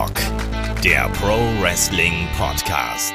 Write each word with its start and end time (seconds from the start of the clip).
Headlock, 0.00 0.82
der 0.82 1.10
Pro 1.10 1.36
Wrestling 1.60 2.26
Podcast. 2.38 3.14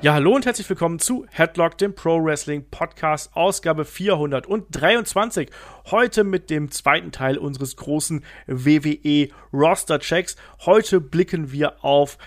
Ja, 0.00 0.14
hallo 0.14 0.34
und 0.34 0.46
herzlich 0.46 0.68
willkommen 0.68 0.98
zu 0.98 1.26
Headlock, 1.30 1.78
dem 1.78 1.94
Pro 1.94 2.24
Wrestling 2.24 2.68
Podcast, 2.68 3.36
Ausgabe 3.36 3.84
423. 3.84 5.48
Heute 5.92 6.24
mit 6.24 6.50
dem 6.50 6.72
zweiten 6.72 7.12
Teil 7.12 7.38
unseres 7.38 7.76
großen 7.76 8.24
WWE 8.48 9.28
Roster 9.52 10.00
Checks. 10.00 10.34
Heute 10.66 11.00
blicken 11.00 11.52
wir 11.52 11.84
auf 11.84 12.18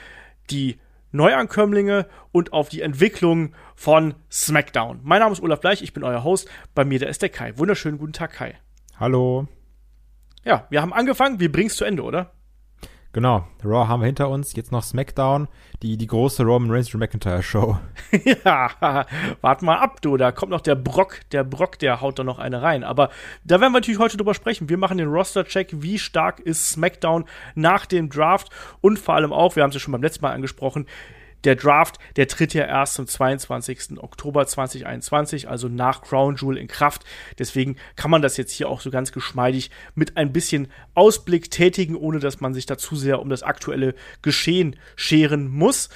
die 0.50 0.79
Neuankömmlinge 1.11 2.07
und 2.32 2.54
auf 2.54 2.69
die 2.69 2.82
Entwicklung 2.82 3.54
von 3.75 4.14
SmackDown. 4.32 5.01
Mein 5.04 5.19
Name 5.19 5.33
ist 5.33 5.43
Olaf 5.43 5.60
Bleich, 5.60 5.82
ich 5.82 5.92
bin 5.92 6.05
euer 6.05 6.23
Host. 6.23 6.50
Bei 6.73 6.86
mir, 6.86 7.00
der 7.00 7.10
ist 7.10 7.21
der 7.21 7.29
Kai. 7.29 7.57
Wunderschönen 7.57 7.97
guten 7.97 8.14
Tag, 8.14 8.32
Kai. 8.32 8.57
Hallo. 8.97 9.50
Ja, 10.46 10.65
wir 10.69 10.82
haben 10.82 10.93
angefangen, 10.93 11.42
wir 11.42 11.51
bringen 11.51 11.68
es 11.68 11.75
zu 11.75 11.83
Ende, 11.83 12.04
oder? 12.04 12.32
Genau, 13.14 13.46
Raw 13.65 13.89
haben 13.89 14.00
wir 14.00 14.06
hinter 14.06 14.29
uns, 14.29 14.56
jetzt 14.56 14.71
noch 14.71 14.83
SmackDown, 14.83 15.50
die, 15.82 15.97
die 15.97 16.07
große 16.07 16.43
Roman 16.43 16.71
Reigns 16.71 16.93
McIntyre 16.93 17.43
Show. 17.43 17.78
ja, 18.46 19.06
wart 19.42 19.61
mal 19.64 19.79
ab, 19.79 20.02
du, 20.02 20.15
da 20.15 20.32
kommt 20.32 20.52
noch 20.52 20.61
der 20.61 20.75
Brock, 20.75 21.19
der 21.33 21.43
Brock, 21.43 21.78
der 21.79 22.00
haut 22.00 22.19
da 22.19 22.24
noch 22.24 22.39
eine 22.39 22.61
rein. 22.61 22.86
Aber 22.86 23.10
da 23.43 23.60
werden 23.60 23.74
wir 23.74 23.79
natürlich 23.79 24.00
heute 24.00 24.16
drüber 24.16 24.33
sprechen. 24.33 24.69
Wir 24.69 24.78
machen 24.78 24.97
den 24.97 25.10
Roster-Check, 25.10 25.82
wie 25.82 26.00
stark 26.00 26.39
ist 26.39 26.69
SmackDown 26.69 27.25
nach 27.54 27.86
dem 27.86 28.10
Draft 28.10 28.50
und 28.79 28.97
vor 28.97 29.16
allem 29.16 29.33
auch, 29.33 29.57
wir 29.57 29.64
haben 29.64 29.71
es 29.71 29.75
ja 29.75 29.82
schon 29.82 29.91
beim 29.91 30.04
letzten 30.04 30.24
Mal 30.24 30.32
angesprochen, 30.32 30.86
der 31.43 31.55
Draft, 31.55 31.97
der 32.16 32.27
tritt 32.27 32.53
ja 32.53 32.66
erst 32.66 32.95
zum 32.95 33.08
22. 33.08 33.97
Oktober 33.97 34.45
2021, 34.45 35.49
also 35.49 35.67
nach 35.67 36.02
Crown 36.02 36.36
Jewel 36.36 36.58
in 36.58 36.67
Kraft. 36.67 37.03
Deswegen 37.39 37.77
kann 37.95 38.11
man 38.11 38.22
das 38.22 38.38
jetzt 38.38 38.52
hier 38.52 38.69
auch 38.69 38.81
so 38.81 38.91
ganz 38.91 39.11
geschmeidig 39.11 39.71
mit 39.95 40.17
ein 40.17 40.31
bisschen 40.31 40.67
Ausblick 40.93 41.51
tätigen, 41.51 41.95
ohne 41.95 42.19
dass 42.19 42.41
man 42.41 42.53
sich 42.53 42.66
da 42.66 42.77
zu 42.77 42.95
sehr 42.95 43.19
um 43.19 43.29
das 43.29 43.43
aktuelle 43.43 43.95
Geschehen 44.21 44.75
scheren 44.95 45.49
muss. 45.49 45.89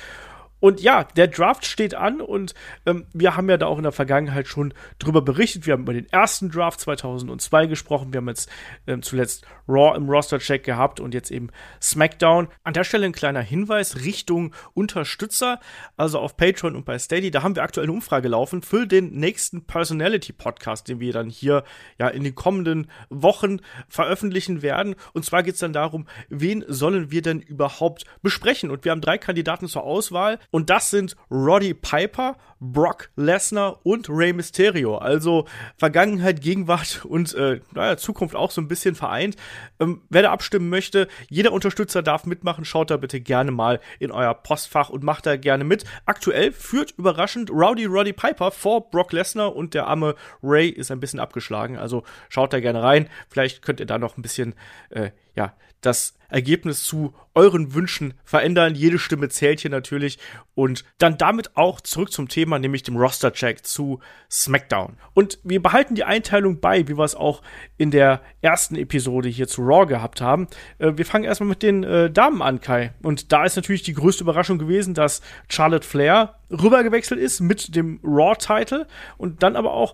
Und 0.66 0.81
ja, 0.81 1.03
der 1.03 1.28
Draft 1.28 1.66
steht 1.66 1.94
an 1.94 2.22
und 2.22 2.55
ähm, 2.88 3.05
wir 3.14 3.36
haben 3.36 3.50
ja 3.50 3.58
da 3.58 3.67
auch 3.67 3.77
in 3.77 3.83
der 3.83 3.92
Vergangenheit 3.92 4.48
schon 4.48 4.73
drüber 5.00 5.22
berichtet. 5.22 5.67
Wir 5.67 5.73
haben 5.73 5.83
über 5.83 5.94
den 5.94 6.09
ersten 6.09 6.50
Draft 6.50 6.80
2002 6.80 7.67
gesprochen. 7.67 8.14
Wir 8.14 8.17
haben 8.17 8.30
jetzt 8.30 8.50
ähm, 8.88 9.03
zuletzt 9.03 9.45
Raw 9.67 9.95
im 9.95 10.09
Roster-Check 10.09 10.63
gehabt 10.63 10.99
und 10.99 11.13
jetzt 11.13 11.31
eben 11.31 11.49
SmackDown. 11.81 12.47
An 12.63 12.73
der 12.73 12.83
Stelle 12.83 13.05
ein 13.05 13.11
kleiner 13.11 13.41
Hinweis 13.41 13.97
Richtung 14.03 14.53
Unterstützer, 14.73 15.59
also 15.97 16.19
auf 16.19 16.38
Patreon 16.38 16.75
und 16.75 16.85
bei 16.85 16.99
Steady. 16.99 17.31
Da 17.31 17.44
haben 17.44 17.55
wir 17.55 17.63
aktuell 17.63 17.86
eine 17.86 17.93
Umfrage 17.93 18.27
laufen 18.27 18.61
für 18.61 18.86
den 18.86 19.11
nächsten 19.13 19.66
Personality-Podcast, 19.66 20.88
den 20.88 20.99
wir 20.99 21.13
dann 21.13 21.30
hier 21.30 21.63
ja 21.99 22.08
in 22.08 22.23
den 22.23 22.36
kommenden 22.36 22.89
Wochen 23.09 23.59
veröffentlichen 23.88 24.61
werden. 24.61 24.95
Und 25.13 25.25
zwar 25.25 25.43
geht 25.43 25.55
es 25.55 25.59
dann 25.59 25.73
darum, 25.73 26.08
wen 26.30 26.63
sollen 26.67 27.11
wir 27.11 27.21
denn 27.21 27.41
überhaupt 27.41 28.05
besprechen? 28.21 28.71
Und 28.71 28.86
wir 28.86 28.91
haben 28.91 29.02
drei 29.02 29.17
Kandidaten 29.17 29.67
zur 29.67 29.83
Auswahl. 29.83 30.39
Und 30.52 30.69
das 30.69 30.89
sind 30.89 31.16
Roddy 31.31 31.73
Piper, 31.73 32.38
Brock 32.59 33.09
Lesnar 33.16 33.80
und 33.83 34.09
Rey 34.09 34.33
Mysterio. 34.33 34.97
Also 34.97 35.45
Vergangenheit, 35.77 36.41
Gegenwart 36.41 37.05
und 37.05 37.33
äh, 37.36 37.59
naja, 37.73 37.97
Zukunft 37.97 38.36
auch 38.36 38.52
so 38.52 38.61
ein 38.61 38.67
bisschen 38.67 38.95
vereint. 38.95 39.36
Ähm, 39.80 40.02
wer 40.09 40.23
da 40.23 40.31
abstimmen 40.31 40.70
möchte, 40.70 41.08
jeder 41.30 41.52
Unterstützer 41.52 42.02
darf 42.02 42.25
mitmachen. 42.25 42.66
Schaut 42.66 42.92
da 42.92 42.98
bitte 42.98 43.22
gerne 43.22 43.52
mal 43.52 43.80
in 44.00 44.11
euer 44.11 44.34
Postfach 44.34 44.89
und 44.89 45.03
macht 45.03 45.25
da 45.25 45.38
gerne 45.38 45.64
mit. 45.64 45.84
Aktuell 46.06 46.52
führt 46.52 46.92
überraschend 46.98 47.52
Rowdy 47.52 47.86
Roddy 47.86 48.14
Piper 48.14 48.52
vor 48.52 48.89
Brock 48.89 49.14
Lesnar 49.14 49.56
und 49.56 49.73
der 49.73 49.88
arme 49.88 50.16
Ray 50.44 50.70
ist 50.70 50.92
ein 50.92 51.00
bisschen 51.00 51.20
abgeschlagen. 51.20 51.78
Also 51.78 52.03
schaut 52.30 52.53
da 52.53 52.59
gerne 52.59 52.81
rein. 52.81 53.09
Vielleicht 53.30 53.61
könnt 53.61 53.80
ihr 53.80 53.86
da 53.86 53.98
noch 53.98 54.17
ein 54.17 54.22
bisschen, 54.22 54.56
äh, 54.89 55.11
ja, 55.36 55.53
das 55.81 56.16
Ergebnis 56.30 56.83
zu 56.83 57.14
euren 57.33 57.73
Wünschen 57.73 58.14
verändern. 58.23 58.76
Jede 58.76 58.98
Stimme 58.98 59.30
zählt 59.30 59.60
hier 59.60 59.70
natürlich. 59.70 60.17
Und 60.55 60.83
dann 60.98 61.17
damit 61.17 61.55
auch 61.55 61.82
zurück 61.82 62.11
zum 62.11 62.27
Thema, 62.27 62.60
nämlich 62.60 62.83
dem 62.83 62.98
Roster-Check 62.98 63.65
zu 63.65 63.99
SmackDown. 64.32 64.98
Und 65.14 65.39
wir 65.43 65.61
behalten 65.61 65.95
die 65.95 66.04
Einteilung 66.04 66.60
bei, 66.60 66.87
wie 66.87 66.98
wir 66.98 67.04
es 67.04 67.15
auch 67.15 67.42
in 67.77 67.92
der 67.92 68.21
ersten 68.42 68.76
Episode 68.76 69.30
hier 69.30 69.48
zu 69.48 69.61
Raw 69.61 69.86
gehabt 69.86 70.21
haben. 70.21 70.48
Äh, 70.80 70.93
wir 70.95 71.05
fangen 71.05 71.26
erstmal 71.26 71.49
mit 71.49 71.61
den 71.61 71.83
äh, 71.83 72.10
Damen 72.10 72.42
an, 72.42 72.61
Kai. 72.61 72.93
Und 73.04 73.31
da 73.31 73.45
ist 73.45 73.55
natürlich 73.55 73.83
die 73.83 73.93
größte 73.93 74.23
Überraschung 74.23 74.58
gewesen, 74.58 74.93
dass 74.93 75.21
Charlotte 75.49 75.87
Flair 75.87 76.39
rübergewechselt 76.49 77.20
ist 77.20 77.42
mit 77.42 77.76
dem 77.76 77.99
Raw-Title 78.04 78.87
und 79.17 79.43
dann 79.43 79.55
aber 79.55 79.73
auch 79.73 79.93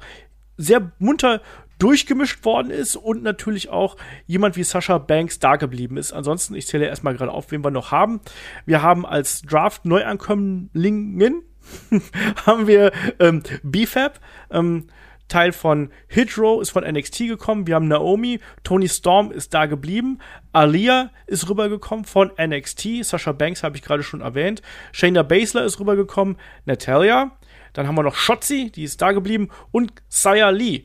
sehr 0.57 0.91
munter 0.99 1.41
durchgemischt 1.81 2.45
worden 2.45 2.69
ist 2.69 2.95
und 2.95 3.23
natürlich 3.23 3.69
auch 3.69 3.97
jemand 4.27 4.55
wie 4.55 4.63
Sascha 4.63 4.99
Banks 4.99 5.39
da 5.39 5.55
geblieben 5.55 5.97
ist. 5.97 6.13
Ansonsten, 6.13 6.53
ich 6.53 6.67
zähle 6.67 6.85
erstmal 6.85 7.15
gerade 7.15 7.31
auf, 7.31 7.51
wen 7.51 7.63
wir 7.63 7.71
noch 7.71 7.91
haben. 7.91 8.21
Wir 8.67 8.83
haben 8.83 9.03
als 9.03 9.41
Draft 9.41 9.83
Neuankömmlingen 9.85 11.41
haben 12.45 12.67
wir 12.67 12.91
ähm, 13.19 13.41
BFAB, 13.63 14.19
ähm, 14.51 14.87
Teil 15.27 15.53
von 15.53 15.91
Hitro, 16.07 16.61
ist 16.61 16.71
von 16.71 16.83
NXT 16.83 17.19
gekommen. 17.19 17.65
Wir 17.65 17.75
haben 17.75 17.87
Naomi, 17.87 18.39
Tony 18.63 18.89
Storm 18.89 19.31
ist 19.31 19.53
da 19.53 19.65
geblieben. 19.65 20.19
Alia 20.51 21.09
ist 21.25 21.49
rübergekommen 21.49 22.05
von 22.05 22.31
NXT. 22.39 23.05
Sascha 23.05 23.31
Banks 23.31 23.63
habe 23.63 23.77
ich 23.77 23.81
gerade 23.81 24.03
schon 24.03 24.21
erwähnt. 24.21 24.61
Shayna 24.91 25.23
Baszler 25.23 25.63
ist 25.63 25.79
rübergekommen. 25.79 26.37
Natalia. 26.65 27.31
Dann 27.73 27.87
haben 27.87 27.95
wir 27.95 28.03
noch 28.03 28.15
Shotzi, 28.15 28.71
die 28.75 28.83
ist 28.83 29.01
da 29.01 29.13
geblieben. 29.13 29.49
Und 29.71 29.93
Saya 30.09 30.49
Lee. 30.49 30.83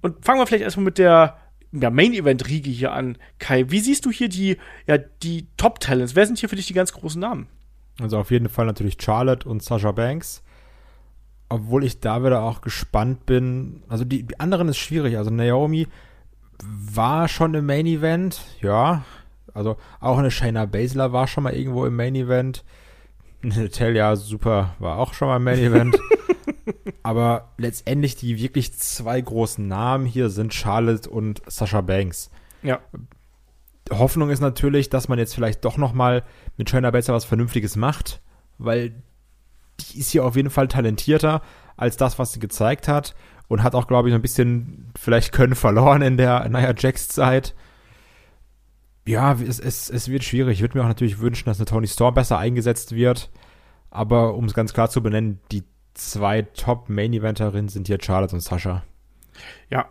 Und 0.00 0.24
fangen 0.24 0.40
wir 0.40 0.46
vielleicht 0.46 0.64
erstmal 0.64 0.84
mit 0.84 0.98
der 0.98 1.38
ja, 1.72 1.90
Main-Event-Riege 1.90 2.70
hier 2.70 2.92
an. 2.92 3.18
Kai, 3.38 3.70
wie 3.70 3.80
siehst 3.80 4.06
du 4.06 4.10
hier 4.10 4.28
die, 4.28 4.56
ja, 4.86 4.98
die 4.98 5.48
Top-Talents? 5.56 6.14
Wer 6.14 6.26
sind 6.26 6.38
hier 6.38 6.48
für 6.48 6.56
dich 6.56 6.66
die 6.66 6.74
ganz 6.74 6.92
großen 6.92 7.20
Namen? 7.20 7.48
Also 8.00 8.18
auf 8.18 8.30
jeden 8.30 8.48
Fall 8.48 8.66
natürlich 8.66 8.96
Charlotte 9.00 9.48
und 9.48 9.62
Sasha 9.62 9.92
Banks. 9.92 10.42
Obwohl 11.48 11.84
ich 11.84 12.00
da 12.00 12.22
wieder 12.22 12.42
auch 12.42 12.60
gespannt 12.60 13.26
bin. 13.26 13.82
Also 13.88 14.04
die, 14.04 14.22
die 14.22 14.38
anderen 14.38 14.68
ist 14.68 14.78
schwierig. 14.78 15.16
Also 15.16 15.30
Naomi 15.30 15.88
war 16.62 17.28
schon 17.28 17.54
im 17.54 17.66
Main 17.66 17.86
Event, 17.86 18.40
ja. 18.60 19.04
Also 19.54 19.76
auch 20.00 20.18
eine 20.18 20.30
Shayna 20.30 20.66
Baszler 20.66 21.12
war 21.12 21.26
schon 21.26 21.44
mal 21.44 21.54
irgendwo 21.54 21.86
im 21.86 21.96
Main 21.96 22.14
Event. 22.14 22.64
Natalia 23.42 24.14
super 24.16 24.74
war 24.78 24.98
auch 24.98 25.14
schon 25.14 25.28
mal 25.28 25.36
im 25.36 25.44
Main 25.44 25.58
Event. 25.58 25.98
Aber 27.08 27.54
letztendlich 27.56 28.16
die 28.16 28.36
wirklich 28.38 28.74
zwei 28.74 29.18
großen 29.18 29.66
Namen 29.66 30.04
hier 30.04 30.28
sind 30.28 30.52
Charlotte 30.52 31.08
und 31.08 31.40
Sasha 31.46 31.80
Banks. 31.80 32.30
Ja. 32.62 32.80
Hoffnung 33.90 34.28
ist 34.28 34.40
natürlich, 34.40 34.90
dass 34.90 35.08
man 35.08 35.18
jetzt 35.18 35.34
vielleicht 35.34 35.64
doch 35.64 35.78
noch 35.78 35.94
mal 35.94 36.22
mit 36.58 36.68
Shayna 36.68 36.90
Baszler 36.90 37.14
was 37.14 37.24
Vernünftiges 37.24 37.76
macht, 37.76 38.20
weil 38.58 39.02
die 39.80 40.00
ist 40.00 40.10
hier 40.10 40.22
auf 40.22 40.36
jeden 40.36 40.50
Fall 40.50 40.68
talentierter 40.68 41.40
als 41.78 41.96
das, 41.96 42.18
was 42.18 42.32
sie 42.32 42.40
gezeigt 42.40 42.88
hat 42.88 43.14
und 43.48 43.62
hat 43.62 43.74
auch, 43.74 43.86
glaube 43.86 44.10
ich, 44.10 44.14
ein 44.14 44.20
bisschen 44.20 44.92
vielleicht 44.94 45.32
Können 45.32 45.54
verloren 45.54 46.02
in 46.02 46.18
der 46.18 46.46
Nia 46.50 46.74
Jax 46.76 47.08
Zeit. 47.08 47.54
Ja, 49.06 49.32
es, 49.32 49.58
es, 49.58 49.88
es 49.88 50.10
wird 50.10 50.24
schwierig. 50.24 50.58
Ich 50.58 50.60
würde 50.60 50.76
mir 50.76 50.84
auch 50.84 50.88
natürlich 50.88 51.20
wünschen, 51.20 51.46
dass 51.46 51.56
eine 51.56 51.64
Tony 51.64 51.86
Storm 51.86 52.12
besser 52.12 52.36
eingesetzt 52.36 52.94
wird. 52.94 53.30
Aber 53.88 54.34
um 54.34 54.44
es 54.44 54.52
ganz 54.52 54.74
klar 54.74 54.90
zu 54.90 55.02
benennen, 55.02 55.40
die 55.50 55.64
zwei 55.98 56.42
Top-Main-Eventerinnen 56.42 57.68
sind 57.68 57.86
hier 57.86 57.98
Charlotte 58.00 58.34
und 58.34 58.40
Sascha. 58.40 58.84
Ja. 59.70 59.90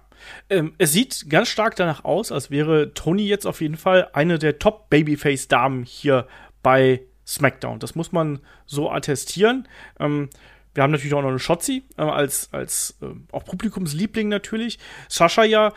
Ähm, 0.50 0.74
es 0.78 0.92
sieht 0.92 1.30
ganz 1.30 1.48
stark 1.48 1.76
danach 1.76 2.04
aus, 2.04 2.32
als 2.32 2.50
wäre 2.50 2.94
Tony 2.94 3.28
jetzt 3.28 3.46
auf 3.46 3.62
jeden 3.62 3.78
Fall 3.78 4.10
eine 4.14 4.40
der 4.40 4.58
Top-Babyface-Damen 4.58 5.84
hier 5.84 6.28
bei 6.64 7.04
SmackDown. 7.26 7.80
Das 7.80 7.96
muss 7.96 8.12
man 8.12 8.40
so 8.66 8.90
attestieren. 8.90 9.68
Ähm, 10.00 10.30
wir 10.74 10.84
haben 10.84 10.92
natürlich 10.92 11.14
auch 11.14 11.22
noch 11.22 11.30
eine 11.30 11.40
Shotzi 11.40 11.84
äh, 11.98 12.02
als, 12.02 12.50
als 12.52 12.98
äh, 13.02 13.08
auch 13.32 13.46
Publikumsliebling 13.46 14.28
natürlich. 14.28 14.80
Sascha 15.08 15.44
ja. 15.44 15.74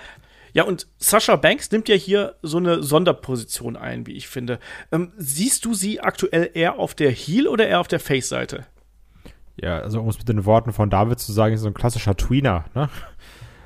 Ja, 0.52 0.64
und 0.64 0.88
Sascha 0.98 1.36
Banks 1.36 1.70
nimmt 1.70 1.88
ja 1.88 1.94
hier 1.94 2.34
so 2.42 2.56
eine 2.56 2.82
Sonderposition 2.82 3.76
ein, 3.76 4.06
wie 4.08 4.14
ich 4.14 4.26
finde. 4.26 4.58
Ähm, 4.90 5.12
siehst 5.16 5.64
du 5.64 5.74
sie 5.74 6.00
aktuell 6.00 6.50
eher 6.54 6.78
auf 6.78 6.94
der 6.94 7.10
Heel- 7.12 7.46
oder 7.46 7.68
eher 7.68 7.78
auf 7.78 7.86
der 7.86 8.00
Face-Seite? 8.00 8.66
Ja, 9.62 9.78
also 9.78 10.00
um 10.00 10.08
es 10.08 10.18
mit 10.18 10.28
den 10.28 10.46
Worten 10.46 10.72
von 10.72 10.88
David 10.88 11.18
zu 11.18 11.32
sagen, 11.32 11.54
ist 11.54 11.60
so 11.60 11.66
ein 11.66 11.74
klassischer 11.74 12.16
Tweener, 12.16 12.64
ne? 12.74 12.88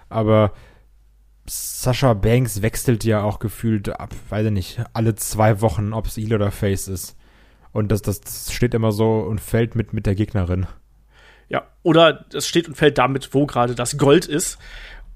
Aber 0.08 0.52
Sascha 1.46 2.14
Banks 2.14 2.62
wechselt 2.62 3.04
ja 3.04 3.22
auch 3.22 3.38
gefühlt 3.38 3.88
ab, 3.88 4.14
weiß 4.28 4.46
ich 4.46 4.52
nicht, 4.52 4.84
alle 4.92 5.14
zwei 5.14 5.60
Wochen, 5.60 5.92
ob 5.92 6.06
es 6.06 6.16
Heel 6.16 6.34
oder 6.34 6.50
Face 6.50 6.88
ist. 6.88 7.16
Und 7.72 7.92
das, 7.92 8.02
das, 8.02 8.20
das 8.20 8.52
steht 8.52 8.74
immer 8.74 8.92
so 8.92 9.20
und 9.20 9.40
fällt 9.40 9.74
mit, 9.74 9.92
mit 9.92 10.06
der 10.06 10.14
Gegnerin. 10.14 10.66
Ja, 11.48 11.66
oder 11.82 12.24
es 12.32 12.48
steht 12.48 12.68
und 12.68 12.76
fällt 12.76 12.98
damit, 12.98 13.34
wo 13.34 13.46
gerade 13.46 13.74
das 13.74 13.98
Gold 13.98 14.26
ist. 14.26 14.58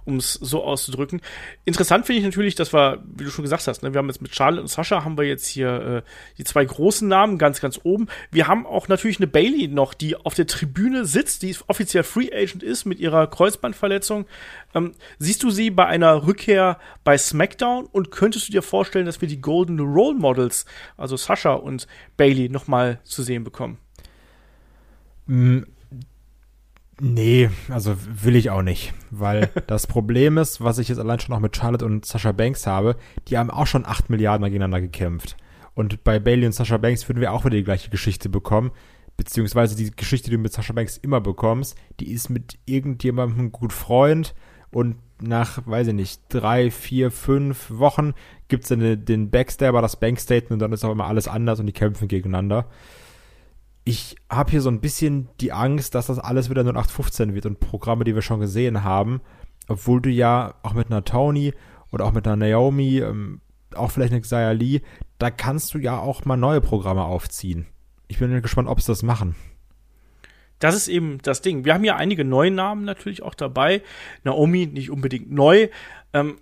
Um 0.09 0.17
es 0.17 0.33
so 0.33 0.65
auszudrücken. 0.65 1.21
Interessant 1.67 2.07
finde 2.07 2.21
ich 2.21 2.25
natürlich, 2.25 2.55
dass 2.55 2.73
wir, 2.73 3.05
wie 3.15 3.25
du 3.25 3.31
schon 3.31 3.43
gesagt 3.43 3.67
hast, 3.67 3.83
ne, 3.83 3.93
wir 3.93 3.99
haben 3.99 4.09
jetzt 4.09 4.23
mit 4.23 4.35
Charlotte 4.35 4.63
und 4.63 4.69
Sascha 4.69 5.05
haben 5.05 5.19
wir 5.19 5.25
jetzt 5.25 5.47
hier 5.47 6.03
äh, 6.05 6.11
die 6.39 6.45
zwei 6.45 6.65
großen 6.65 7.07
Namen 7.07 7.37
ganz, 7.37 7.61
ganz 7.61 7.79
oben. 7.83 8.09
Wir 8.31 8.49
haben 8.49 8.67
auch 8.67 8.89
natürlich 8.89 9.19
eine 9.19 9.27
Bailey 9.27 9.69
noch, 9.69 9.93
die 9.93 10.17
auf 10.17 10.35
der 10.35 10.47
Tribüne 10.47 11.05
sitzt, 11.05 11.43
die 11.43 11.55
offiziell 11.67 12.05
Free 12.05 12.33
Agent 12.33 12.63
ist 12.63 12.87
mit 12.87 12.99
ihrer 12.99 13.27
Kreuzbandverletzung. 13.27 14.25
Ähm, 14.75 14.95
siehst 15.19 15.43
du 15.43 15.51
sie 15.51 15.71
bei 15.71 15.85
einer 15.87 16.27
Rückkehr 16.27 16.79
bei 17.05 17.19
SmackDown 17.19 17.85
und 17.85 18.11
könntest 18.11 18.49
du 18.49 18.53
dir 18.53 18.63
vorstellen, 18.63 19.07
dass 19.07 19.21
wir 19.21 19.29
die 19.29 19.43
Golden 19.43 19.79
Role 19.79 20.17
Models, 20.17 20.65
also 20.97 21.17
Sascha 21.17 21.53
und 21.53 21.87
Bailey, 22.17 22.49
nochmal 22.49 23.01
zu 23.05 23.23
sehen 23.23 23.45
bekommen? 23.45 23.79
Mm, 25.27 25.65
Nee, 27.01 27.51
also 27.69 27.97
will 28.23 28.35
ich 28.35 28.51
auch 28.51 28.63
nicht, 28.63 28.93
weil 29.11 29.51
das 29.67 29.87
Problem 29.87 30.37
ist, 30.39 30.61
was 30.61 30.79
ich 30.79 30.89
jetzt 30.89 30.99
allein 30.99 31.21
schon 31.21 31.35
auch 31.35 31.41
mit 31.41 31.57
Charlotte 31.57 31.85
und 31.85 32.05
Sasha 32.05 32.33
Banks 32.33 32.67
habe, 32.67 32.97
die 33.29 33.39
haben 33.39 33.51
auch 33.51 33.67
schon 33.67 33.87
8 33.87 34.11
Milliarden 34.11 34.41
mal 34.41 34.49
gegeneinander 34.49 34.81
gekämpft. 34.81 35.37
Und 35.75 36.03
bei 36.03 36.19
Bailey 36.19 36.47
und 36.47 36.53
Sasha 36.53 36.77
Banks 36.77 37.09
würden 37.09 37.21
wir 37.21 37.33
auch 37.33 37.45
wieder 37.45 37.57
die 37.57 37.65
gleiche 37.65 37.91
Geschichte 37.91 38.29
bekommen, 38.29 38.73
beziehungsweise 39.17 39.77
die 39.77 39.91
Geschichte, 39.93 40.31
die 40.31 40.37
du 40.37 40.43
mit 40.43 40.53
Sasha 40.53 40.73
Banks 40.73 40.97
immer 40.97 41.21
bekommst, 41.21 41.77
die 42.01 42.11
ist 42.11 42.31
mit 42.31 42.59
irgendjemandem 42.67 43.53
gut 43.53 43.73
Freund 43.73 44.35
und 44.71 44.97
nach, 45.21 45.67
weiß 45.67 45.89
ich 45.89 45.95
nicht, 45.95 46.21
drei, 46.29 46.71
vier, 46.71 47.11
fünf 47.11 47.71
Wochen 47.71 48.15
gibt's 48.49 48.69
dann 48.69 49.05
den 49.05 49.31
Backstabber, 49.31 49.83
das 49.83 49.99
Bankstatement 49.99 50.55
und 50.55 50.59
dann 50.61 50.73
ist 50.73 50.85
auch 50.85 50.93
immer 50.93 51.07
alles 51.07 51.29
anders 51.29 51.61
und 51.61 51.67
die 51.67 51.73
kämpfen 51.73 52.09
gegeneinander 52.09 52.67
ich 53.89 54.17
habe 54.29 54.51
hier 54.51 54.61
so 54.61 54.69
ein 54.69 54.83
bisschen 54.83 55.31
die 55.41 55.51
Angst, 55.51 55.95
dass 55.95 56.09
das 56.09 56.19
alles 56.19 56.51
wieder 56.51 56.61
0815 56.61 57.35
wird 57.35 57.47
und 57.47 57.59
Programme, 57.59 58.05
die 58.05 58.15
wir 58.15 58.21
schon 58.21 58.39
gesehen 58.39 58.85
haben, 58.85 59.23
obwohl 59.67 60.03
du 60.03 60.11
ja 60.11 60.57
auch 60.63 60.75
mit 60.75 60.89
einer 60.89 61.07
Tony 61.07 61.55
oder 61.91 62.05
auch 62.05 62.13
mit 62.13 62.27
einer 62.27 62.37
Naomi, 62.37 62.99
ähm, 62.99 63.41
auch 63.75 63.91
vielleicht 63.91 64.13
eine 64.13 64.21
Xia 64.21 64.51
Lee, 64.51 64.83
da 65.19 65.31
kannst 65.31 65.73
du 65.73 65.79
ja 65.79 65.99
auch 65.99 66.27
mal 66.27 66.37
neue 66.37 66.61
Programme 66.61 67.05
aufziehen. 67.05 67.65
Ich 68.09 68.19
bin 68.19 68.43
gespannt, 68.43 68.69
ob 68.69 68.83
sie 68.83 68.93
das 68.93 69.03
machen. 69.03 69.37
Das 70.59 70.75
ist 70.75 70.89
eben 70.89 71.17
das 71.23 71.41
Ding. 71.41 71.65
Wir 71.65 71.73
haben 71.73 71.85
ja 71.85 71.97
einige 71.97 72.27
neue 72.27 72.51
Namen 72.51 72.85
natürlich 72.85 73.23
auch 73.23 73.35
dabei. 73.35 73.81
Naomi 74.23 74.67
nicht 74.67 74.91
unbedingt 74.91 75.31
neu. 75.31 75.69
Ähm, 76.13 76.37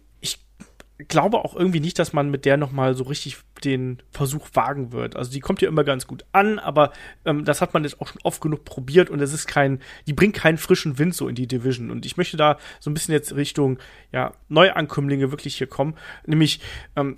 glaube 0.99 1.39
auch 1.39 1.55
irgendwie 1.55 1.81
nicht, 1.81 1.99
dass 1.99 2.13
man 2.13 2.31
mit 2.31 2.45
der 2.45 2.57
noch 2.57 2.73
mal 2.73 2.95
so 2.95 3.05
richtig 3.05 3.37
den 3.65 4.03
Versuch 4.11 4.49
wagen 4.55 4.93
wird. 4.93 5.17
Also 5.17 5.31
die 5.31 5.41
kommt 5.41 5.61
ja 5.61 5.69
immer 5.69 5.85
ganz 5.85 6.07
gut 6.07 6.25
an, 6.33 6.59
aber 6.59 6.93
ähm, 7.25 7.45
das 7.45 7.61
hat 7.61 7.75
man 7.75 7.85
jetzt 7.85 8.01
auch 8.01 8.09
schon 8.09 8.21
oft 8.23 8.41
genug 8.41 8.65
probiert 8.65 9.11
und 9.11 9.21
es 9.21 9.33
ist 9.33 9.47
kein, 9.47 9.81
die 10.07 10.15
bringt 10.15 10.35
keinen 10.35 10.59
frischen 10.59 10.99
Wind 10.99 11.15
so 11.15 11.29
in 11.29 11.35
die 11.35 11.47
Division. 11.47 11.91
Und 11.91 12.07
ich 12.07 12.17
möchte 12.17 12.37
da 12.37 12.59
so 12.81 12.91
ein 12.91 12.95
bisschen 12.95 13.13
jetzt 13.13 13.37
Richtung 13.37 13.79
ja 14.13 14.33
Neuankömmlinge 14.49 15.31
wirklich 15.31 15.57
hier 15.57 15.67
kommen, 15.67 15.97
nämlich 16.25 16.61
ähm, 16.97 17.17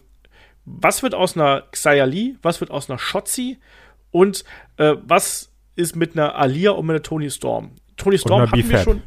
was 0.65 1.03
wird 1.03 1.15
aus 1.15 1.37
einer 1.37 1.63
Xia 1.71 2.05
Lee, 2.05 2.35
was 2.43 2.61
wird 2.61 2.71
aus 2.71 2.91
einer 2.91 2.99
Shotzi 2.99 3.59
und 4.11 4.45
äh, 4.77 4.97
was 5.03 5.53
ist 5.77 5.97
mit 5.97 6.15
einer 6.15 6.35
Alia 6.35 6.73
und 6.73 6.87
mit 6.87 6.95
einer 6.95 7.03
Tony 7.03 7.31
Storm? 7.31 7.73
Tony 7.97 8.19
Storm 8.19 8.43
hatten 8.43 8.69
wir 8.69 8.79
schon. 8.79 9.03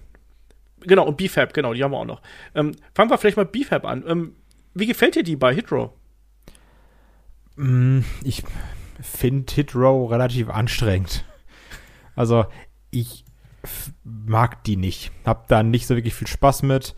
Genau, 0.82 1.06
und 1.06 1.18
BFAB, 1.18 1.54
genau, 1.54 1.74
die 1.74 1.84
haben 1.84 1.92
wir 1.92 2.00
auch 2.00 2.06
noch. 2.06 2.22
Ähm, 2.56 2.76
fangen 2.96 3.12
wir 3.12 3.18
vielleicht 3.18 3.38
mal 3.38 3.46
BFAB 3.46 3.86
an. 3.86 4.04
Ähm, 4.08 4.36
wie 4.74 4.86
gefällt 4.86 5.16
dir 5.16 5.24
die 5.24 5.36
bei 5.36 5.54
Hitrow? 5.54 5.92
Mm, 7.56 8.00
ich 8.24 8.44
finde 9.02 9.54
Hitrow 9.54 10.10
relativ 10.10 10.50
anstrengend. 10.50 11.26
Also, 12.16 12.46
ich 12.90 13.26
mag 14.04 14.64
die 14.64 14.78
nicht. 14.78 15.12
Hab 15.26 15.48
da 15.48 15.64
nicht 15.64 15.88
so 15.88 15.96
wirklich 15.96 16.14
viel 16.14 16.28
Spaß 16.28 16.64
mit. 16.64 16.96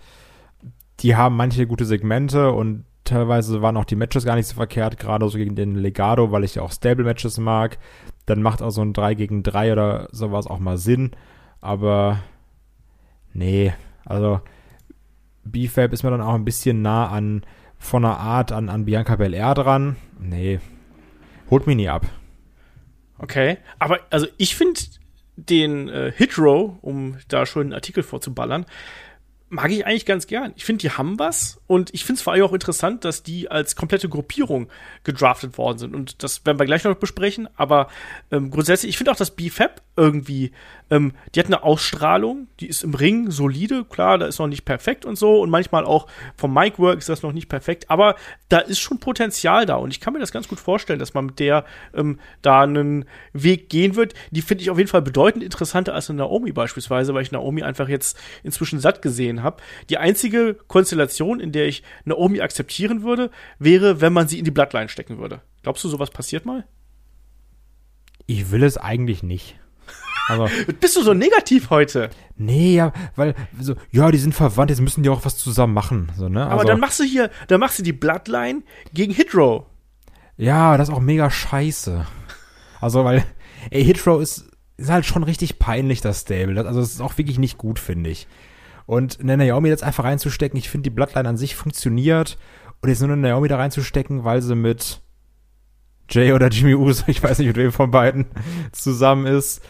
Die 0.99 1.15
haben 1.15 1.35
manche 1.35 1.67
gute 1.67 1.85
Segmente 1.85 2.51
und 2.51 2.85
teilweise 3.03 3.61
waren 3.61 3.77
auch 3.77 3.85
die 3.85 3.95
Matches 3.95 4.25
gar 4.25 4.35
nicht 4.35 4.47
so 4.47 4.55
verkehrt, 4.55 4.97
gerade 4.97 5.27
so 5.27 5.37
gegen 5.37 5.55
den 5.55 5.75
Legado, 5.75 6.31
weil 6.31 6.43
ich 6.43 6.55
ja 6.55 6.61
auch 6.61 6.71
Stable-Matches 6.71 7.37
mag. 7.37 7.77
Dann 8.25 8.41
macht 8.41 8.61
auch 8.61 8.69
so 8.69 8.81
ein 8.81 8.93
3 8.93 9.15
gegen 9.15 9.43
3 9.43 9.73
oder 9.73 10.07
sowas 10.11 10.47
auch 10.47 10.59
mal 10.59 10.77
Sinn. 10.77 11.11
Aber 11.59 12.19
nee, 13.33 13.73
also 14.05 14.41
BFAB 15.43 15.93
ist 15.93 16.03
mir 16.03 16.11
dann 16.11 16.21
auch 16.21 16.33
ein 16.33 16.45
bisschen 16.45 16.81
nah 16.81 17.09
an 17.09 17.43
von 17.83 18.05
einer 18.05 18.17
Art 18.17 18.51
an, 18.51 18.69
an 18.69 18.85
Bianca 18.85 19.17
Belair 19.17 19.53
dran. 19.53 19.97
Nee, 20.17 20.59
holt 21.49 21.67
mich 21.67 21.75
nie 21.75 21.89
ab. 21.89 22.05
Okay, 23.17 23.57
aber 23.77 23.99
also 24.09 24.25
ich 24.37 24.55
finde 24.55 24.79
den 25.35 25.89
äh, 25.89 26.11
Hitrow, 26.15 26.77
um 26.81 27.17
da 27.27 27.45
schon 27.45 27.63
einen 27.63 27.73
Artikel 27.73 28.01
vorzuballern, 28.01 28.65
mag 29.49 29.69
ich 29.69 29.85
eigentlich 29.85 30.05
ganz 30.05 30.27
gern. 30.27 30.53
Ich 30.55 30.65
finde, 30.65 30.81
die 30.81 30.91
haben 30.91 31.19
was 31.19 31.61
und 31.67 31.93
ich 31.93 32.05
finde 32.05 32.17
es 32.17 32.23
vor 32.23 32.33
allem 32.33 32.43
auch 32.43 32.53
interessant, 32.53 33.05
dass 33.05 33.21
die 33.21 33.51
als 33.51 33.75
komplette 33.75 34.09
Gruppierung 34.09 34.69
gedraftet 35.03 35.57
worden 35.57 35.77
sind. 35.77 35.95
Und 35.95 36.23
das 36.23 36.45
werden 36.45 36.59
wir 36.59 36.65
gleich 36.65 36.83
noch 36.85 36.95
besprechen. 36.95 37.47
Aber 37.55 37.89
ähm, 38.31 38.49
grundsätzlich, 38.49 38.89
ich 38.89 38.97
finde 38.97 39.11
auch, 39.11 39.15
dass 39.15 39.35
BFAB 39.35 39.81
irgendwie, 39.95 40.53
ähm, 40.93 41.13
die 41.33 41.39
hat 41.39 41.47
eine 41.47 41.63
Ausstrahlung, 41.63 42.47
die 42.59 42.67
ist 42.67 42.83
im 42.83 42.93
Ring 42.93 43.31
solide, 43.31 43.83
klar, 43.83 44.19
da 44.19 44.27
ist 44.27 44.37
noch 44.37 44.47
nicht 44.47 44.63
perfekt 44.63 45.05
und 45.05 45.17
so. 45.17 45.41
Und 45.41 45.49
manchmal 45.49 45.85
auch 45.85 46.05
vom 46.37 46.53
Mic-Work 46.53 46.99
ist 46.99 47.09
das 47.09 47.23
noch 47.23 47.33
nicht 47.33 47.49
perfekt. 47.49 47.89
Aber 47.89 48.15
da 48.47 48.59
ist 48.59 48.79
schon 48.79 48.99
Potenzial 48.99 49.65
da. 49.65 49.77
Und 49.77 49.89
ich 49.89 49.99
kann 49.99 50.13
mir 50.13 50.19
das 50.19 50.31
ganz 50.31 50.47
gut 50.47 50.59
vorstellen, 50.59 50.99
dass 50.99 51.15
man 51.15 51.25
mit 51.25 51.39
der 51.39 51.65
ähm, 51.95 52.19
da 52.43 52.61
einen 52.61 53.05
Weg 53.33 53.69
gehen 53.69 53.95
wird. 53.95 54.13
Die 54.29 54.43
finde 54.43 54.61
ich 54.61 54.69
auf 54.69 54.77
jeden 54.77 54.89
Fall 54.89 55.01
bedeutend 55.01 55.43
interessanter 55.43 55.95
als 55.95 56.11
eine 56.11 56.19
Naomi 56.19 56.51
beispielsweise, 56.51 57.15
weil 57.15 57.23
ich 57.23 57.31
Naomi 57.31 57.63
einfach 57.63 57.89
jetzt 57.89 58.15
inzwischen 58.43 58.79
satt 58.79 59.01
gesehen 59.01 59.41
habe. 59.41 59.63
Die 59.89 59.97
einzige 59.97 60.53
Konstellation, 60.67 61.39
in 61.39 61.51
der 61.51 61.65
ich 61.67 61.81
Naomi 62.05 62.41
akzeptieren 62.41 63.01
würde, 63.01 63.31
wäre, 63.57 63.99
wenn 63.99 64.13
man 64.13 64.27
sie 64.27 64.37
in 64.37 64.45
die 64.45 64.51
Bloodline 64.51 64.89
stecken 64.89 65.17
würde. 65.17 65.41
Glaubst 65.63 65.83
du, 65.83 65.89
sowas 65.89 66.11
passiert 66.11 66.45
mal? 66.45 66.65
Ich 68.27 68.51
will 68.51 68.61
es 68.61 68.77
eigentlich 68.77 69.23
nicht. 69.23 69.57
Aber 70.29 70.49
Bist 70.79 70.95
du 70.95 71.03
so 71.03 71.13
negativ 71.13 71.69
heute? 71.69 72.09
Nee, 72.37 72.75
ja, 72.75 72.93
weil, 73.15 73.35
so, 73.59 73.75
ja, 73.91 74.11
die 74.11 74.17
sind 74.17 74.33
verwandt, 74.33 74.69
jetzt 74.69 74.81
müssen 74.81 75.03
die 75.03 75.09
auch 75.09 75.25
was 75.25 75.37
zusammen 75.37 75.73
machen. 75.73 76.11
So, 76.17 76.29
ne? 76.29 76.45
Aber 76.45 76.61
also, 76.61 76.67
dann 76.67 76.79
machst 76.79 76.99
du 76.99 77.03
hier, 77.03 77.29
dann 77.47 77.59
machst 77.59 77.79
du 77.79 77.83
die 77.83 77.93
Bloodline 77.93 78.63
gegen 78.93 79.13
Hitrow. 79.13 79.65
Ja, 80.37 80.77
das 80.77 80.89
ist 80.89 80.95
auch 80.95 81.01
mega 81.01 81.29
scheiße. 81.29 82.05
Also, 82.81 83.05
weil, 83.05 83.25
ey, 83.69 83.83
Hitrow 83.83 84.21
ist, 84.21 84.49
ist 84.77 84.89
halt 84.89 85.05
schon 85.05 85.23
richtig 85.23 85.59
peinlich, 85.59 86.01
das 86.01 86.21
Stable. 86.21 86.55
Das, 86.55 86.65
also, 86.65 86.79
das 86.79 86.93
ist 86.93 87.01
auch 87.01 87.17
wirklich 87.17 87.39
nicht 87.39 87.57
gut, 87.57 87.79
finde 87.79 88.09
ich. 88.09 88.27
Und 88.85 89.19
eine 89.21 89.37
Naomi 89.37 89.69
jetzt 89.69 89.83
einfach 89.83 90.03
reinzustecken, 90.03 90.57
ich 90.57 90.69
finde, 90.69 90.89
die 90.89 90.95
Bloodline 90.95 91.29
an 91.29 91.37
sich 91.37 91.55
funktioniert. 91.55 92.37
Und 92.81 92.89
jetzt 92.89 92.99
nur 92.99 93.11
eine 93.11 93.21
Naomi 93.21 93.47
da 93.47 93.57
reinzustecken, 93.57 94.25
weil 94.25 94.41
sie 94.41 94.55
mit 94.55 95.01
Jay 96.09 96.33
oder 96.33 96.49
Jimmy 96.49 96.75
Uso, 96.75 97.05
ich 97.07 97.23
weiß 97.23 97.39
nicht, 97.39 97.47
mit 97.47 97.57
wem 97.57 97.71
von 97.71 97.91
beiden 97.91 98.25
zusammen 98.71 99.25
ist. 99.25 99.61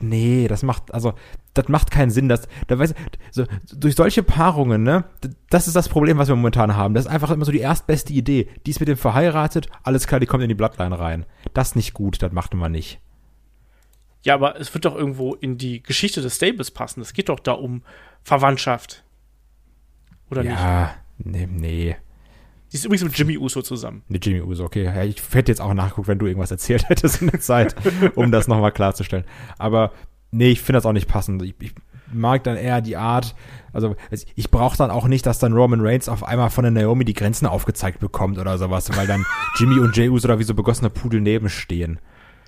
Nee, 0.00 0.46
das 0.48 0.62
macht, 0.62 0.94
also, 0.94 1.14
das 1.54 1.68
macht 1.68 1.90
keinen 1.90 2.10
Sinn. 2.10 2.28
Das, 2.28 2.48
da 2.68 2.78
weiß, 2.78 2.94
so, 3.30 3.44
durch 3.72 3.96
solche 3.96 4.22
Paarungen, 4.22 4.82
ne, 4.82 5.04
das 5.50 5.66
ist 5.66 5.74
das 5.74 5.88
Problem, 5.88 6.18
was 6.18 6.28
wir 6.28 6.36
momentan 6.36 6.76
haben. 6.76 6.94
Das 6.94 7.06
ist 7.06 7.10
einfach 7.10 7.30
immer 7.30 7.44
so 7.44 7.52
die 7.52 7.60
erstbeste 7.60 8.12
Idee. 8.12 8.48
Die 8.64 8.70
ist 8.70 8.80
mit 8.80 8.88
dem 8.88 8.96
verheiratet, 8.96 9.68
alles 9.82 10.06
klar, 10.06 10.20
die 10.20 10.26
kommt 10.26 10.42
in 10.42 10.48
die 10.48 10.54
Bloodline 10.54 10.98
rein. 10.98 11.26
Das 11.54 11.68
ist 11.68 11.76
nicht 11.76 11.94
gut, 11.94 12.22
das 12.22 12.32
macht 12.32 12.54
man 12.54 12.72
nicht. 12.72 13.00
Ja, 14.22 14.34
aber 14.34 14.60
es 14.60 14.72
wird 14.74 14.84
doch 14.84 14.94
irgendwo 14.94 15.34
in 15.34 15.58
die 15.58 15.82
Geschichte 15.82 16.20
des 16.20 16.36
Stables 16.36 16.70
passen. 16.70 17.00
Es 17.00 17.12
geht 17.12 17.28
doch 17.28 17.40
da 17.40 17.52
um 17.52 17.82
Verwandtschaft. 18.22 19.04
Oder 20.30 20.42
ja, 20.42 20.50
nicht? 20.50 20.60
Ja, 20.60 20.94
nee, 21.18 21.48
nee. 21.50 21.96
Die 22.70 22.76
ist 22.76 22.84
übrigens 22.84 23.04
mit 23.04 23.16
Jimmy 23.16 23.38
Uso 23.38 23.62
zusammen. 23.62 24.02
Mit 24.08 24.26
Jimmy 24.26 24.42
Uso, 24.42 24.64
okay. 24.64 24.84
Ja, 24.84 25.02
ich 25.02 25.22
hätte 25.32 25.50
jetzt 25.50 25.60
auch 25.60 25.72
nachgeguckt, 25.72 26.08
wenn 26.08 26.18
du 26.18 26.26
irgendwas 26.26 26.50
erzählt 26.50 26.84
hättest 26.88 27.22
in 27.22 27.28
der 27.28 27.40
Zeit, 27.40 27.74
um 28.14 28.30
das 28.30 28.48
nochmal 28.48 28.72
klarzustellen. 28.72 29.24
Aber 29.58 29.92
nee, 30.30 30.50
ich 30.50 30.60
finde 30.60 30.78
das 30.78 30.86
auch 30.86 30.92
nicht 30.92 31.08
passend. 31.08 31.42
Ich, 31.42 31.54
ich 31.60 31.72
mag 32.12 32.44
dann 32.44 32.56
eher 32.56 32.80
die 32.80 32.96
Art, 32.96 33.34
also 33.72 33.96
ich 34.10 34.50
brauche 34.50 34.76
dann 34.76 34.90
auch 34.90 35.08
nicht, 35.08 35.26
dass 35.26 35.38
dann 35.38 35.52
Roman 35.52 35.80
Reigns 35.80 36.08
auf 36.08 36.24
einmal 36.24 36.50
von 36.50 36.64
der 36.64 36.70
Naomi 36.70 37.04
die 37.04 37.14
Grenzen 37.14 37.46
aufgezeigt 37.46 38.00
bekommt 38.00 38.38
oder 38.38 38.58
sowas, 38.58 38.94
weil 38.96 39.06
dann 39.06 39.24
Jimmy 39.58 39.78
und 39.78 39.96
Jey 39.96 40.08
Uso 40.08 40.28
da 40.28 40.38
wie 40.38 40.44
so 40.44 40.54
begossene 40.54 40.90
Pudel 40.90 41.20
nebenstehen. 41.20 42.00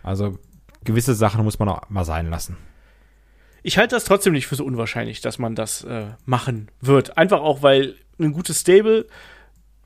Also 0.03 0.39
gewisse 0.85 1.15
Sachen 1.15 1.45
muss 1.45 1.59
man 1.59 1.69
auch 1.69 1.89
mal 1.91 2.05
sein 2.05 2.31
lassen. 2.31 2.57
Ich 3.63 3.77
halte 3.77 3.95
das 3.95 4.05
trotzdem 4.05 4.33
nicht 4.33 4.47
für 4.47 4.55
so 4.55 4.65
unwahrscheinlich, 4.65 5.21
dass 5.21 5.39
man 5.39 5.55
das 5.55 5.85
äh, 5.85 6.07
machen 6.25 6.71
wird. 6.81 7.19
Einfach 7.19 7.41
auch, 7.41 7.63
weil 7.63 7.97
ein 8.19 8.33
gutes 8.33 8.61
Stable 8.61 9.07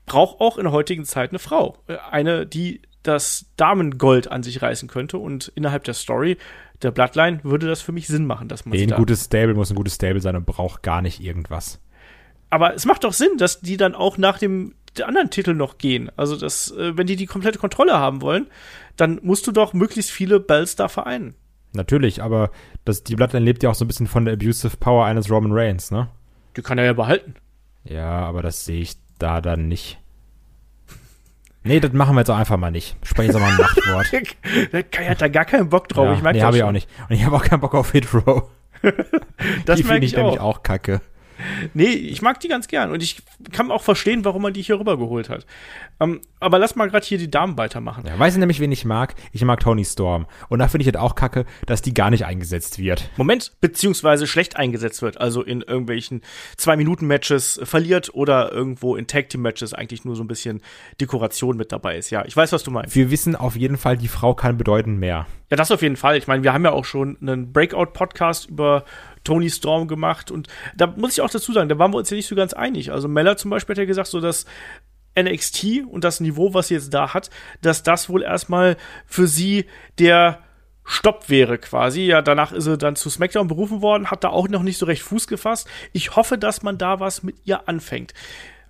braucht 0.05 0.39
auch 0.39 0.57
in 0.57 0.63
der 0.63 0.71
heutigen 0.71 1.05
Zeit 1.05 1.31
eine 1.31 1.39
Frau. 1.39 1.77
Eine, 2.11 2.45
die 2.45 2.81
das 3.03 3.45
Damengold 3.57 4.31
an 4.31 4.43
sich 4.43 4.61
reißen 4.61 4.89
könnte. 4.89 5.17
Und 5.17 5.51
innerhalb 5.55 5.83
der 5.83 5.93
Story, 5.93 6.37
der 6.81 6.91
Bloodline, 6.91 7.39
würde 7.43 7.67
das 7.67 7.81
für 7.81 7.91
mich 7.91 8.07
Sinn 8.07 8.25
machen, 8.25 8.47
dass 8.47 8.65
man. 8.65 8.77
Ein 8.77 8.89
gutes 8.91 9.25
Stable 9.25 9.53
muss 9.53 9.71
ein 9.71 9.75
gutes 9.75 9.95
Stable 9.95 10.21
sein 10.21 10.35
und 10.35 10.45
braucht 10.45 10.83
gar 10.83 11.01
nicht 11.01 11.21
irgendwas. 11.21 11.79
Aber 12.49 12.73
es 12.73 12.85
macht 12.85 13.03
doch 13.03 13.13
Sinn, 13.13 13.37
dass 13.37 13.61
die 13.61 13.77
dann 13.77 13.95
auch 13.95 14.17
nach 14.17 14.37
dem 14.37 14.75
anderen 15.03 15.29
Titel 15.29 15.53
noch 15.53 15.77
gehen. 15.77 16.09
Also, 16.15 16.37
dass, 16.37 16.71
äh, 16.71 16.97
wenn 16.97 17.07
die 17.07 17.15
die 17.15 17.25
komplette 17.25 17.59
Kontrolle 17.59 17.93
haben 17.93 18.21
wollen, 18.21 18.47
dann 18.95 19.19
musst 19.23 19.45
du 19.47 19.51
doch 19.51 19.73
möglichst 19.73 20.11
viele 20.11 20.39
Bells 20.39 20.75
da 20.75 20.87
vereinen. 20.87 21.35
Natürlich, 21.73 22.23
aber 22.23 22.51
das, 22.85 23.03
die 23.03 23.15
Bloodline 23.15 23.43
lebt 23.43 23.61
ja 23.61 23.69
auch 23.69 23.75
so 23.75 23.83
ein 23.83 23.89
bisschen 23.89 24.07
von 24.07 24.23
der 24.23 24.35
abusive 24.35 24.77
Power 24.77 25.05
eines 25.05 25.29
Roman 25.29 25.51
Reigns, 25.51 25.91
ne? 25.91 26.07
Die 26.55 26.61
kann 26.61 26.77
er 26.77 26.85
ja 26.85 26.93
behalten. 26.93 27.35
Ja, 27.83 28.21
aber 28.21 28.41
das 28.41 28.63
sehe 28.63 28.81
ich 28.81 28.95
da 29.19 29.41
dann 29.41 29.67
nicht. 29.67 29.99
Nee, 31.63 31.79
das 31.79 31.93
machen 31.93 32.15
wir 32.15 32.21
jetzt 32.21 32.29
auch 32.29 32.37
einfach 32.37 32.57
mal 32.57 32.69
nicht. 32.69 32.95
Sprechen 33.03 33.31
jetzt 33.31 33.35
auch 33.35 33.41
mal 33.41 33.49
ein 33.49 33.57
Machtwort. 33.57 34.11
Der 34.71 34.83
Kai 34.83 35.07
hat 35.07 35.21
da 35.21 35.27
gar 35.27 35.45
keinen 35.45 35.69
Bock 35.69 35.89
drauf. 35.89 36.05
ja, 36.05 36.13
ich 36.13 36.21
merke 36.21 36.37
nee, 36.37 36.41
das 36.41 36.47
habe 36.47 36.57
ich 36.57 36.63
auch 36.63 36.71
nicht. 36.71 36.87
Und 37.09 37.15
ich 37.15 37.25
habe 37.25 37.35
auch 37.35 37.43
keinen 37.43 37.59
Bock 37.61 37.73
auf 37.73 37.91
Hit 37.91 38.13
Row. 38.13 38.43
Das 39.65 39.77
die 39.77 39.83
finde 39.83 40.05
ich 40.05 40.13
ich 40.13 40.17
nämlich 40.17 40.39
auch 40.39 40.61
kacke. 40.61 41.01
Nee, 41.73 41.85
ich 41.85 42.21
mag 42.21 42.39
die 42.39 42.47
ganz 42.47 42.67
gern 42.67 42.91
und 42.91 43.03
ich 43.03 43.21
kann 43.51 43.71
auch 43.71 43.83
verstehen, 43.83 44.25
warum 44.25 44.41
man 44.41 44.53
die 44.53 44.61
hier 44.61 44.79
rübergeholt 44.79 45.29
hat. 45.29 45.45
Ähm, 45.99 46.21
aber 46.39 46.59
lass 46.59 46.75
mal 46.75 46.89
gerade 46.89 47.05
hier 47.05 47.17
die 47.17 47.31
Damen 47.31 47.57
weitermachen. 47.57 48.03
Ja, 48.05 48.17
weißt 48.17 48.35
du 48.35 48.39
nämlich, 48.39 48.59
wen 48.59 48.71
ich 48.71 48.85
mag? 48.85 49.15
Ich 49.31 49.43
mag 49.43 49.59
Tony 49.59 49.85
Storm. 49.85 50.25
Und 50.49 50.59
da 50.59 50.67
finde 50.67 50.83
ich 50.83 50.87
halt 50.87 50.97
auch 50.97 51.15
kacke, 51.15 51.45
dass 51.65 51.81
die 51.81 51.93
gar 51.93 52.09
nicht 52.09 52.25
eingesetzt 52.25 52.79
wird. 52.79 53.09
Moment, 53.17 53.53
beziehungsweise 53.61 54.27
schlecht 54.27 54.57
eingesetzt 54.57 55.01
wird, 55.01 55.19
also 55.19 55.41
in 55.41 55.61
irgendwelchen 55.61 56.21
Zwei-Minuten-Matches 56.57 57.61
verliert 57.63 58.13
oder 58.13 58.51
irgendwo 58.51 58.95
in 58.95 59.07
Tag-Team-Matches 59.07 59.73
eigentlich 59.73 60.05
nur 60.05 60.15
so 60.15 60.23
ein 60.23 60.27
bisschen 60.27 60.61
Dekoration 60.99 61.57
mit 61.57 61.71
dabei 61.71 61.97
ist. 61.97 62.09
Ja, 62.09 62.25
ich 62.25 62.35
weiß, 62.35 62.51
was 62.51 62.63
du 62.63 62.71
meinst. 62.71 62.95
Wir 62.95 63.11
wissen 63.11 63.35
auf 63.35 63.55
jeden 63.55 63.77
Fall, 63.77 63.97
die 63.97 64.07
Frau 64.07 64.33
kann 64.33 64.57
bedeuten 64.57 64.97
mehr. 64.97 65.27
Ja, 65.49 65.57
das 65.57 65.71
auf 65.71 65.81
jeden 65.81 65.95
Fall. 65.95 66.17
Ich 66.17 66.27
meine, 66.27 66.43
wir 66.43 66.53
haben 66.53 66.65
ja 66.65 66.71
auch 66.71 66.85
schon 66.85 67.17
einen 67.21 67.53
Breakout-Podcast 67.53 68.49
über 68.49 68.83
Tony 69.25 69.49
Storm 69.49 69.89
gemacht 69.89 70.31
und 70.31 70.47
da 70.77 70.87
muss 70.87 71.13
ich 71.13 71.21
auch 71.21 71.29
dazu 71.29 71.51
sagen, 71.51 71.67
da 71.67 71.77
waren 71.77 71.91
wir 71.91 71.97
uns 71.97 72.09
ja 72.09 72.15
nicht 72.15 72.27
so 72.27 72.35
ganz 72.35 72.53
einig. 72.53 72.93
Also 72.93 73.09
Meller 73.09 73.35
zum 73.35 73.51
Beispiel 73.51 73.73
hat 73.73 73.79
ja 73.79 73.85
gesagt, 73.85 74.07
so 74.07 74.21
dass 74.21 74.45
NXT 75.19 75.83
und 75.89 76.03
das 76.03 76.19
Niveau, 76.19 76.53
was 76.53 76.69
sie 76.69 76.75
jetzt 76.75 76.93
da 76.93 77.13
hat, 77.13 77.29
dass 77.61 77.83
das 77.83 78.09
wohl 78.09 78.23
erstmal 78.23 78.77
für 79.05 79.27
sie 79.27 79.65
der 79.99 80.39
Stopp 80.85 81.29
wäre 81.29 81.57
quasi. 81.57 82.01
Ja, 82.03 82.21
danach 82.21 82.51
ist 82.51 82.65
sie 82.65 82.77
dann 82.77 82.95
zu 82.95 83.09
SmackDown 83.09 83.47
berufen 83.47 83.81
worden, 83.81 84.11
hat 84.11 84.23
da 84.23 84.29
auch 84.29 84.47
noch 84.47 84.61
nicht 84.61 84.77
so 84.77 84.85
recht 84.85 85.01
Fuß 85.01 85.27
gefasst. 85.27 85.67
Ich 85.93 86.15
hoffe, 86.15 86.37
dass 86.37 86.61
man 86.61 86.77
da 86.77 86.99
was 86.99 87.23
mit 87.23 87.35
ihr 87.45 87.67
anfängt. 87.67 88.13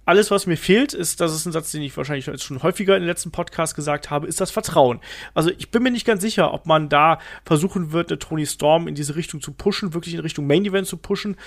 Alles, 0.06 0.32
was 0.32 0.46
mir 0.46 0.58
fehlt, 0.58 0.94
ist, 0.94 1.20
das 1.20 1.34
ist 1.34 1.46
ein 1.46 1.52
Satz, 1.52 1.72
den 1.72 1.82
ich 1.82 1.96
wahrscheinlich 1.98 2.26
schon 2.42 2.64
häufiger 2.64 2.96
in 2.96 3.02
den 3.02 3.08
letzten 3.08 3.32
Podcasts 3.32 3.76
gesagt 3.76 4.10
habe, 4.10 4.28
ist 4.28 4.40
das 4.40 4.52
Vertrauen. 4.52 5.00
Also 5.34 5.50
ich 5.58 5.72
bin 5.72 5.84
mir 5.84 5.92
nicht 5.92 6.06
ganz 6.06 6.22
sicher, 6.22 6.54
ob 6.54 6.66
man 6.68 6.90
da 6.90 7.20
versuchen 7.44 7.92
wird, 7.92 8.12
eine 8.12 8.20
Tony 8.20 8.46
Storm 8.46 8.88
in 8.88 8.96
diese 8.96 9.16
Richtung 9.16 9.42
zu 9.42 9.52
pushen, 9.52 9.94
wirklich 9.94 10.14
in 10.14 10.20
Richtung 10.20 10.46
Main 10.48 10.66
Event 10.66 10.88
zu 10.88 10.98
pushen, 10.98 11.38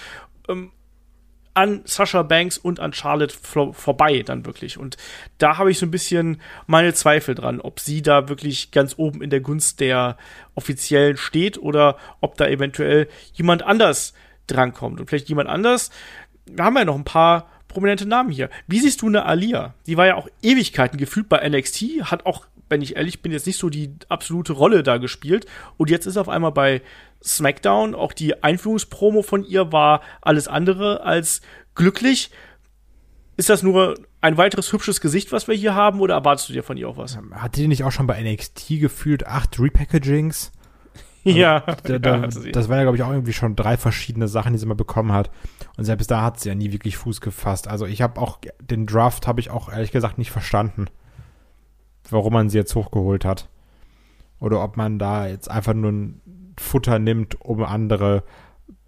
ähm, 0.49 0.73
an 1.59 1.83
Sasha 1.85 2.23
Banks 2.23 2.57
und 2.57 2.79
an 2.79 2.93
Charlotte 2.93 3.35
vor, 3.37 3.75
vorbei 3.75 4.23
dann 4.23 4.47
wirklich. 4.47 4.79
Und 4.79 4.97
da 5.39 5.59
habe 5.59 5.73
ich 5.73 5.79
so 5.81 5.87
ein 5.87 5.91
bisschen 5.91 6.41
meine 6.67 6.95
Zweifel 6.95 7.35
dran, 7.35 7.61
ob 7.61 7.81
sie 7.81 8.01
da 8.01 8.29
wirklich 8.29 8.71
ganz 8.71 8.95
oben 8.97 9.23
in 9.23 9.31
der 9.31 9.41
Gunst 9.41 9.81
der 9.81 10.17
Offiziellen 10.55 11.17
steht 11.17 11.59
oder 11.59 11.97
ob 12.21 12.37
da 12.37 12.47
eventuell 12.47 13.09
jemand 13.33 13.63
anders 13.65 14.15
drankommt. 14.47 15.01
Und 15.01 15.09
vielleicht 15.09 15.29
jemand 15.29 15.49
anders, 15.49 15.91
wir 16.47 16.65
haben 16.65 16.77
ja 16.77 16.85
noch 16.85 16.95
ein 16.95 17.05
paar 17.05 17.49
prominente 17.69 18.07
Namen 18.07 18.31
hier. 18.31 18.51
Wie 18.67 18.81
siehst 18.81 19.03
du 19.03 19.07
eine 19.07 19.25
Alia? 19.25 19.75
Die 19.87 19.97
war 19.97 20.07
ja 20.07 20.17
auch 20.17 20.29
Ewigkeiten 20.43 20.99
gefühlt 20.99 21.29
bei 21.29 21.47
NXT, 21.49 22.03
hat 22.03 22.27
auch, 22.27 22.47
wenn 22.69 22.83
ich 22.83 22.97
ehrlich 22.97 23.23
bin, 23.23 23.33
jetzt 23.33 23.47
nicht 23.47 23.59
so 23.59 23.69
die 23.71 23.95
absolute 24.09 24.53
Rolle 24.53 24.83
da 24.83 24.97
gespielt. 24.97 25.47
Und 25.77 25.91
jetzt 25.91 26.07
ist 26.07 26.17
auf 26.17 26.29
einmal 26.29 26.53
bei 26.53 26.83
SmackDown, 27.23 27.95
auch 27.95 28.13
die 28.13 28.43
Einführungspromo 28.43 29.23
von 29.23 29.45
ihr 29.45 29.73
war 29.73 30.03
alles 30.21 30.49
andere 30.49 31.03
als 31.03 31.41
glücklich. 31.75 32.31
Ist 33.37 33.51
das 33.51 33.63
nur 33.63 33.95
ein 34.21 34.37
weiteres 34.37 34.73
hübsches 34.73 35.01
Gesicht, 35.01 35.31
was 35.31 35.47
wir 35.47 35.55
hier 35.55 35.75
haben, 35.75 36.01
oder 36.01 36.15
erwartest 36.15 36.49
du 36.49 36.53
dir 36.53 36.65
von 36.65 36.77
ihr 36.77 36.89
auch 36.89 36.97
was? 36.97 37.17
Hatte 37.17 37.61
die 37.61 37.69
nicht 37.69 37.85
auch 37.85 37.93
schon 37.93 38.09
bei 38.09 38.21
NXT 38.21 38.81
gefühlt 38.81 39.27
acht 39.27 39.61
Repackagings? 39.61 40.51
Ja, 41.25 41.61
Da, 41.61 41.99
da, 41.99 42.17
ja, 42.17 42.27
das 42.27 42.69
waren 42.69 42.79
ja, 42.79 42.83
glaube 42.83 42.97
ich, 42.97 43.03
auch 43.03 43.11
irgendwie 43.11 43.33
schon 43.33 43.57
drei 43.57 43.77
verschiedene 43.77 44.29
Sachen, 44.29 44.53
die 44.53 44.59
sie 44.59 44.67
mal 44.67 44.75
bekommen 44.75 45.13
hat. 45.13 45.31
Und 45.77 45.85
selbst 45.85 46.11
da 46.11 46.23
hat 46.23 46.41
sie 46.41 46.49
ja 46.49 46.55
nie 46.55 46.73
wirklich 46.73 46.97
Fuß 46.97 47.21
gefasst. 47.21 47.69
Also 47.69 47.87
ich 47.87 48.03
habe 48.03 48.21
auch, 48.21 48.39
den 48.61 48.87
Draft 48.87 49.27
habe 49.27 49.41
ich 49.41 49.51
auch 49.51 49.71
ehrlich 49.71 49.93
gesagt 49.93 50.19
nicht 50.19 50.31
verstanden, 50.31 50.87
warum 52.11 52.33
man 52.33 52.49
sie 52.49 52.59
jetzt 52.59 52.75
hochgeholt 52.75 53.25
hat. 53.25 53.49
Oder 54.41 54.63
ob 54.63 54.77
man 54.77 54.99
da 54.99 55.27
jetzt 55.27 55.51
einfach 55.51 55.75
nur 55.75 55.93
ein 55.93 56.21
Futter 56.59 56.99
nimmt, 56.99 57.41
um 57.41 57.63
andere 57.63 58.23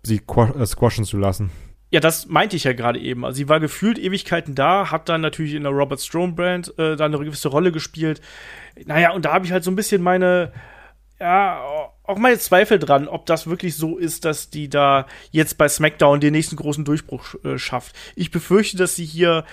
sie 0.02 0.20
äh, 0.36 0.66
squashen 0.66 1.04
zu 1.04 1.18
lassen. 1.18 1.50
Ja, 1.92 1.98
das 1.98 2.28
meinte 2.28 2.54
ich 2.54 2.64
ja 2.64 2.72
gerade 2.72 3.00
eben. 3.00 3.24
Also 3.24 3.38
sie 3.38 3.48
war 3.48 3.58
gefühlt 3.58 3.98
Ewigkeiten 3.98 4.54
da, 4.54 4.92
hat 4.92 5.08
dann 5.08 5.20
natürlich 5.20 5.54
in 5.54 5.64
der 5.64 5.72
Robert 5.72 6.00
Strome 6.00 6.34
Brand 6.34 6.72
äh, 6.78 6.94
da 6.94 7.06
eine 7.06 7.18
gewisse 7.18 7.48
Rolle 7.48 7.72
gespielt. 7.72 8.20
Naja, 8.86 9.10
und 9.12 9.24
da 9.24 9.32
habe 9.32 9.44
ich 9.44 9.52
halt 9.52 9.64
so 9.64 9.72
ein 9.72 9.76
bisschen 9.76 10.00
meine, 10.00 10.52
ja, 11.20 11.62
auch 12.02 12.18
meine 12.18 12.38
Zweifel 12.38 12.78
dran, 12.78 13.06
ob 13.06 13.26
das 13.26 13.46
wirklich 13.46 13.76
so 13.76 13.98
ist, 13.98 14.24
dass 14.24 14.50
die 14.50 14.68
da 14.68 15.06
jetzt 15.30 15.58
bei 15.58 15.68
SmackDown 15.68 16.20
den 16.20 16.32
nächsten 16.32 16.56
großen 16.56 16.84
Durchbruch 16.84 17.34
äh, 17.44 17.58
schafft. 17.58 17.94
Ich 18.16 18.30
befürchte, 18.30 18.76
dass 18.76 18.96
sie 18.96 19.04
hier 19.04 19.44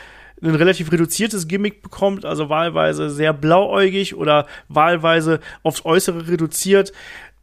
ein 0.41 0.55
relativ 0.55 0.91
reduziertes 0.91 1.47
Gimmick 1.47 1.81
bekommt, 1.81 2.23
also 2.23 2.49
wahlweise 2.49 3.09
sehr 3.09 3.33
blauäugig 3.33 4.15
oder 4.15 4.47
wahlweise 4.69 5.39
aufs 5.63 5.83
Äußere 5.83 6.27
reduziert. 6.27 6.93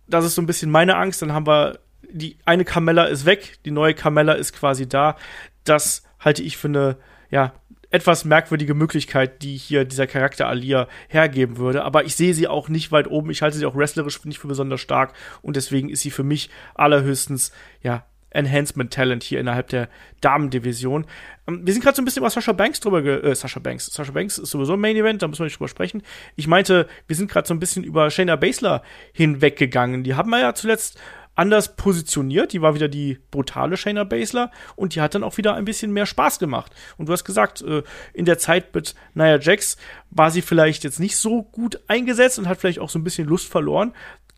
Das 0.07 0.25
ist 0.25 0.37
so 0.37 0.43
ein 0.43 0.47
bisschen 0.47 0.71
meine 0.71 0.97
Angst. 0.97 1.21
Dann 1.21 1.33
haben 1.33 1.47
wir 1.47 1.78
die 2.11 2.37
eine 2.45 2.64
Carmella 2.64 3.04
ist 3.04 3.26
weg, 3.26 3.59
die 3.64 3.73
neue 3.73 3.95
Carmella 3.95 4.35
ist 4.35 4.52
quasi 4.52 4.88
da. 4.88 5.16
Das 5.64 6.04
halte 6.21 6.43
ich 6.43 6.57
für 6.57 6.69
eine, 6.69 6.97
ja, 7.31 7.52
etwas 7.94 8.24
merkwürdige 8.24 8.74
Möglichkeit, 8.74 9.40
die 9.42 9.56
hier 9.56 9.84
dieser 9.84 10.08
Charakter 10.08 10.48
Alia 10.48 10.88
hergeben 11.06 11.58
würde. 11.58 11.84
Aber 11.84 12.04
ich 12.04 12.16
sehe 12.16 12.34
sie 12.34 12.48
auch 12.48 12.68
nicht 12.68 12.90
weit 12.90 13.06
oben. 13.06 13.30
Ich 13.30 13.40
halte 13.40 13.56
sie 13.56 13.66
auch 13.66 13.76
wrestlerisch 13.76 14.24
nicht 14.24 14.40
für 14.40 14.48
besonders 14.48 14.80
stark 14.80 15.12
und 15.42 15.54
deswegen 15.54 15.88
ist 15.88 16.00
sie 16.00 16.10
für 16.10 16.24
mich 16.24 16.50
allerhöchstens, 16.74 17.52
ja, 17.82 18.04
Enhancement 18.30 18.92
Talent 18.92 19.22
hier 19.22 19.38
innerhalb 19.38 19.68
der 19.68 19.88
Damendivision. 20.20 21.06
Ähm, 21.46 21.64
wir 21.64 21.72
sind 21.72 21.84
gerade 21.84 21.94
so 21.94 22.02
ein 22.02 22.04
bisschen 22.04 22.22
über 22.22 22.30
Sasha 22.30 22.50
Banks 22.50 22.80
drüber, 22.80 23.00
ge 23.00 23.20
äh, 23.22 23.34
Sasha 23.36 23.60
Banks. 23.60 23.86
Sasha 23.86 24.10
Banks 24.10 24.38
ist 24.38 24.50
sowieso 24.50 24.72
ein 24.72 24.80
Main 24.80 24.96
Event, 24.96 25.22
da 25.22 25.28
müssen 25.28 25.38
wir 25.38 25.44
nicht 25.44 25.60
drüber 25.60 25.68
sprechen. 25.68 26.02
Ich 26.34 26.48
meinte, 26.48 26.88
wir 27.06 27.14
sind 27.14 27.30
gerade 27.30 27.46
so 27.46 27.54
ein 27.54 27.60
bisschen 27.60 27.84
über 27.84 28.10
Shayna 28.10 28.34
Baszler 28.34 28.82
hinweggegangen. 29.12 30.02
Die 30.02 30.14
haben 30.14 30.30
wir 30.30 30.40
ja 30.40 30.52
zuletzt 30.52 30.98
anders 31.35 31.76
positioniert. 31.76 32.53
Die 32.53 32.62
war 32.62 32.75
wieder 32.75 32.88
die 32.88 33.19
brutale 33.31 33.76
Shayna 33.76 34.05
Baszler 34.05 34.50
und 34.76 34.95
die 34.95 35.00
hat 35.00 35.14
dann 35.14 35.25
auch 35.25 35.37
wieder 35.37 35.55
ein 35.55 35.64
bisschen 35.64 35.93
mehr 35.93 36.07
Spaß 36.07 36.38
gemacht. 36.38 36.73
Und 36.97 37.09
du 37.09 37.12
hast 37.12 37.25
gesagt, 37.25 37.62
äh, 37.62 37.83
in 38.12 38.25
der 38.25 38.38
Zeit 38.38 38.75
mit 38.75 38.95
Nia 39.14 39.38
Jax 39.38 39.76
war 40.11 40.31
sie 40.31 40.43
vielleicht 40.43 40.85
jetzt 40.85 41.00
nicht 41.00 41.17
so 41.17 41.43
gut 41.43 41.81
eingesetzt 41.88 42.38
und 42.38 42.49
hat 42.49 42.59
vielleicht 42.59 42.79
auch 42.79 42.91
so 42.91 42.99
ein 42.99 43.05
bisschen 43.05 43.29
Lust 43.29 43.49
verloren. 43.49 43.93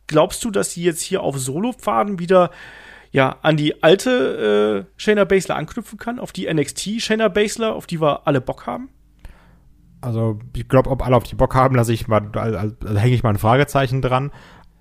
Glaubst 0.06 0.44
du, 0.44 0.50
dass 0.50 0.72
sie 0.72 0.84
jetzt 0.84 1.02
hier 1.02 1.22
auf 1.22 1.38
Solopfaden 1.38 2.18
wieder 2.18 2.50
ja, 3.10 3.38
an 3.42 3.56
die 3.56 3.82
alte 3.82 4.86
äh, 4.86 5.00
Shayna 5.00 5.24
Baszler 5.24 5.56
anknüpfen 5.56 5.98
kann, 5.98 6.18
auf 6.18 6.32
die 6.32 6.52
NXT 6.52 7.00
Shayna 7.00 7.28
Baszler, 7.28 7.74
auf 7.74 7.86
die 7.86 8.00
wir 8.00 8.26
alle 8.26 8.40
Bock 8.40 8.66
haben? 8.66 8.90
Also 10.00 10.38
ich 10.54 10.68
glaube, 10.68 10.90
ob 10.90 11.04
alle 11.04 11.16
auf 11.16 11.24
die 11.24 11.34
Bock 11.34 11.54
haben, 11.54 11.74
lasse 11.74 11.92
ich 11.92 12.06
mal, 12.08 12.30
also, 12.34 12.58
also 12.58 12.98
hänge 12.98 13.14
ich 13.14 13.22
mal 13.22 13.30
ein 13.30 13.38
Fragezeichen 13.38 14.02
dran. 14.02 14.30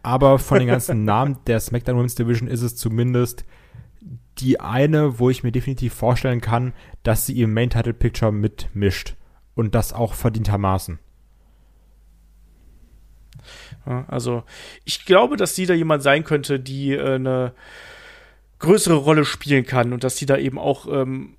Aber 0.05 0.37
von 0.37 0.59
den 0.59 0.67
ganzen 0.67 1.03
Namen 1.05 1.39
der 1.47 1.59
SmackDown 1.59 1.97
Women's 1.97 2.13
Division 2.13 2.47
ist 2.47 2.61
es 2.61 2.75
zumindest 2.75 3.43
die 4.37 4.59
eine, 4.59 5.17
wo 5.17 5.31
ich 5.31 5.41
mir 5.41 5.51
definitiv 5.51 5.95
vorstellen 5.95 6.41
kann, 6.41 6.73
dass 7.01 7.25
sie 7.25 7.41
im 7.41 7.55
Main 7.55 7.71
Title 7.71 7.95
Picture 7.95 8.31
mitmischt. 8.31 9.15
Und 9.55 9.73
das 9.73 9.93
auch 9.93 10.13
verdientermaßen. 10.13 10.99
Also, 13.85 14.43
ich 14.83 15.05
glaube, 15.05 15.37
dass 15.37 15.55
sie 15.55 15.65
da 15.65 15.73
jemand 15.73 16.03
sein 16.03 16.23
könnte, 16.23 16.59
die 16.59 16.93
äh, 16.93 17.15
eine 17.15 17.53
größere 18.59 18.95
Rolle 18.95 19.25
spielen 19.25 19.65
kann 19.65 19.91
und 19.91 20.03
dass 20.03 20.17
sie 20.17 20.27
da 20.27 20.37
eben 20.37 20.59
auch 20.59 20.87
ähm, 20.87 21.37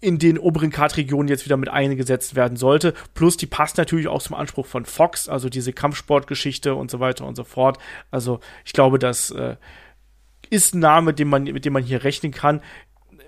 in 0.00 0.18
den 0.18 0.38
oberen 0.38 0.70
Kartregionen 0.70 1.28
jetzt 1.28 1.44
wieder 1.44 1.56
mit 1.56 1.68
eingesetzt 1.68 2.36
werden 2.36 2.56
sollte. 2.56 2.94
Plus, 3.14 3.36
die 3.36 3.46
passt 3.46 3.78
natürlich 3.78 4.06
auch 4.06 4.22
zum 4.22 4.36
Anspruch 4.36 4.66
von 4.66 4.84
Fox, 4.84 5.28
also 5.28 5.48
diese 5.48 5.72
Kampfsportgeschichte 5.72 6.74
und 6.74 6.90
so 6.90 7.00
weiter 7.00 7.26
und 7.26 7.34
so 7.34 7.44
fort. 7.44 7.78
Also, 8.10 8.40
ich 8.64 8.72
glaube, 8.72 8.98
das 8.98 9.30
äh, 9.30 9.56
ist 10.50 10.74
ein 10.74 10.80
Name, 10.80 11.06
mit 11.06 11.18
dem 11.18 11.28
man, 11.28 11.44
mit 11.44 11.64
dem 11.64 11.72
man 11.72 11.82
hier 11.82 12.04
rechnen 12.04 12.32
kann. 12.32 12.60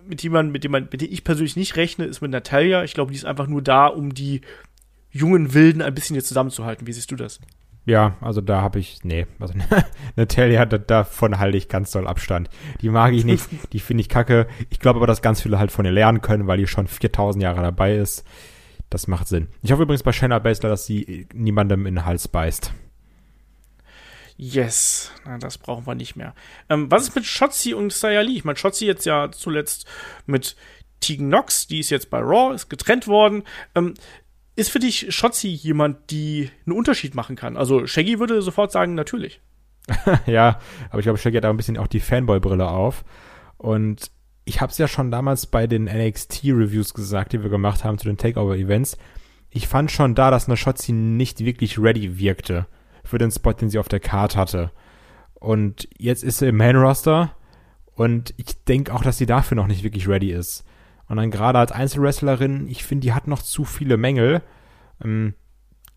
Mit 0.06 0.22
dem 0.22 0.32
man, 0.32 0.50
mit 0.50 0.64
dem 0.64 0.72
man, 0.72 0.88
mit 0.90 1.00
dem 1.00 1.12
ich 1.12 1.24
persönlich 1.24 1.56
nicht 1.56 1.76
rechne, 1.76 2.04
ist 2.04 2.20
mit 2.20 2.30
Natalia. 2.30 2.84
Ich 2.84 2.94
glaube, 2.94 3.10
die 3.10 3.18
ist 3.18 3.24
einfach 3.24 3.48
nur 3.48 3.62
da, 3.62 3.86
um 3.86 4.14
die 4.14 4.40
jungen 5.10 5.54
Wilden 5.54 5.82
ein 5.82 5.94
bisschen 5.94 6.14
hier 6.14 6.24
zusammenzuhalten. 6.24 6.86
Wie 6.86 6.92
siehst 6.92 7.10
du 7.10 7.16
das? 7.16 7.40
Ja, 7.90 8.14
also 8.20 8.40
da 8.40 8.62
habe 8.62 8.78
ich, 8.78 9.00
nee, 9.02 9.26
also 9.40 9.52
Natalia, 10.16 10.64
da, 10.64 10.78
davon 10.78 11.40
halte 11.40 11.58
ich 11.58 11.68
ganz 11.68 11.90
doll 11.90 12.06
Abstand. 12.06 12.48
Die 12.82 12.88
mag 12.88 13.12
ich 13.12 13.24
nicht, 13.24 13.48
die 13.72 13.80
finde 13.80 14.02
ich 14.02 14.08
kacke. 14.08 14.46
Ich 14.68 14.78
glaube 14.78 14.98
aber, 15.00 15.08
dass 15.08 15.22
ganz 15.22 15.42
viele 15.42 15.58
halt 15.58 15.72
von 15.72 15.84
ihr 15.84 15.90
lernen 15.90 16.20
können, 16.20 16.46
weil 16.46 16.58
die 16.58 16.68
schon 16.68 16.86
4000 16.86 17.42
Jahre 17.42 17.62
dabei 17.62 17.96
ist. 17.96 18.24
Das 18.90 19.08
macht 19.08 19.26
Sinn. 19.26 19.48
Ich 19.62 19.72
hoffe 19.72 19.82
übrigens 19.82 20.04
bei 20.04 20.12
Shayna 20.12 20.38
Baszler, 20.38 20.68
dass 20.68 20.86
sie 20.86 21.26
niemandem 21.34 21.84
in 21.84 21.96
den 21.96 22.06
Hals 22.06 22.28
beißt. 22.28 22.72
Yes, 24.36 25.10
na, 25.24 25.38
das 25.38 25.58
brauchen 25.58 25.84
wir 25.84 25.96
nicht 25.96 26.14
mehr. 26.14 26.32
Ähm, 26.68 26.92
was 26.92 27.08
ist 27.08 27.16
mit 27.16 27.26
Shotzi 27.26 27.74
und 27.74 27.92
Sayali? 27.92 28.36
Ich 28.36 28.44
meine, 28.44 28.56
Shotzi 28.56 28.86
jetzt 28.86 29.04
ja 29.04 29.32
zuletzt 29.32 29.84
mit 30.26 30.54
Tegan 31.00 31.26
Knox, 31.26 31.66
die 31.66 31.80
ist 31.80 31.90
jetzt 31.90 32.08
bei 32.08 32.20
Raw, 32.20 32.54
ist 32.54 32.70
getrennt 32.70 33.08
worden. 33.08 33.42
Ähm, 33.74 33.94
ist 34.56 34.70
für 34.70 34.78
dich 34.78 35.14
Shotzi 35.14 35.48
jemand, 35.48 36.10
die 36.10 36.50
einen 36.66 36.76
Unterschied 36.76 37.14
machen 37.14 37.36
kann? 37.36 37.56
Also 37.56 37.86
Shaggy 37.86 38.18
würde 38.18 38.42
sofort 38.42 38.72
sagen, 38.72 38.94
natürlich. 38.94 39.40
ja, 40.26 40.58
aber 40.90 40.98
ich 40.98 41.04
glaube, 41.04 41.18
Shaggy 41.18 41.36
hat 41.36 41.44
da 41.44 41.50
ein 41.50 41.56
bisschen 41.56 41.78
auch 41.78 41.86
die 41.86 42.00
Fanboy-Brille 42.00 42.68
auf. 42.68 43.04
Und 43.56 44.10
ich 44.44 44.60
habe 44.60 44.70
es 44.70 44.78
ja 44.78 44.88
schon 44.88 45.10
damals 45.10 45.46
bei 45.46 45.66
den 45.66 45.84
NXT-Reviews 45.84 46.94
gesagt, 46.94 47.32
die 47.32 47.42
wir 47.42 47.50
gemacht 47.50 47.84
haben 47.84 47.98
zu 47.98 48.06
den 48.06 48.16
Takeover-Events. 48.16 48.96
Ich 49.50 49.68
fand 49.68 49.90
schon 49.90 50.14
da, 50.14 50.30
dass 50.30 50.46
eine 50.46 50.56
Shotzi 50.56 50.92
nicht 50.92 51.44
wirklich 51.44 51.78
ready 51.78 52.18
wirkte 52.18 52.66
für 53.04 53.18
den 53.18 53.30
Spot, 53.30 53.52
den 53.52 53.70
sie 53.70 53.78
auf 53.78 53.88
der 53.88 54.00
Card 54.00 54.36
hatte. 54.36 54.70
Und 55.34 55.88
jetzt 55.98 56.22
ist 56.22 56.38
sie 56.38 56.48
im 56.48 56.56
Main-Roster 56.56 57.34
und 57.94 58.34
ich 58.36 58.64
denke 58.64 58.94
auch, 58.94 59.02
dass 59.02 59.18
sie 59.18 59.26
dafür 59.26 59.56
noch 59.56 59.66
nicht 59.66 59.82
wirklich 59.82 60.08
ready 60.08 60.32
ist. 60.32 60.64
Und 61.10 61.16
dann 61.16 61.32
gerade 61.32 61.58
als 61.58 61.72
Einzelwrestlerin, 61.72 62.68
ich 62.68 62.84
finde, 62.84 63.02
die 63.02 63.12
hat 63.12 63.26
noch 63.26 63.42
zu 63.42 63.64
viele 63.64 63.96
Mängel. 63.96 64.42
Ähm, 65.02 65.34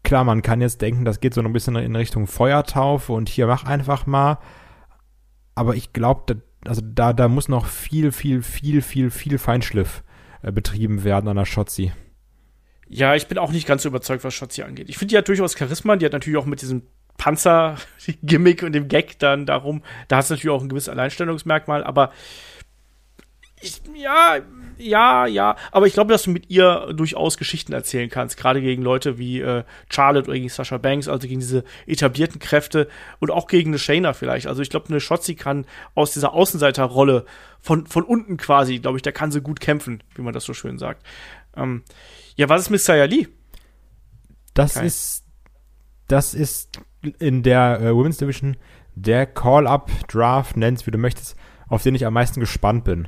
klar, 0.02 0.24
man 0.24 0.42
kann 0.42 0.60
jetzt 0.60 0.82
denken, 0.82 1.06
das 1.06 1.20
geht 1.20 1.36
so 1.36 1.42
ein 1.42 1.54
bisschen 1.54 1.76
in 1.76 1.96
Richtung 1.96 2.26
Feuertaufe 2.26 3.14
und 3.14 3.30
hier 3.30 3.46
mach 3.46 3.64
einfach 3.64 4.08
mal. 4.08 4.40
Aber 5.54 5.76
ich 5.76 5.94
glaube, 5.94 6.42
also 6.66 6.82
da, 6.84 7.14
da 7.14 7.28
muss 7.28 7.48
noch 7.48 7.68
viel, 7.68 8.12
viel, 8.12 8.42
viel, 8.42 8.82
viel, 8.82 9.12
viel 9.12 9.38
Feinschliff 9.38 10.04
äh, 10.42 10.52
betrieben 10.52 11.04
werden 11.04 11.28
an 11.28 11.38
der 11.38 11.46
Shotzi. 11.46 11.92
Ja, 12.90 13.14
ich 13.14 13.28
bin 13.28 13.38
auch 13.38 13.52
nicht 13.52 13.68
ganz 13.68 13.84
so 13.84 13.90
überzeugt, 13.90 14.24
was 14.24 14.34
Shotzi 14.34 14.64
angeht. 14.64 14.90
Ich 14.90 14.98
finde, 14.98 15.12
die 15.12 15.18
hat 15.20 15.28
durchaus 15.28 15.56
Charisma. 15.56 15.96
Die 15.96 16.06
hat 16.06 16.14
natürlich 16.14 16.40
auch 16.40 16.48
mit 16.48 16.64
diesem 16.64 16.88
Panzer-Gimmick 17.18 18.64
und 18.64 18.72
dem 18.72 18.88
Gag 18.88 19.20
dann 19.20 19.46
darum, 19.46 19.84
da 20.08 20.18
hat 20.18 20.24
es 20.24 20.32
natürlich 20.32 20.56
auch 20.56 20.64
ein 20.64 20.70
gewisses 20.70 20.90
Alleinstellungsmerkmal, 20.90 21.84
aber 21.84 22.12
ich, 23.64 23.82
ja, 23.96 24.40
ja, 24.78 25.26
ja, 25.26 25.56
aber 25.72 25.88
ich 25.88 25.94
glaube, 25.94 26.12
dass 26.12 26.24
du 26.24 26.32
mit 26.32 26.50
ihr 26.50 26.94
durchaus 26.94 27.38
Geschichten 27.38 27.74
erzählen 27.74 28.10
kannst, 28.10 28.38
gerade 28.38 28.62
gegen 28.62 28.82
Leute 28.82 29.18
wie 29.18 29.42
äh, 29.42 29.64
Charlotte 29.90 30.28
oder 30.28 30.38
gegen 30.38 30.50
Sasha 30.50 30.78
Banks, 30.78 31.08
also 31.08 31.28
gegen 31.28 31.40
diese 31.40 31.64
etablierten 31.86 32.40
Kräfte 32.40 32.88
und 33.20 33.32
auch 33.32 33.48
gegen 33.48 33.72
eine 33.72 33.80
Shayna 33.80 34.14
vielleicht. 34.14 34.48
Also 34.48 34.62
ich 34.62 34.70
glaube, 34.70 34.90
eine 34.90 35.00
Shotzi 35.00 35.36
kann 35.36 35.66
aus 35.96 36.14
dieser 36.14 36.34
Außenseiterrolle 36.34 37.26
von, 37.60 37.88
von 37.88 38.04
unten 38.04 38.38
quasi, 38.38 38.80
glaube 38.80 38.98
ich, 38.98 39.02
da 39.02 39.12
kann 39.12 39.32
sie 39.32 39.42
gut 39.42 39.60
kämpfen, 39.60 40.04
wie 40.16 40.22
man 40.22 40.34
das 40.34 40.46
so 40.46 40.54
schön 40.54 40.78
sagt. 40.78 41.06
Ähm, 41.56 41.84
ja, 42.36 42.50
was 42.50 42.62
ist 42.62 42.70
mit 42.70 42.82
Saya 42.82 43.06
Lee? 43.06 43.28
Das 44.54 44.78
okay. 44.78 44.88
ist, 44.88 45.24
das 46.08 46.34
ist 46.34 46.80
in 47.20 47.44
der 47.44 47.80
äh, 47.82 47.96
Women's 47.96 48.18
Division 48.18 48.58
der 48.96 49.26
Call-Up-Draft, 49.26 50.58
nenn's 50.58 50.86
wie 50.86 50.92
du 50.92 50.98
möchtest, 50.98 51.36
auf 51.68 51.84
den 51.84 51.96
ich 51.96 52.06
am 52.06 52.14
meisten 52.14 52.40
gespannt 52.40 52.84
bin. 52.84 53.08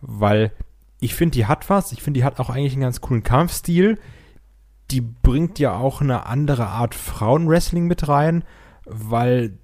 Weil 0.00 0.52
ich 1.00 1.14
finde, 1.14 1.32
die 1.32 1.46
hat 1.46 1.70
was. 1.70 1.92
Ich 1.92 2.02
finde, 2.02 2.20
die 2.20 2.24
hat 2.24 2.38
auch 2.38 2.50
eigentlich 2.50 2.74
einen 2.74 2.82
ganz 2.82 3.00
coolen 3.00 3.22
Kampfstil. 3.22 3.98
Die 4.90 5.00
bringt 5.00 5.58
ja 5.58 5.74
auch 5.74 6.00
eine 6.00 6.26
andere 6.26 6.66
Art 6.66 6.94
Frauenwrestling 6.94 7.86
mit 7.86 8.08
rein, 8.08 8.44
weil 8.84 9.58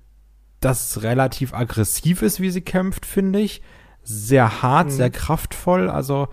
das 0.61 1.03
relativ 1.03 1.53
aggressiv 1.53 2.23
ist, 2.23 2.41
wie 2.41 2.51
sie 2.51 2.63
kämpft, 2.63 3.07
finde 3.07 3.41
ich. 3.41 3.63
Sehr 4.03 4.63
hart, 4.63 4.87
mhm. 4.87 4.93
sehr 4.93 5.11
kraftvoll. 5.11 5.91
Also 5.91 6.29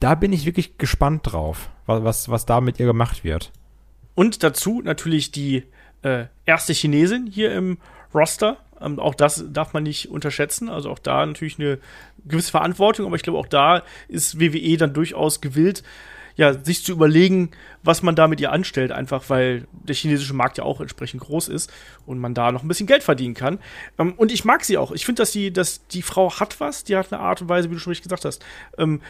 da 0.00 0.14
bin 0.14 0.32
ich 0.32 0.46
wirklich 0.46 0.78
gespannt 0.78 1.20
drauf, 1.24 1.70
was, 1.86 2.28
was, 2.28 2.46
da 2.46 2.60
mit 2.60 2.80
ihr 2.80 2.86
gemacht 2.86 3.24
wird. 3.24 3.52
Und 4.14 4.42
dazu 4.42 4.82
natürlich 4.82 5.30
die 5.30 5.64
äh, 6.02 6.26
erste 6.44 6.72
Chinesin 6.72 7.26
hier 7.26 7.54
im 7.54 7.78
Roster. 8.14 8.56
Ähm, 8.80 8.98
auch 8.98 9.14
das 9.14 9.44
darf 9.52 9.72
man 9.72 9.82
nicht 9.82 10.10
unterschätzen. 10.10 10.68
Also 10.68 10.90
auch 10.90 10.98
da 10.98 11.24
natürlich 11.24 11.58
eine 11.58 11.78
gewisse 12.26 12.50
Verantwortung, 12.50 13.06
aber 13.06 13.16
ich 13.16 13.22
glaube, 13.22 13.38
auch 13.38 13.46
da 13.46 13.82
ist 14.08 14.40
WWE 14.40 14.76
dann 14.76 14.94
durchaus 14.94 15.40
gewillt, 15.40 15.82
ja, 16.36 16.54
sich 16.54 16.84
zu 16.84 16.92
überlegen, 16.92 17.50
was 17.82 18.02
man 18.02 18.14
da 18.14 18.26
mit 18.26 18.40
ihr 18.40 18.52
anstellt, 18.52 18.90
einfach 18.90 19.28
weil 19.28 19.66
der 19.72 19.94
chinesische 19.94 20.34
Markt 20.34 20.58
ja 20.58 20.64
auch 20.64 20.80
entsprechend 20.80 21.22
groß 21.22 21.48
ist 21.48 21.70
und 22.06 22.18
man 22.18 22.34
da 22.34 22.52
noch 22.52 22.62
ein 22.62 22.68
bisschen 22.68 22.86
Geld 22.86 23.02
verdienen 23.02 23.34
kann. 23.34 23.58
Ähm, 23.98 24.14
und 24.14 24.32
ich 24.32 24.44
mag 24.44 24.64
sie 24.64 24.78
auch. 24.78 24.92
Ich 24.92 25.04
finde, 25.04 25.22
dass 25.22 25.32
die, 25.32 25.52
dass 25.52 25.86
die 25.88 26.02
Frau 26.02 26.38
hat 26.38 26.60
was, 26.60 26.84
die 26.84 26.96
hat 26.96 27.12
eine 27.12 27.20
Art 27.20 27.42
und 27.42 27.48
Weise, 27.48 27.70
wie 27.70 27.74
du 27.74 27.80
schon 27.80 27.90
richtig 27.90 28.04
gesagt 28.04 28.24
hast, 28.24 28.44
ähm, 28.78 29.02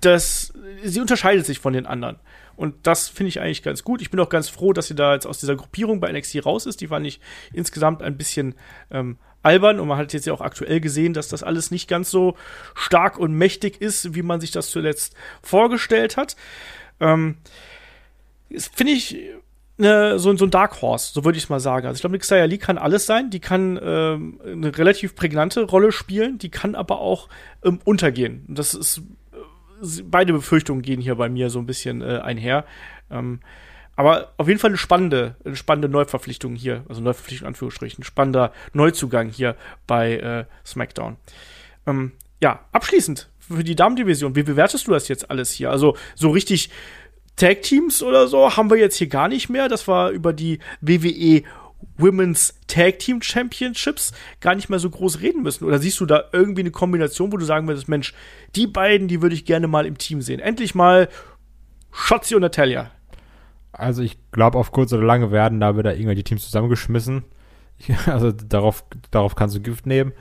dass 0.00 0.52
sie 0.82 1.00
unterscheidet 1.00 1.46
sich 1.46 1.58
von 1.58 1.72
den 1.72 1.86
anderen. 1.86 2.16
Und 2.56 2.74
das 2.82 3.08
finde 3.08 3.28
ich 3.28 3.40
eigentlich 3.40 3.62
ganz 3.62 3.82
gut. 3.82 4.02
Ich 4.02 4.10
bin 4.10 4.20
auch 4.20 4.28
ganz 4.28 4.48
froh, 4.48 4.72
dass 4.72 4.88
sie 4.88 4.94
da 4.94 5.14
jetzt 5.14 5.26
aus 5.26 5.38
dieser 5.38 5.56
Gruppierung 5.56 6.00
bei 6.00 6.12
NXT 6.12 6.44
raus 6.44 6.66
ist. 6.66 6.80
Die 6.80 6.88
fand 6.88 7.06
ich 7.06 7.20
insgesamt 7.52 8.02
ein 8.02 8.16
bisschen 8.16 8.54
ähm, 8.90 9.16
albern 9.42 9.80
und 9.80 9.88
man 9.88 9.98
hat 9.98 10.12
jetzt 10.12 10.26
ja 10.26 10.32
auch 10.32 10.40
aktuell 10.40 10.80
gesehen, 10.80 11.14
dass 11.14 11.28
das 11.28 11.42
alles 11.42 11.70
nicht 11.70 11.88
ganz 11.88 12.10
so 12.10 12.36
stark 12.74 13.18
und 13.18 13.32
mächtig 13.32 13.80
ist, 13.80 14.14
wie 14.14 14.22
man 14.22 14.40
sich 14.40 14.50
das 14.50 14.70
zuletzt 14.70 15.14
vorgestellt 15.42 16.16
hat. 16.16 16.36
Ähm, 17.00 17.36
finde 18.74 18.92
ich 18.92 19.16
ne, 19.78 20.18
so, 20.18 20.36
so 20.36 20.44
ein 20.44 20.50
Dark 20.50 20.80
Horse, 20.82 21.12
so 21.12 21.24
würde 21.24 21.38
ich 21.38 21.44
es 21.44 21.50
mal 21.50 21.60
sagen. 21.60 21.86
Also 21.86 21.96
ich 21.96 22.02
glaube, 22.02 22.18
Xia 22.18 22.44
Lee 22.44 22.58
kann 22.58 22.78
alles 22.78 23.06
sein. 23.06 23.30
Die 23.30 23.40
kann 23.40 23.78
ähm, 23.82 24.40
eine 24.44 24.76
relativ 24.76 25.14
prägnante 25.14 25.62
Rolle 25.62 25.92
spielen, 25.92 26.38
die 26.38 26.50
kann 26.50 26.74
aber 26.74 27.00
auch 27.00 27.28
ähm, 27.64 27.80
untergehen. 27.84 28.44
Das 28.48 28.74
ist 28.74 29.02
beide 30.04 30.32
Befürchtungen 30.32 30.82
gehen 30.82 31.00
hier 31.00 31.16
bei 31.16 31.28
mir 31.28 31.50
so 31.50 31.58
ein 31.58 31.66
bisschen 31.66 32.02
äh, 32.02 32.18
einher. 32.18 32.64
Ähm, 33.10 33.40
aber 33.96 34.32
auf 34.36 34.48
jeden 34.48 34.58
Fall 34.58 34.70
eine 34.70 34.78
spannende, 34.78 35.36
eine 35.44 35.56
spannende 35.56 35.88
Neuverpflichtung 35.88 36.54
hier, 36.54 36.84
also 36.88 37.00
Neuverpflichtung 37.00 37.46
in 37.46 37.48
Anführungsstrichen, 37.48 38.04
spannender 38.04 38.52
Neuzugang 38.72 39.28
hier 39.28 39.56
bei 39.86 40.16
äh, 40.16 40.44
SmackDown. 40.66 41.16
Ähm, 41.86 42.12
ja, 42.40 42.60
abschließend 42.72 43.28
für 43.38 43.64
die 43.64 43.76
Damendivision, 43.76 44.34
wie 44.34 44.42
bewertest 44.42 44.86
du 44.86 44.92
das 44.92 45.08
jetzt 45.08 45.30
alles 45.30 45.50
hier? 45.50 45.70
Also 45.70 45.96
so 46.14 46.30
richtig 46.30 46.70
Tag 47.36 47.62
Teams 47.62 48.02
oder 48.02 48.28
so 48.28 48.56
haben 48.56 48.70
wir 48.70 48.76
jetzt 48.76 48.96
hier 48.96 49.08
gar 49.08 49.28
nicht 49.28 49.48
mehr. 49.48 49.68
Das 49.68 49.88
war 49.88 50.10
über 50.10 50.32
die 50.32 50.58
WWE 50.80 51.42
Women's 51.96 52.54
Tag 52.68 52.98
Team 53.00 53.22
Championships 53.22 54.12
gar 54.40 54.54
nicht 54.54 54.68
mehr 54.68 54.78
so 54.78 54.90
groß 54.90 55.20
reden 55.20 55.42
müssen? 55.42 55.64
Oder 55.64 55.78
siehst 55.78 55.98
du 56.00 56.06
da 56.06 56.24
irgendwie 56.32 56.60
eine 56.60 56.70
Kombination, 56.70 57.32
wo 57.32 57.36
du 57.36 57.44
sagen 57.44 57.66
würdest, 57.66 57.88
Mensch, 57.88 58.14
die 58.54 58.66
beiden, 58.66 59.08
die 59.08 59.22
würde 59.22 59.34
ich 59.34 59.44
gerne 59.44 59.66
mal 59.66 59.86
im 59.86 59.98
Team 59.98 60.22
sehen. 60.22 60.40
Endlich 60.40 60.74
mal 60.74 61.08
Shotzi 61.90 62.34
und 62.34 62.42
Natalia. 62.42 62.90
Also 63.72 64.02
ich 64.02 64.18
glaube, 64.32 64.58
auf 64.58 64.70
kurz 64.70 64.92
oder 64.92 65.02
lange 65.02 65.30
werden 65.30 65.60
da 65.60 65.76
wieder 65.76 65.94
irgendwelche 65.94 66.24
Teams 66.24 66.44
zusammengeschmissen. 66.44 67.24
also 68.06 68.32
darauf, 68.32 68.84
darauf 69.10 69.34
kannst 69.34 69.56
du 69.56 69.60
Gift 69.60 69.86
nehmen. 69.86 70.12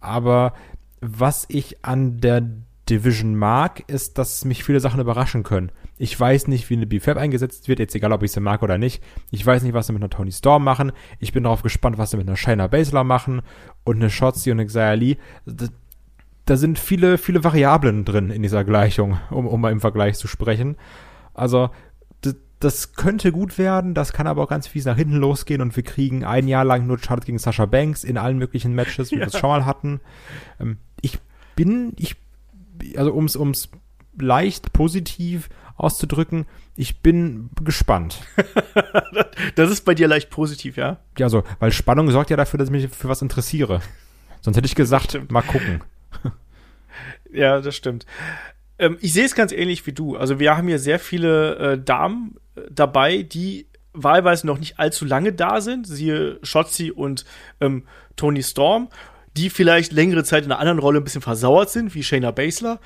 Aber 0.00 0.54
was 1.00 1.46
ich 1.48 1.84
an 1.84 2.18
der 2.20 2.42
Division 2.88 3.36
mag, 3.36 3.84
ist, 3.88 4.18
dass 4.18 4.44
mich 4.44 4.64
viele 4.64 4.80
Sachen 4.80 5.00
überraschen 5.00 5.42
können. 5.42 5.70
Ich 5.98 6.18
weiß 6.18 6.48
nicht, 6.48 6.70
wie 6.70 6.74
eine 6.74 6.86
BFAB 6.86 7.18
eingesetzt 7.18 7.68
wird, 7.68 7.80
jetzt 7.80 7.94
egal, 7.94 8.12
ob 8.12 8.22
ich 8.22 8.32
sie 8.32 8.40
mag 8.40 8.62
oder 8.62 8.78
nicht. 8.78 9.02
Ich 9.30 9.44
weiß 9.44 9.62
nicht, 9.62 9.74
was 9.74 9.88
sie 9.88 9.92
mit 9.92 10.02
einer 10.02 10.10
Tony 10.10 10.32
Storm 10.32 10.64
machen. 10.64 10.92
Ich 11.18 11.32
bin 11.32 11.42
darauf 11.42 11.62
gespannt, 11.62 11.98
was 11.98 12.10
sie 12.10 12.16
mit 12.16 12.26
einer 12.26 12.36
Shayna 12.36 12.68
Baszler 12.68 13.04
machen 13.04 13.42
und 13.84 13.96
eine 13.96 14.10
Shotzi 14.10 14.50
und 14.50 14.58
eine 14.58 14.66
Xia 14.66 14.92
Lee. 14.94 15.16
Da 16.46 16.56
sind 16.56 16.78
viele, 16.78 17.18
viele 17.18 17.44
Variablen 17.44 18.04
drin 18.04 18.30
in 18.30 18.42
dieser 18.42 18.64
Gleichung, 18.64 19.18
um, 19.30 19.46
um 19.46 19.60
mal 19.60 19.72
im 19.72 19.80
Vergleich 19.80 20.16
zu 20.16 20.28
sprechen. 20.28 20.76
Also, 21.34 21.70
das 22.60 22.94
könnte 22.94 23.30
gut 23.30 23.58
werden, 23.58 23.94
das 23.94 24.12
kann 24.12 24.26
aber 24.26 24.42
auch 24.42 24.48
ganz 24.48 24.66
fies 24.66 24.84
nach 24.84 24.96
hinten 24.96 25.16
losgehen 25.16 25.60
und 25.60 25.76
wir 25.76 25.84
kriegen 25.84 26.24
ein 26.24 26.48
Jahr 26.48 26.64
lang 26.64 26.86
nur 26.86 26.98
Charlotte 26.98 27.26
gegen 27.26 27.38
Sasha 27.38 27.66
Banks 27.66 28.04
in 28.04 28.18
allen 28.18 28.38
möglichen 28.38 28.74
Matches, 28.74 29.10
wie 29.10 29.16
ja. 29.16 29.20
wir 29.20 29.26
es 29.28 29.38
schon 29.38 29.50
mal 29.50 29.64
hatten. 29.64 30.00
Ähm, 30.60 30.78
ich 31.00 31.18
bin, 31.54 31.92
ich, 31.96 32.16
also 32.96 33.14
ums, 33.14 33.36
ums 33.36 33.68
leicht 34.18 34.72
positiv 34.72 35.48
auszudrücken. 35.76 36.46
Ich 36.76 37.00
bin 37.00 37.50
gespannt. 37.62 38.20
das 39.54 39.70
ist 39.70 39.84
bei 39.84 39.94
dir 39.94 40.08
leicht 40.08 40.30
positiv, 40.30 40.76
ja? 40.76 40.98
Ja, 41.16 41.28
so, 41.28 41.44
weil 41.60 41.70
Spannung 41.70 42.10
sorgt 42.10 42.30
ja 42.30 42.36
dafür, 42.36 42.58
dass 42.58 42.68
ich 42.68 42.72
mich 42.72 42.88
für 42.88 43.08
was 43.08 43.22
interessiere. 43.22 43.80
Sonst 44.40 44.56
hätte 44.56 44.66
ich 44.66 44.74
gesagt, 44.74 45.30
mal 45.30 45.42
gucken. 45.42 45.82
ja, 47.32 47.60
das 47.60 47.76
stimmt. 47.76 48.06
Ähm, 48.78 48.98
ich 49.00 49.12
sehe 49.12 49.24
es 49.24 49.34
ganz 49.34 49.52
ähnlich 49.52 49.86
wie 49.86 49.92
du. 49.92 50.16
Also 50.16 50.38
wir 50.38 50.56
haben 50.56 50.68
hier 50.68 50.78
sehr 50.78 50.98
viele 50.98 51.56
äh, 51.56 51.82
Damen 51.82 52.36
dabei, 52.70 53.22
die 53.22 53.66
wahlweise 53.92 54.46
noch 54.46 54.58
nicht 54.58 54.78
allzu 54.78 55.04
lange 55.04 55.32
da 55.32 55.60
sind. 55.60 55.86
Siehe 55.86 56.38
Shotzi 56.42 56.90
und 56.90 57.24
ähm, 57.60 57.84
Tony 58.16 58.42
Storm, 58.42 58.88
die 59.36 59.50
vielleicht 59.50 59.92
längere 59.92 60.24
Zeit 60.24 60.44
in 60.44 60.52
einer 60.52 60.60
anderen 60.60 60.78
Rolle 60.78 61.00
ein 61.00 61.04
bisschen 61.04 61.22
versauert 61.22 61.70
sind, 61.70 61.94
wie 61.94 62.02
Shayna 62.02 62.30
Baszler. 62.30 62.80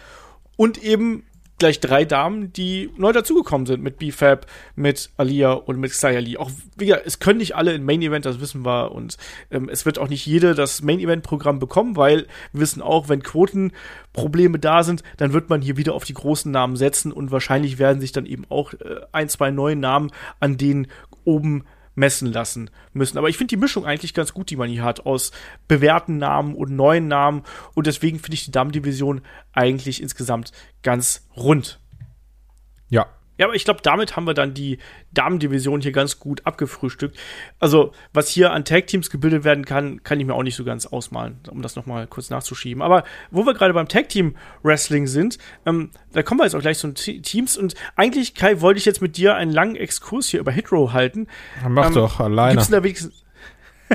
Und 0.57 0.83
eben 0.83 1.25
gleich 1.63 1.79
drei 1.79 2.05
Damen, 2.05 2.53
die 2.53 2.91
neu 2.97 3.13
dazugekommen 3.13 3.69
sind 3.69 3.85
mit 3.85 3.97
BFAB, 3.97 4.47
mit 4.75 5.11
Alia 5.17 5.53
und 5.53 5.79
mit 5.79 5.93
Xia 5.93 6.19
Lee. 6.19 6.37
Auch, 6.37 6.51
wie 6.77 6.87
gesagt, 6.87 7.07
es 7.07 7.21
können 7.21 7.39
nicht 7.39 7.55
alle 7.55 7.73
in 7.73 7.85
Main 7.85 8.03
Event, 8.03 8.27
das 8.27 8.41
wissen 8.41 8.67
wir. 8.67 8.91
Und 8.91 9.17
ähm, 9.53 9.69
es 9.69 9.87
wird 9.87 10.01
auch 10.01 10.09
nicht 10.09 10.27
jede 10.27 10.57
das 10.57 10.83
Main 10.83 10.99
Event 10.99 11.23
Programm 11.23 11.61
bekommen, 11.61 11.95
weil 11.95 12.27
wir 12.53 12.63
wissen 12.63 12.83
auch, 12.83 13.09
wenn 13.09 13.23
Quotenprobleme 13.23 14.59
da 14.59 14.83
sind, 14.83 15.05
dann 15.19 15.33
wird 15.33 15.51
man 15.51 15.63
hier 15.63 15.77
wieder 15.77 15.95
auf 15.95 16.03
die 16.03 16.15
großen 16.15 16.51
Namen 16.51 16.75
setzen 16.75 17.13
und 17.13 17.31
wahrscheinlich 17.31 17.79
werden 17.79 18.01
sich 18.01 18.11
dann 18.11 18.27
eben 18.27 18.45
auch 18.49 18.73
äh, 18.73 19.03
ein, 19.13 19.29
zwei 19.29 19.53
neue 19.53 19.77
Namen 19.77 20.11
an 20.41 20.57
denen 20.57 20.89
oben 21.25 21.63
messen 21.95 22.33
lassen 22.33 22.71
müssen. 22.93 23.19
Aber 23.19 23.29
ich 23.29 23.37
finde 23.37 23.51
die 23.51 23.61
Mischung 23.61 23.85
eigentlich 23.85 24.15
ganz 24.15 24.33
gut, 24.33 24.51
die 24.51 24.57
man 24.57 24.69
hier 24.69 24.85
hat, 24.85 25.05
aus 25.07 25.33
bewährten 25.69 26.19
Namen 26.19 26.55
und 26.55 26.71
neuen 26.71 27.09
Namen. 27.09 27.43
Und 27.75 27.87
deswegen 27.87 28.19
finde 28.19 28.35
ich 28.35 28.45
die 28.45 28.51
Damen-Division 28.51 29.23
eigentlich 29.53 30.03
insgesamt 30.03 30.53
ganz 30.83 31.29
rund. 31.37 31.82
Ja. 33.43 33.47
Aber 33.47 33.55
ich 33.55 33.65
glaube, 33.65 33.81
damit 33.83 34.17
haben 34.17 34.27
wir 34.27 34.35
dann 34.35 34.55
die 34.55 34.79
Damendivision 35.13 35.81
hier 35.81 35.93
ganz 35.93 36.19
gut 36.19 36.47
abgefrühstückt. 36.47 37.17
Also, 37.59 37.93
was 38.13 38.29
hier 38.29 38.53
an 38.53 38.65
Tag-Teams 38.65 39.11
gebildet 39.11 39.45
werden 39.45 39.65
kann, 39.65 40.03
kann 40.03 40.21
ich 40.21 40.27
mir 40.27 40.35
auch 40.35 40.43
nicht 40.43 40.57
so 40.57 40.65
ganz 40.65 40.87
ausmalen, 40.87 41.41
um 41.51 41.63
das 41.63 41.77
nochmal 41.77 42.07
kurz 42.07 42.31
nachzuschieben. 42.31 42.83
Aber 42.83 43.05
wo 43.31 43.45
wir 43.45 43.55
gerade 43.55 43.75
beim 43.75 43.89
Tag-Team-Wrestling 43.89 45.07
sind, 45.07 45.39
ähm, 45.67 45.91
da 46.13 46.23
kommen 46.23 46.41
wir 46.41 46.45
jetzt 46.45 46.55
auch 46.55 46.61
gleich 46.61 46.79
zu 46.79 46.89
den 46.89 47.23
Teams. 47.23 47.57
Und 47.57 47.75
eigentlich, 47.97 48.35
Kai, 48.35 48.61
wollte 48.61 48.79
ich 48.79 48.85
jetzt 48.85 49.03
mit 49.03 49.17
dir 49.17 49.35
einen 49.35 49.53
langen 49.53 49.77
Exkurs 49.77 50.29
hier 50.29 50.41
über 50.41 50.53
Hitro 50.53 50.93
halten. 50.93 51.27
Mach 51.69 51.89
ähm, 51.89 51.95
doch 51.95 52.21
alleine. 52.21 52.55
Gibt's 52.55 52.71
da 52.71 52.83
wenigstens 52.83 53.23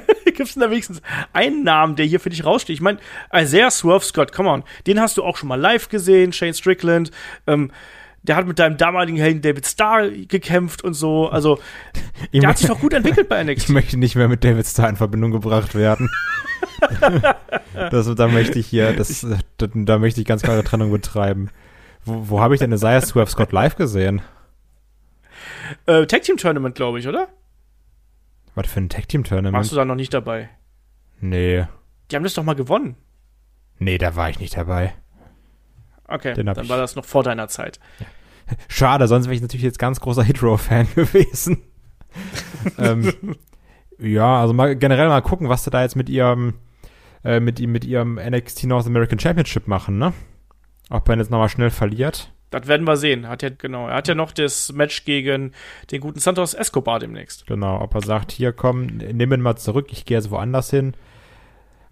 Gibt 0.26 0.42
es 0.42 0.56
da 0.56 0.70
wenigstens 0.70 1.02
einen 1.34 1.64
Namen, 1.64 1.96
der 1.96 2.06
hier 2.06 2.20
für 2.20 2.30
dich 2.30 2.46
raussteht? 2.46 2.76
Ich 2.76 2.82
meine, 2.82 3.00
Isaiah 3.34 3.72
Swerve 3.72 4.06
Scott, 4.06 4.32
come 4.32 4.50
on, 4.50 4.64
den 4.86 5.00
hast 5.00 5.18
du 5.18 5.24
auch 5.24 5.38
schon 5.38 5.50
mal 5.50 5.60
live 5.60 5.90
gesehen, 5.90 6.34
Shane 6.34 6.54
Strickland. 6.54 7.12
Ähm, 7.46 7.72
der 8.28 8.36
hat 8.36 8.46
mit 8.46 8.60
deinem 8.60 8.78
damaligen 8.78 9.18
Helden 9.18 9.42
David 9.42 9.66
Starr 9.66 10.10
gekämpft 10.10 10.84
und 10.84 10.94
so. 10.94 11.30
Also, 11.30 11.60
ich 12.32 12.42
der 12.42 12.50
hat 12.50 12.58
sich 12.58 12.68
doch 12.68 12.80
gut 12.80 12.94
entwickelt 12.94 13.30
bei 13.30 13.44
NXT. 13.44 13.58
Ich 13.68 13.70
möchte 13.70 13.98
nicht 13.98 14.16
mehr 14.16 14.28
mit 14.28 14.44
David 14.44 14.66
Starr 14.66 14.90
in 14.90 14.96
Verbindung 14.96 15.32
gebracht 15.32 15.76
werden. 15.76 16.10
das, 17.74 18.14
da 18.16 18.28
möchte 18.28 18.60
ich 18.60 18.68
hier, 18.68 18.94
das, 18.94 19.26
da, 19.58 19.68
da 19.74 19.98
möchte 19.98 20.22
ich 20.22 20.28
ganz 20.28 20.42
klare 20.42 20.64
Trennung 20.64 20.92
betreiben. 20.92 21.50
Wo, 22.06 22.30
wo 22.30 22.42
habe 22.42 22.54
ich 22.54 22.60
denn 22.60 22.72
Isaiah 22.72 23.02
Swerve 23.02 23.30
Scott 23.30 23.52
live 23.52 23.76
gesehen? 23.76 24.22
Äh, 25.86 26.06
Tag 26.06 26.24
Team 26.24 26.38
Tournament, 26.38 26.76
glaube 26.76 27.00
ich, 27.00 27.08
oder? 27.08 27.28
Was 28.56 28.68
für 28.68 28.80
ein 28.80 28.90
Tag 28.90 29.08
Team 29.08 29.24
Tournament? 29.24 29.54
Warst 29.54 29.72
du 29.72 29.76
da 29.76 29.86
noch 29.86 29.96
nicht 29.96 30.14
dabei? 30.14 30.50
Nee. 31.20 31.66
Die 32.10 32.16
haben 32.16 32.24
das 32.24 32.34
doch 32.34 32.44
mal 32.44 32.56
gewonnen. 32.56 32.96
Nee, 33.80 33.98
da 33.98 34.16
war 34.16 34.30
ich 34.30 34.40
nicht 34.40 34.58
dabei. 34.58 34.94
Okay, 36.08 36.34
dann 36.34 36.70
war 36.70 36.78
das 36.78 36.96
noch 36.96 37.06
vor 37.06 37.24
deiner 37.24 37.50
Zeit. 37.50 37.80
Schade, 38.68 39.08
sonst 39.08 39.26
wäre 39.26 39.36
ich 39.36 39.42
natürlich 39.42 39.64
jetzt 39.64 39.80
ganz 39.80 40.00
großer 40.00 40.24
Hitro-Fan 40.24 40.88
gewesen. 40.96 41.64
ähm, 42.78 43.14
ja, 44.00 44.42
also 44.42 44.54
mal 44.54 44.76
generell 44.76 45.08
mal 45.10 45.22
gucken, 45.22 45.50
was 45.50 45.64
sie 45.64 45.70
da 45.70 45.82
jetzt 45.82 45.96
mit 45.96 46.10
ihrem 46.10 46.56
äh, 47.24 47.40
mit, 47.40 47.60
mit 47.60 47.86
ihrem 47.86 48.16
NXT 48.16 48.66
North 48.66 48.88
American 48.88 49.20
Championship 49.20 49.68
machen, 49.68 49.98
ne? 49.98 50.14
Ob 50.90 51.10
er 51.10 51.18
jetzt 51.18 51.32
nochmal 51.32 51.50
schnell 51.50 51.70
verliert. 51.70 52.32
Das 52.50 52.68
werden 52.68 52.88
wir 52.88 52.96
sehen. 52.96 53.28
Hat 53.28 53.44
ja, 53.44 53.50
genau, 53.50 53.90
er 53.90 53.96
hat 53.96 54.08
ja 54.08 54.16
noch 54.16 54.32
das 54.32 54.72
Match 54.72 55.04
gegen 55.04 55.52
den 55.92 56.00
guten 56.00 56.20
Santos 56.20 56.54
Escobar 56.54 57.00
demnächst. 57.00 57.46
Genau, 57.48 57.82
ob 57.82 57.94
er 57.94 58.02
sagt, 58.02 58.32
hier 58.32 58.54
komm, 58.54 58.86
nimm 58.86 59.34
ihn 59.34 59.42
mal 59.42 59.58
zurück, 59.58 59.88
ich 59.92 60.06
gehe 60.06 60.18
jetzt 60.18 60.32
woanders 60.32 60.70
hin. 60.70 60.94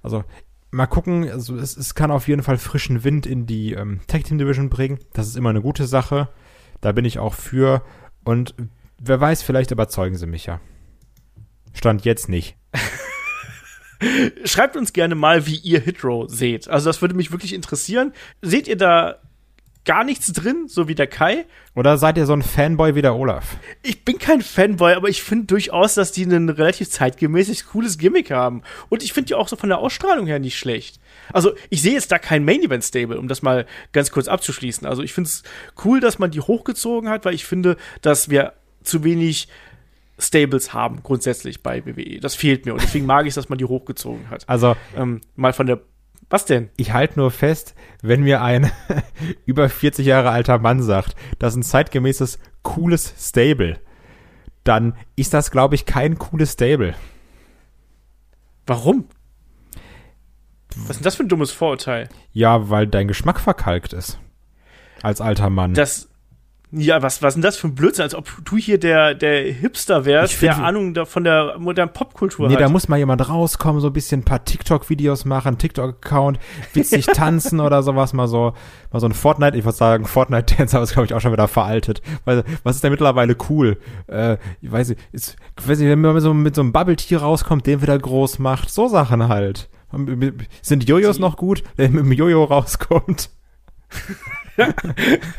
Also, 0.02 0.24
mal 0.72 0.86
gucken, 0.86 1.30
also 1.30 1.58
es, 1.58 1.76
es 1.76 1.96
kann 1.96 2.12
auf 2.12 2.28
jeden 2.30 2.44
Fall 2.44 2.58
frischen 2.58 3.04
Wind 3.04 3.26
in 3.26 3.46
die 3.46 3.74
ähm, 3.74 4.00
Tag 4.08 4.24
Team 4.24 4.38
Division 4.38 4.70
bringen. 4.70 5.00
Das 5.14 5.28
ist 5.28 5.36
immer 5.36 5.50
eine 5.50 5.62
gute 5.62 5.88
Sache. 5.88 6.30
Da 6.82 6.92
bin 6.92 7.06
ich 7.06 7.20
auch 7.20 7.34
für. 7.34 7.84
Und 8.24 8.56
wer 9.00 9.20
weiß, 9.20 9.44
vielleicht 9.44 9.72
überzeugen 9.72 10.18
sie 10.18 10.28
mich 10.28 10.46
ja. 10.46 10.60
Stand 11.74 12.06
jetzt 12.06 12.30
nicht. 12.30 12.56
Schreibt 14.46 14.76
uns 14.76 14.94
gerne 14.94 15.16
mal, 15.16 15.46
wie 15.48 15.58
ihr 15.58 15.80
Hitro 15.80 16.28
seht. 16.28 16.68
Also 16.68 16.90
das 16.90 17.02
würde 17.02 17.16
mich 17.16 17.32
wirklich 17.32 17.54
interessieren. 17.54 18.14
Seht 18.42 18.68
ihr 18.68 18.78
da 18.78 19.20
gar 19.86 20.04
nichts 20.04 20.34
drin, 20.34 20.68
so 20.68 20.88
wie 20.88 20.96
der 20.96 21.08
Kai. 21.08 21.46
Oder 21.76 21.98
seid 21.98 22.18
ihr 22.18 22.26
so 22.26 22.34
ein 22.34 22.42
Fanboy 22.42 22.96
wie 22.96 23.02
der 23.02 23.16
Olaf? 23.16 23.58
Ich 23.84 24.04
bin 24.04 24.18
kein 24.18 24.42
Fanboy, 24.42 24.94
aber 24.94 25.08
ich 25.10 25.22
finde 25.22 25.46
durchaus, 25.46 25.94
dass 25.94 26.12
die 26.12 26.24
ein 26.24 26.50
relativ 26.50 26.90
zeitgemäßig 26.90 27.68
cooles 27.68 27.98
Gimmick 27.98 28.32
haben. 28.32 28.64
Und 28.90 29.04
ich 29.04 29.14
finde 29.14 29.28
die 29.28 29.36
auch 29.36 29.48
so 29.48 29.56
von 29.56 29.70
der 29.70 29.78
Ausstrahlung 29.78 30.26
her 30.26 30.40
nicht 30.40 30.58
schlecht. 30.58 31.00
Also, 31.34 31.54
ich 31.70 31.82
sehe 31.82 31.94
jetzt 31.94 32.12
da 32.12 32.20
kein 32.20 32.46
Main-Event-Stable, 32.46 33.20
um 33.20 33.28
das 33.28 33.42
mal 33.42 33.66
ganz 33.92 34.12
kurz 34.12 34.28
abzuschließen. 34.28 34.88
Also, 34.88 35.04
ich 35.04 35.14
finde 35.14 35.30
es 35.30 35.44
cool, 35.84 36.00
dass 36.00 36.20
man 36.20 36.32
die 36.32 36.42
hochgezogen 36.42 37.10
hat, 37.10 37.26
weil 37.26 37.34
ich 37.34 37.46
finde, 37.46 37.78
dass 38.02 38.30
wir 38.30 38.54
zu 38.84 39.04
wenig 39.04 39.48
Stables 40.18 40.74
haben, 40.74 41.04
grundsätzlich 41.04 41.62
bei 41.62 41.86
WWE. 41.86 42.20
Das 42.20 42.36
fehlt 42.36 42.66
mir 42.66 42.74
und 42.74 42.82
deswegen 42.82 43.06
mag 43.06 43.26
ich 43.26 43.34
dass 43.34 43.50
man 43.50 43.58
die 43.58 43.66
hochgezogen 43.66 44.30
hat. 44.30 44.48
Also, 44.48 44.76
ähm, 44.96 45.22
mal 45.36 45.54
von 45.54 45.68
der 45.68 45.82
was 46.30 46.46
denn? 46.46 46.70
Ich 46.76 46.92
halte 46.92 47.20
nur 47.20 47.30
fest, 47.30 47.76
wenn 48.02 48.24
mir 48.24 48.42
ein 48.42 48.72
über 49.46 49.70
40 49.70 50.06
Jahre 50.06 50.32
alter 50.32 50.58
Mann 50.58 50.82
sagt, 50.82 51.16
das 51.38 51.54
ist 51.54 51.58
ein 51.58 51.64
zeitgemäßes, 51.64 52.40
cooles 52.64 53.14
Stable, 53.18 53.80
dann 54.64 54.96
ist 55.16 55.34
das, 55.34 55.52
glaube 55.52 55.76
ich, 55.76 55.86
kein 55.86 56.18
cooles 56.18 56.54
Stable. 56.54 56.96
Warum? 58.66 59.08
Was 60.82 60.92
ist 60.92 61.00
denn 61.00 61.04
das 61.04 61.16
für 61.16 61.24
ein 61.24 61.30
dummes 61.30 61.52
Vorurteil? 61.52 62.10
Ja, 62.34 62.70
weil 62.70 62.88
dein 62.88 63.08
Geschmack 63.08 63.40
verkalkt 63.40 63.94
ist. 63.94 64.20
Als 65.02 65.22
alter 65.22 65.50
Mann. 65.50 65.74
Das, 65.74 66.10
ja, 66.72 67.02
was, 67.02 67.22
was 67.22 67.30
ist 67.30 67.36
denn 67.36 67.42
das 67.42 67.58
für 67.58 67.68
ein 67.68 67.76
Blödsinn? 67.76 68.04
Als 68.04 68.16
ob 68.16 68.28
du 68.44 68.58
hier 68.58 68.78
der, 68.78 69.14
der 69.14 69.44
Hipster 69.44 70.04
wärst, 70.04 70.42
der 70.42 70.58
Ahnung 70.58 70.94
da, 70.94 71.06
von 71.06 71.24
der 71.24 71.56
modernen 71.58 71.94
Popkultur 71.94 72.48
nee, 72.48 72.54
hat. 72.54 72.60
Nee, 72.60 72.66
da 72.66 72.70
muss 72.70 72.88
mal 72.88 72.98
jemand 72.98 73.30
rauskommen, 73.30 73.82
so 73.82 73.88
ein 73.88 73.94
bisschen 73.94 74.22
ein 74.22 74.26
paar 74.26 74.44
TikTok-Videos 74.44 75.26
machen, 75.26 75.58
TikTok-Account, 75.58 76.40
witzig 76.74 77.06
tanzen 77.14 77.60
oder 77.62 77.82
sowas, 77.82 78.14
mal 78.14 78.28
so, 78.28 78.54
mal 78.92 79.00
so 79.00 79.08
ein 79.08 79.14
Fortnite, 79.14 79.58
ich 79.58 79.64
würde 79.64 79.78
sagen, 79.78 80.06
Fortnite-Dance, 80.06 80.76
aber 80.76 80.84
ist, 80.84 80.94
glaube 80.94 81.06
ich, 81.06 81.14
auch 81.14 81.22
schon 81.22 81.32
wieder 81.32 81.48
veraltet. 81.48 82.02
Weil, 82.26 82.44
was 82.64 82.76
ist 82.76 82.84
denn 82.84 82.92
mittlerweile 82.92 83.38
cool? 83.50 83.78
Äh, 84.08 84.38
ich 84.62 84.72
weiß 84.72 84.90
nicht, 84.90 85.02
ist, 85.12 85.38
weiß 85.64 85.80
nicht, 85.80 85.88
wenn 85.88 86.02
man 86.02 86.20
so 86.20 86.34
mit 86.34 86.56
so 86.56 86.62
einem 86.62 86.74
Bubble-Tier 86.74 87.22
rauskommt, 87.22 87.66
den 87.68 87.82
wieder 87.82 87.98
groß 87.98 88.40
macht, 88.40 88.70
so 88.70 88.88
Sachen 88.88 89.30
halt. 89.30 89.70
Sind 90.62 90.88
Jojos 90.88 91.20
noch 91.20 91.38
gut, 91.38 91.64
wenn 91.76 91.94
mit 91.94 92.06
dem 92.06 92.12
Jojo 92.12 92.44
rauskommt? 92.44 93.30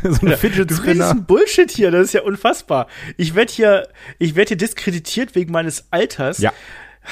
so 0.02 0.26
ein 0.26 0.36
Fidget 0.36 0.72
Spinner. 0.72 0.94
Du 0.94 1.10
redest 1.10 1.26
Bullshit 1.26 1.70
hier, 1.70 1.90
das 1.90 2.06
ist 2.06 2.12
ja 2.12 2.22
unfassbar. 2.22 2.86
Ich 3.16 3.34
werde 3.34 3.52
hier, 3.52 3.88
ich 4.18 4.34
werde 4.34 4.48
hier 4.48 4.56
diskreditiert 4.56 5.34
wegen 5.34 5.52
meines 5.52 5.86
Alters. 5.90 6.38
Ja. 6.38 6.52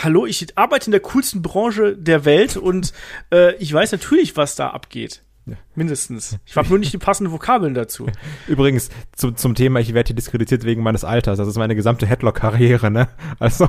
Hallo, 0.03 0.27
ich 0.27 0.47
arbeite 0.57 0.87
in 0.87 0.93
der 0.93 1.01
coolsten 1.01 1.43
Branche 1.43 1.97
der 1.97 2.25
Welt 2.25 2.57
und 2.57 2.93
äh, 3.33 3.55
ich 3.57 3.73
weiß 3.73 3.93
natürlich, 3.93 4.37
was 4.37 4.57
da 4.57 4.71
abgeht. 4.71 5.23
Ja. 5.47 5.57
Mindestens. 5.75 6.39
Ich 6.47 6.57
habe 6.57 6.69
nur 6.69 6.79
nicht 6.79 6.93
die 6.93 6.99
passenden 6.99 7.33
Vokabeln 7.33 7.75
dazu. 7.75 8.07
Übrigens, 8.49 8.89
zu, 9.15 9.31
zum 9.33 9.55
Thema, 9.55 9.79
ich 9.79 9.93
werde 9.93 10.09
hier 10.09 10.17
diskreditiert 10.17 10.65
wegen 10.65 10.83
meines 10.83 11.05
Alters. 11.05 11.39
Das 11.39 11.47
ist 11.47 11.57
meine 11.57 11.75
gesamte 11.75 12.07
Headlock-Karriere, 12.07 12.91
ne? 12.91 13.09
Also. 13.39 13.69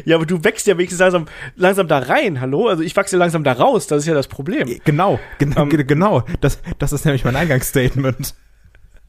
Ja, 0.06 0.16
aber 0.16 0.26
du 0.26 0.44
wächst 0.44 0.68
ja 0.68 0.78
wenigstens 0.78 1.00
langsam, 1.00 1.26
langsam 1.56 1.88
da 1.88 2.00
rein, 2.00 2.42
hallo? 2.42 2.68
Also 2.68 2.84
ich 2.84 2.96
wachse 2.96 3.18
langsam 3.18 3.44
da 3.44 3.54
raus, 3.54 3.88
das 3.88 4.00
ist 4.00 4.08
ja 4.08 4.14
das 4.14 4.28
Problem. 4.28 4.80
Genau, 4.84 5.20
genau, 5.38 5.64
um, 5.64 5.70
genau. 5.70 6.24
Das, 6.42 6.60
das 6.78 6.94
ist 6.94 7.06
nämlich 7.06 7.24
mein 7.24 7.36
Eingangsstatement. 7.36 8.34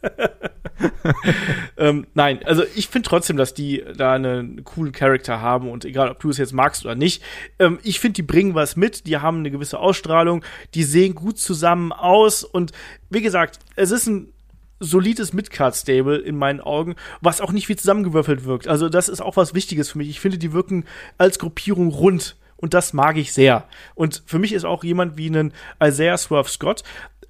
ähm, 1.76 2.06
nein, 2.14 2.40
also 2.44 2.64
ich 2.74 2.88
finde 2.88 3.08
trotzdem, 3.08 3.36
dass 3.36 3.54
die 3.54 3.84
da 3.96 4.14
einen 4.14 4.64
coolen 4.64 4.92
Charakter 4.92 5.40
haben 5.40 5.68
und 5.70 5.84
egal, 5.84 6.08
ob 6.08 6.20
du 6.20 6.30
es 6.30 6.38
jetzt 6.38 6.52
magst 6.52 6.84
oder 6.84 6.94
nicht, 6.94 7.22
ähm, 7.58 7.78
ich 7.82 8.00
finde, 8.00 8.14
die 8.14 8.22
bringen 8.22 8.54
was 8.54 8.76
mit, 8.76 9.06
die 9.06 9.18
haben 9.18 9.38
eine 9.38 9.50
gewisse 9.50 9.78
Ausstrahlung, 9.78 10.44
die 10.74 10.84
sehen 10.84 11.14
gut 11.14 11.38
zusammen 11.38 11.92
aus 11.92 12.44
und 12.44 12.72
wie 13.10 13.22
gesagt, 13.22 13.58
es 13.76 13.90
ist 13.90 14.06
ein 14.06 14.32
solides 14.80 15.32
Midcard-Stable 15.32 16.16
in 16.16 16.36
meinen 16.36 16.60
Augen, 16.60 16.96
was 17.20 17.40
auch 17.40 17.52
nicht 17.52 17.68
wie 17.68 17.76
zusammengewürfelt 17.76 18.44
wirkt. 18.44 18.66
Also 18.66 18.88
das 18.88 19.08
ist 19.08 19.20
auch 19.20 19.36
was 19.36 19.54
Wichtiges 19.54 19.90
für 19.90 19.98
mich. 19.98 20.08
Ich 20.08 20.20
finde, 20.20 20.38
die 20.38 20.52
wirken 20.52 20.86
als 21.18 21.38
Gruppierung 21.38 21.88
rund 21.90 22.36
und 22.56 22.74
das 22.74 22.92
mag 22.92 23.16
ich 23.16 23.32
sehr. 23.32 23.66
Und 23.94 24.22
für 24.26 24.38
mich 24.38 24.52
ist 24.52 24.64
auch 24.64 24.82
jemand 24.82 25.16
wie 25.16 25.28
ein 25.30 25.52
Isaiah 25.82 26.18
Swerve 26.18 26.48
Scott, 26.48 26.82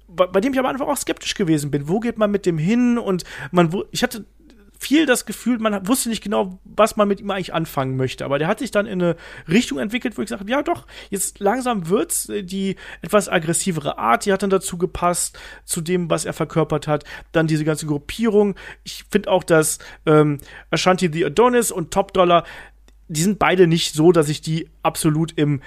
bei, 0.07 0.27
bei 0.27 0.41
dem 0.41 0.53
ich 0.53 0.59
am 0.59 0.65
Anfang 0.65 0.87
auch 0.87 0.97
skeptisch 0.97 1.35
gewesen 1.35 1.71
bin. 1.71 1.87
Wo 1.87 1.99
geht 1.99 2.17
man 2.17 2.31
mit 2.31 2.45
dem 2.45 2.57
hin? 2.57 2.97
Und 2.97 3.23
man, 3.51 3.73
ich 3.91 4.03
hatte 4.03 4.25
viel 4.81 5.05
das 5.05 5.27
Gefühl, 5.27 5.59
man 5.59 5.87
wusste 5.87 6.09
nicht 6.09 6.23
genau, 6.23 6.59
was 6.63 6.95
man 6.95 7.07
mit 7.07 7.19
ihm 7.19 7.29
eigentlich 7.29 7.53
anfangen 7.53 7.97
möchte. 7.97 8.25
Aber 8.25 8.39
der 8.39 8.47
hat 8.47 8.59
sich 8.59 8.71
dann 8.71 8.87
in 8.87 9.01
eine 9.01 9.15
Richtung 9.47 9.77
entwickelt, 9.77 10.17
wo 10.17 10.21
ich 10.21 10.25
gesagt 10.25 10.39
habe, 10.39 10.49
ja 10.49 10.63
doch, 10.63 10.87
jetzt 11.11 11.39
langsam 11.39 11.87
wird's 11.87 12.29
äh, 12.29 12.43
die 12.43 12.77
etwas 13.03 13.29
aggressivere 13.29 13.99
Art, 13.99 14.25
die 14.25 14.33
hat 14.33 14.41
dann 14.41 14.49
dazu 14.49 14.79
gepasst, 14.79 15.37
zu 15.65 15.81
dem, 15.81 16.09
was 16.09 16.25
er 16.25 16.33
verkörpert 16.33 16.87
hat. 16.87 17.03
Dann 17.31 17.45
diese 17.45 17.63
ganze 17.63 17.85
Gruppierung. 17.85 18.55
Ich 18.83 19.05
finde 19.11 19.29
auch, 19.29 19.43
dass 19.43 19.77
ähm, 20.07 20.39
Ashanti 20.71 21.11
the 21.13 21.25
Adonis 21.25 21.71
und 21.71 21.91
Top 21.91 22.13
Dollar, 22.13 22.43
die 23.07 23.21
sind 23.21 23.37
beide 23.37 23.67
nicht 23.67 23.93
so, 23.93 24.11
dass 24.11 24.29
ich 24.29 24.41
die 24.41 24.67
absolut 24.81 25.37
im 25.37 25.61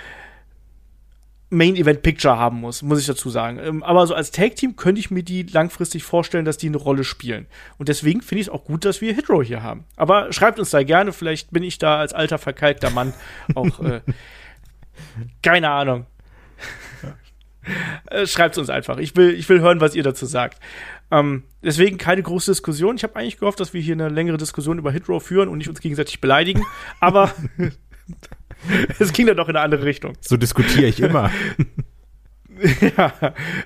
Main 1.50 1.76
Event 1.76 2.02
Picture 2.02 2.38
haben 2.38 2.60
muss, 2.60 2.82
muss 2.82 3.00
ich 3.00 3.06
dazu 3.06 3.30
sagen. 3.30 3.58
Ähm, 3.58 3.82
aber 3.82 4.06
so 4.06 4.14
als 4.14 4.30
Tag 4.30 4.56
Team 4.56 4.76
könnte 4.76 4.98
ich 4.98 5.10
mir 5.10 5.22
die 5.22 5.42
langfristig 5.42 6.02
vorstellen, 6.02 6.44
dass 6.44 6.56
die 6.56 6.68
eine 6.68 6.78
Rolle 6.78 7.04
spielen. 7.04 7.46
Und 7.78 7.88
deswegen 7.88 8.22
finde 8.22 8.40
ich 8.40 8.48
es 8.48 8.52
auch 8.52 8.64
gut, 8.64 8.84
dass 8.84 9.00
wir 9.00 9.14
Hitro 9.14 9.42
hier 9.42 9.62
haben. 9.62 9.84
Aber 9.96 10.32
schreibt 10.32 10.58
uns 10.58 10.70
da 10.70 10.82
gerne, 10.82 11.12
vielleicht 11.12 11.50
bin 11.50 11.62
ich 11.62 11.78
da 11.78 11.98
als 11.98 12.12
alter 12.12 12.38
verkalkter 12.38 12.90
Mann 12.90 13.12
auch 13.54 13.80
äh, 13.80 14.00
keine 15.42 15.70
Ahnung. 15.70 16.06
äh, 18.10 18.26
schreibt 18.26 18.58
uns 18.58 18.70
einfach. 18.70 18.98
Ich 18.98 19.14
will, 19.16 19.30
ich 19.34 19.48
will 19.48 19.60
hören, 19.60 19.80
was 19.80 19.94
ihr 19.94 20.02
dazu 20.02 20.26
sagt. 20.26 20.58
Ähm, 21.10 21.44
deswegen 21.62 21.98
keine 21.98 22.22
große 22.22 22.50
Diskussion. 22.50 22.96
Ich 22.96 23.02
habe 23.04 23.16
eigentlich 23.16 23.38
gehofft, 23.38 23.60
dass 23.60 23.74
wir 23.74 23.80
hier 23.80 23.94
eine 23.94 24.08
längere 24.08 24.38
Diskussion 24.38 24.78
über 24.78 24.90
Hitro 24.90 25.20
führen 25.20 25.48
und 25.48 25.58
nicht 25.58 25.68
uns 25.68 25.80
gegenseitig 25.80 26.20
beleidigen. 26.20 26.64
Aber 27.00 27.32
es 28.98 29.12
ging 29.12 29.26
dann 29.26 29.36
doch 29.36 29.48
in 29.48 29.56
eine 29.56 29.64
andere 29.64 29.84
Richtung. 29.84 30.14
So 30.20 30.36
diskutiere 30.36 30.86
ich 30.86 31.00
immer. 31.00 31.30
ja, 32.96 33.12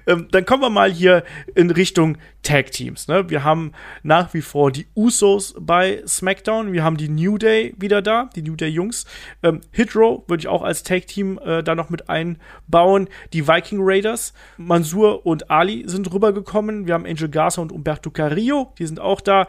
ähm, 0.07 0.29
dann 0.31 0.45
kommen 0.47 0.63
wir 0.63 0.71
mal 0.71 0.91
hier 0.91 1.25
in 1.55 1.71
Richtung 1.71 2.17
Tag 2.43 2.71
Teams. 2.71 3.09
Ne? 3.09 3.29
Wir 3.29 3.45
haben 3.45 3.73
nach 4.03 4.33
wie 4.35 4.41
vor 4.41 4.73
die 4.73 4.87
Usos 4.95 5.55
bei 5.59 6.03
SmackDown. 6.07 6.73
Wir 6.73 6.85
haben 6.85 6.97
die 6.97 7.09
New 7.09 7.39
Day 7.39 7.75
wieder 7.79 8.03
da, 8.03 8.31
die 8.35 8.43
New 8.43 8.57
Day 8.57 8.69
Jungs. 8.69 9.07
Ähm, 9.43 9.61
Hitro 9.73 10.25
würde 10.27 10.41
ich 10.41 10.49
auch 10.49 10.63
als 10.63 10.83
Tag 10.83 11.07
Team 11.07 11.39
äh, 11.45 11.63
da 11.63 11.75
noch 11.75 11.91
mit 11.91 12.09
einbauen. 12.09 13.09
Die 13.33 13.47
Viking 13.47 13.81
Raiders, 13.83 14.33
Mansur 14.57 15.27
und 15.27 15.51
Ali 15.51 15.85
sind 15.87 16.13
rübergekommen. 16.13 16.87
Wir 16.87 16.95
haben 16.95 17.07
Angel 17.07 17.29
Garza 17.29 17.61
und 17.61 17.73
Umberto 17.73 18.11
Carrillo, 18.11 18.73
die 18.79 18.87
sind 18.87 19.01
auch 19.01 19.21
da. 19.21 19.47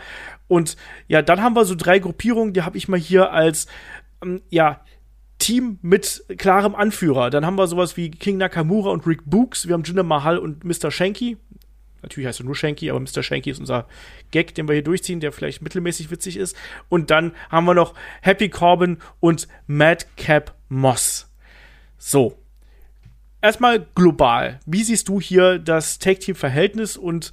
Und 0.48 0.76
ja, 1.08 1.22
dann 1.22 1.42
haben 1.42 1.56
wir 1.56 1.66
so 1.66 1.76
drei 1.76 2.00
Gruppierungen, 2.00 2.54
die 2.54 2.64
habe 2.64 2.78
ich 2.78 2.88
mal 2.88 3.00
hier 3.00 3.32
als 3.32 3.68
ähm, 4.24 4.42
ja, 4.50 4.82
Team 5.40 5.80
mit 5.82 6.24
klarem 6.38 6.76
Anführer. 6.76 7.30
Dann 7.30 7.46
haben 7.46 7.58
wir 7.58 7.68
sowas 7.68 7.98
wie 7.98 8.12
King 8.12 8.38
Nakamura 8.38 8.92
und 8.92 9.08
Rick 9.08 9.22
Books. 9.26 9.68
Wir 9.68 9.74
haben 9.74 9.84
Jinder 9.84 10.04
Mahal 10.04 10.38
und 10.38 10.64
Mr. 10.64 10.92
Shanky. 10.92 11.38
Natürlich 12.02 12.28
heißt 12.28 12.42
er 12.42 12.46
nur 12.46 12.56
Shanky, 12.56 12.90
aber 12.90 13.00
Mr. 13.00 13.24
Shanky 13.24 13.50
ist 13.50 13.60
unser 13.60 13.88
Gag, 14.32 14.56
den 14.56 14.68
wir 14.68 14.74
hier 14.74 14.84
durchziehen, 14.84 15.20
der 15.20 15.32
vielleicht 15.32 15.62
mittelmäßig 15.62 16.12
witzig 16.12 16.38
ist. 16.38 16.56
Und 16.88 17.10
dann 17.10 17.34
haben 17.50 17.66
wir 17.66 17.74
noch 17.74 17.94
Happy 18.22 18.50
Corbin 18.50 19.00
und 19.20 19.48
Madcap 19.68 20.56
Moss. 20.70 21.30
So. 21.98 22.38
Erstmal 23.42 23.86
global. 23.96 24.60
Wie 24.66 24.84
siehst 24.84 25.08
du 25.08 25.22
hier 25.22 25.60
das 25.60 26.00
Tag-Team-Verhältnis 26.00 26.98
und 26.98 27.32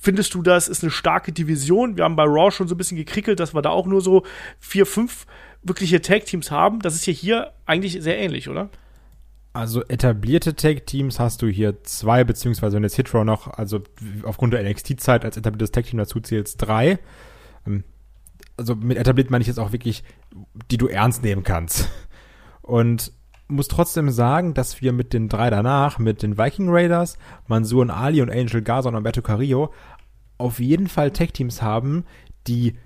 findest 0.00 0.34
du, 0.34 0.42
das 0.42 0.68
ist 0.68 0.84
eine 0.84 0.92
starke 0.92 1.32
Division? 1.32 1.96
Wir 1.96 2.04
haben 2.04 2.14
bei 2.14 2.24
Raw 2.24 2.52
schon 2.52 2.68
so 2.68 2.74
ein 2.74 2.78
bisschen 2.78 2.96
gekrickelt, 2.96 3.40
dass 3.40 3.54
wir 3.54 3.62
da 3.62 3.70
auch 3.70 3.86
nur 3.86 4.00
so 4.00 4.24
vier, 4.60 4.86
fünf 4.86 5.26
wirkliche 5.68 6.00
Tag-Teams 6.00 6.50
haben. 6.50 6.80
Das 6.80 6.94
ist 6.94 7.06
ja 7.06 7.12
hier 7.12 7.52
eigentlich 7.66 8.00
sehr 8.00 8.18
ähnlich, 8.18 8.48
oder? 8.48 8.70
Also 9.52 9.82
etablierte 9.84 10.54
Tag-Teams 10.54 11.18
hast 11.18 11.40
du 11.40 11.48
hier 11.48 11.82
zwei, 11.82 12.24
beziehungsweise 12.24 12.76
wenn 12.76 12.82
jetzt 12.82 12.96
Hitrow 12.96 13.24
noch, 13.24 13.46
also 13.46 13.80
aufgrund 14.22 14.52
der 14.52 14.62
NXT-Zeit 14.62 15.24
als 15.24 15.36
etabliertes 15.36 15.72
Tag-Team 15.72 15.98
dazu 15.98 16.20
zählst, 16.20 16.60
drei. 16.60 16.98
Ähm, 17.66 17.84
also 18.56 18.74
mit 18.74 18.98
etabliert 18.98 19.30
meine 19.30 19.42
ich 19.42 19.48
jetzt 19.48 19.58
auch 19.58 19.72
wirklich, 19.72 20.04
die 20.70 20.76
du 20.76 20.88
ernst 20.88 21.22
nehmen 21.22 21.42
kannst. 21.42 21.88
Und 22.62 23.12
muss 23.48 23.68
trotzdem 23.68 24.10
sagen, 24.10 24.54
dass 24.54 24.80
wir 24.80 24.92
mit 24.92 25.12
den 25.12 25.28
drei 25.28 25.50
danach, 25.50 25.98
mit 25.98 26.22
den 26.22 26.36
Viking 26.36 26.68
Raiders, 26.68 27.16
Mansur 27.46 27.82
und 27.82 27.90
Ali 27.90 28.20
und 28.20 28.30
Angel 28.30 28.60
Gaza 28.60 28.88
und 28.88 28.96
Alberto 28.96 29.22
Carrillo, 29.22 29.72
auf 30.36 30.58
jeden 30.58 30.88
Fall 30.88 31.12
Tag-Teams 31.12 31.62
haben, 31.62 32.04
die 32.46 32.76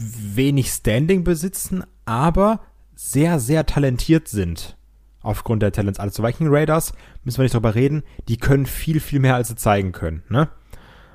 wenig 0.00 0.70
Standing 0.70 1.24
besitzen, 1.24 1.84
aber 2.04 2.60
sehr, 2.94 3.38
sehr 3.40 3.66
talentiert 3.66 4.28
sind. 4.28 4.76
Aufgrund 5.22 5.62
der 5.62 5.72
Talents. 5.72 5.98
Also 5.98 6.22
Viking 6.22 6.48
Raiders, 6.48 6.92
müssen 7.24 7.38
wir 7.38 7.42
nicht 7.42 7.54
drüber 7.54 7.74
reden, 7.74 8.04
die 8.28 8.36
können 8.36 8.66
viel, 8.66 9.00
viel 9.00 9.18
mehr, 9.18 9.34
als 9.34 9.48
sie 9.48 9.56
zeigen 9.56 9.92
können, 9.92 10.22
ne? 10.28 10.48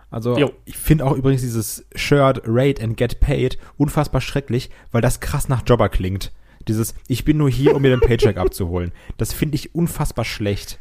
Also, 0.10 0.38
jo. 0.38 0.52
ich 0.66 0.78
finde 0.78 1.06
auch 1.06 1.14
übrigens 1.14 1.42
dieses 1.42 1.86
Shirt, 1.96 2.42
Raid 2.46 2.84
and 2.84 2.98
Get 2.98 3.22
Paid 3.22 3.58
unfassbar 3.78 4.20
schrecklich, 4.20 4.70
weil 4.92 5.02
das 5.02 5.22
krass 5.22 5.48
nach 5.48 5.64
Jobber 5.66 5.88
klingt. 5.88 6.34
Dieses, 6.68 6.94
ich 7.08 7.24
bin 7.24 7.38
nur 7.38 7.50
hier, 7.50 7.74
um 7.74 7.82
mir 7.82 7.92
den 7.92 8.02
Paycheck 8.02 8.38
abzuholen. 8.38 8.92
Das 9.18 9.32
finde 9.32 9.56
ich 9.56 9.74
unfassbar 9.74 10.26
schlecht. 10.26 10.80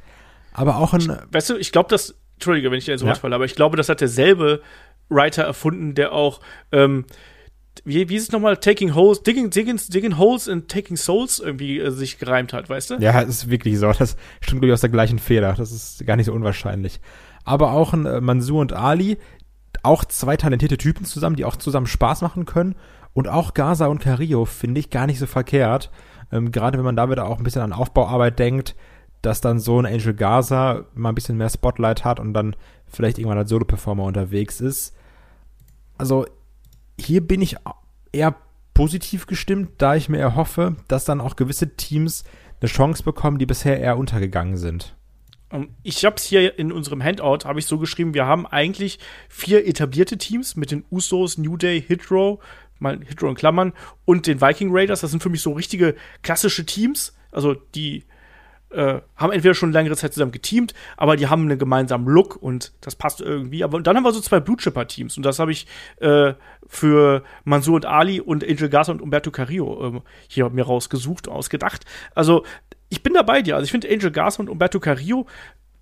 Aber 0.53 0.79
auch 0.79 0.95
ein. 0.95 1.17
Weißt 1.31 1.49
du, 1.49 1.57
ich 1.57 1.71
glaube, 1.71 1.89
das, 1.89 2.17
Entschuldige, 2.35 2.73
wenn 2.73 2.79
ich 2.79 2.87
dir 2.87 2.99
sowas 2.99 3.19
ja. 3.19 3.21
falle, 3.21 3.37
aber 3.37 3.45
ich 3.45 3.55
glaube, 3.55 3.77
das 3.77 3.89
hat 3.89 4.01
derselbe 4.01 4.63
Writer 5.09 5.45
erfunden, 5.45 5.95
der 5.95 6.13
auch 6.13 6.41
ähm, 6.73 7.05
wie, 7.85 8.09
wie 8.09 8.17
ist 8.17 8.25
es 8.25 8.33
nochmal, 8.33 8.57
Taking 8.57 8.95
Holes, 8.95 9.23
digging, 9.23 9.51
digging, 9.51 9.81
digging 9.89 10.19
Holes 10.19 10.49
and 10.49 10.69
Taking 10.69 10.97
Souls 10.97 11.39
irgendwie 11.39 11.79
äh, 11.79 11.91
sich 11.91 12.19
gereimt 12.19 12.53
hat, 12.53 12.69
weißt 12.69 12.91
du? 12.91 12.95
Ja, 12.97 13.25
das 13.25 13.29
ist 13.31 13.51
wirklich 13.51 13.79
so. 13.79 13.93
Das 13.93 14.17
stimmt, 14.41 14.61
glaube 14.61 14.69
ich, 14.69 14.73
aus 14.73 14.81
der 14.81 14.91
gleichen 14.91 15.19
Feder. 15.19 15.55
Das 15.55 15.73
ist 15.73 16.05
gar 16.07 16.17
nicht 16.17 16.27
so 16.27 16.33
unwahrscheinlich. 16.33 17.01
Aber 17.45 17.73
auch 17.73 17.93
ein 17.93 18.07
äh, 18.07 18.21
Mansur 18.21 18.61
und 18.61 18.73
Ali, 18.73 19.19
auch 19.83 20.05
zwei 20.05 20.37
talentierte 20.37 20.79
Typen 20.79 21.05
zusammen, 21.05 21.37
die 21.37 21.45
auch 21.45 21.57
zusammen 21.57 21.87
Spaß 21.87 22.23
machen 22.23 22.45
können. 22.45 22.75
Und 23.13 23.29
auch 23.29 23.55
Gaza 23.55 23.87
und 23.87 24.01
Carillo 24.01 24.45
finde 24.45 24.81
ich 24.81 24.91
gar 24.91 25.07
nicht 25.07 25.19
so 25.19 25.27
verkehrt. 25.27 25.91
Ähm, 26.31 26.53
Gerade 26.53 26.79
wenn 26.79 26.85
man 26.85 26.97
da 26.97 27.11
wieder 27.11 27.27
auch 27.27 27.39
ein 27.39 27.45
bisschen 27.45 27.63
an 27.63 27.73
Aufbauarbeit 27.73 28.39
denkt, 28.39 28.77
dass 29.23 29.41
dann 29.41 29.59
so 29.59 29.79
ein 29.79 29.87
Angel 29.87 30.15
Gaza 30.15 30.85
mal 30.95 31.11
ein 31.11 31.15
bisschen 31.15 31.37
mehr 31.37 31.51
Spotlight 31.51 32.05
hat 32.05 32.21
und 32.21 32.33
dann 32.33 32.57
vielleicht 32.87 33.19
irgendwann 33.19 33.39
als 33.39 33.51
Solo-Performer 33.51 34.05
unterwegs 34.05 34.61
ist. 34.61 34.95
Also 35.99 36.27
hier 37.01 37.21
bin 37.21 37.43
ich 37.43 37.57
eher 38.13 38.37
positiv 38.75 39.27
gestimmt, 39.27 39.73
da 39.79 39.95
ich 39.95 40.09
mir 40.09 40.19
erhoffe, 40.19 40.77
dass 40.89 41.05
dann 41.05 41.21
auch 41.21 41.37
gewisse 41.37 41.77
Teams 41.77 42.25
eine 42.61 42.69
Chance 42.69 43.03
bekommen, 43.03 43.39
die 43.39 43.47
bisher 43.47 43.81
eher 43.81 43.99
untergegangen 43.99 44.57
sind. 44.57 44.95
Ähm, 45.51 45.71
ich 45.83 46.05
habe 46.05 46.17
es 46.17 46.25
hier 46.25 46.59
in 46.59 46.73
unserem 46.73 47.03
Handout, 47.03 47.45
habe 47.45 47.59
ich 47.59 47.67
so 47.67 47.79
geschrieben, 47.79 48.15
wir 48.15 48.27
haben 48.27 48.47
eigentlich 48.47 48.99
vier 49.29 49.67
etablierte 49.67 50.19
Teams 50.19 50.57
mit 50.57 50.71
den 50.71 50.85
Usos, 50.91 51.39
New 51.39 51.57
Day, 51.57 51.83
Hitro, 51.83 52.41
mal 52.79 53.01
Hitro 53.05 53.29
in 53.29 53.35
Klammern, 53.35 53.73
und 54.05 54.27
den 54.27 54.41
Viking 54.41 54.71
Raiders. 54.73 55.01
Das 55.01 55.11
sind 55.11 55.23
für 55.23 55.31
mich 55.31 55.43
so 55.43 55.53
richtige 55.53 55.95
klassische 56.23 56.65
Teams, 56.65 57.15
also 57.33 57.55
die 57.55 58.05
äh, 58.71 59.01
haben 59.17 59.33
entweder 59.33 59.55
schon 59.55 59.73
längere 59.73 59.97
Zeit 59.97 60.13
zusammen 60.15 60.33
geteamt, 60.33 60.75
aber 60.97 61.17
die 61.17 61.29
haben 61.29 61.43
einen 61.43 61.59
gemeinsamen 61.59 62.07
Look 62.07 62.37
und 62.37 62.73
das 62.81 62.95
passt 62.95 63.21
irgendwie. 63.21 63.65
Aber 63.65 63.81
dann 63.81 63.97
haben 63.97 64.05
wir 64.05 64.13
so 64.13 64.21
zwei 64.21 64.41
Blue 64.41 64.57
Chipper 64.57 64.87
Teams 64.87 65.17
und 65.17 65.25
das 65.25 65.39
habe 65.39 65.53
ich 65.53 65.67
äh, 66.01 66.35
für 66.67 67.23
Mansur 67.45 67.77
und 67.77 67.87
Ali 67.87 68.21
und 68.21 68.45
Angel 68.49 68.69
Garza 68.69 68.93
und 68.93 69.03
Umberto 69.03 69.31
Carrillo 69.31 69.97
äh, 69.97 70.01
hier 70.29 70.49
mir 70.51 70.65
rausgesucht, 70.65 71.29
ausgedacht. 71.29 71.85
Also 72.15 72.45
ich 72.89 73.03
bin 73.03 73.15
da 73.15 73.23
bei 73.23 73.43
dir. 73.43 73.57
Also 73.57 73.65
ich 73.65 73.71
finde 73.71 73.89
Angel 73.89 74.11
Garza 74.11 74.41
und 74.41 74.49
Umberto 74.49 74.81
Carrillo 74.81 75.27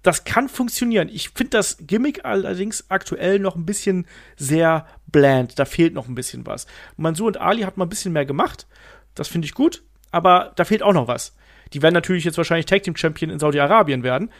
das 0.03 0.24
kann 0.24 0.48
funktionieren. 0.48 1.09
Ich 1.09 1.31
finde 1.31 1.51
das 1.51 1.79
Gimmick 1.81 2.24
allerdings 2.24 2.87
aktuell 2.88 3.38
noch 3.38 3.57
ein 3.57 3.66
bisschen 3.66 4.07
sehr 4.37 4.87
bland. 5.07 5.59
Da 5.59 5.64
fehlt 5.64 5.92
noch 5.92 6.09
ein 6.09 6.14
bisschen 6.14 6.46
was. 6.46 6.66
Mansur 6.96 7.27
und 7.27 7.40
Ali 7.40 7.62
hat 7.62 7.77
mal 7.77 7.87
ein 7.87 7.90
bisschen 7.90 8.12
mehr 8.12 8.24
gemacht. 8.24 8.66
Das 9.14 9.29
finde 9.29 9.46
ich 9.46 9.55
gut. 9.55 9.83
Aber 10.11 10.53
da 10.57 10.64
fehlt 10.64 10.83
auch 10.83 10.92
noch 10.92 11.09
was. 11.09 11.37
Die 11.72 11.83
werden 11.83 11.94
natürlich 11.94 12.24
jetzt 12.24 12.38
wahrscheinlich 12.38 12.66
Tag 12.66 12.83
Team 12.83 12.96
Champion 12.96 13.31
in 13.31 13.38
Saudi-Arabien 13.38 14.02
werden. 14.02 14.31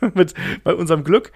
Mit, 0.14 0.34
bei 0.64 0.74
unserem 0.74 1.04
Glück. 1.04 1.32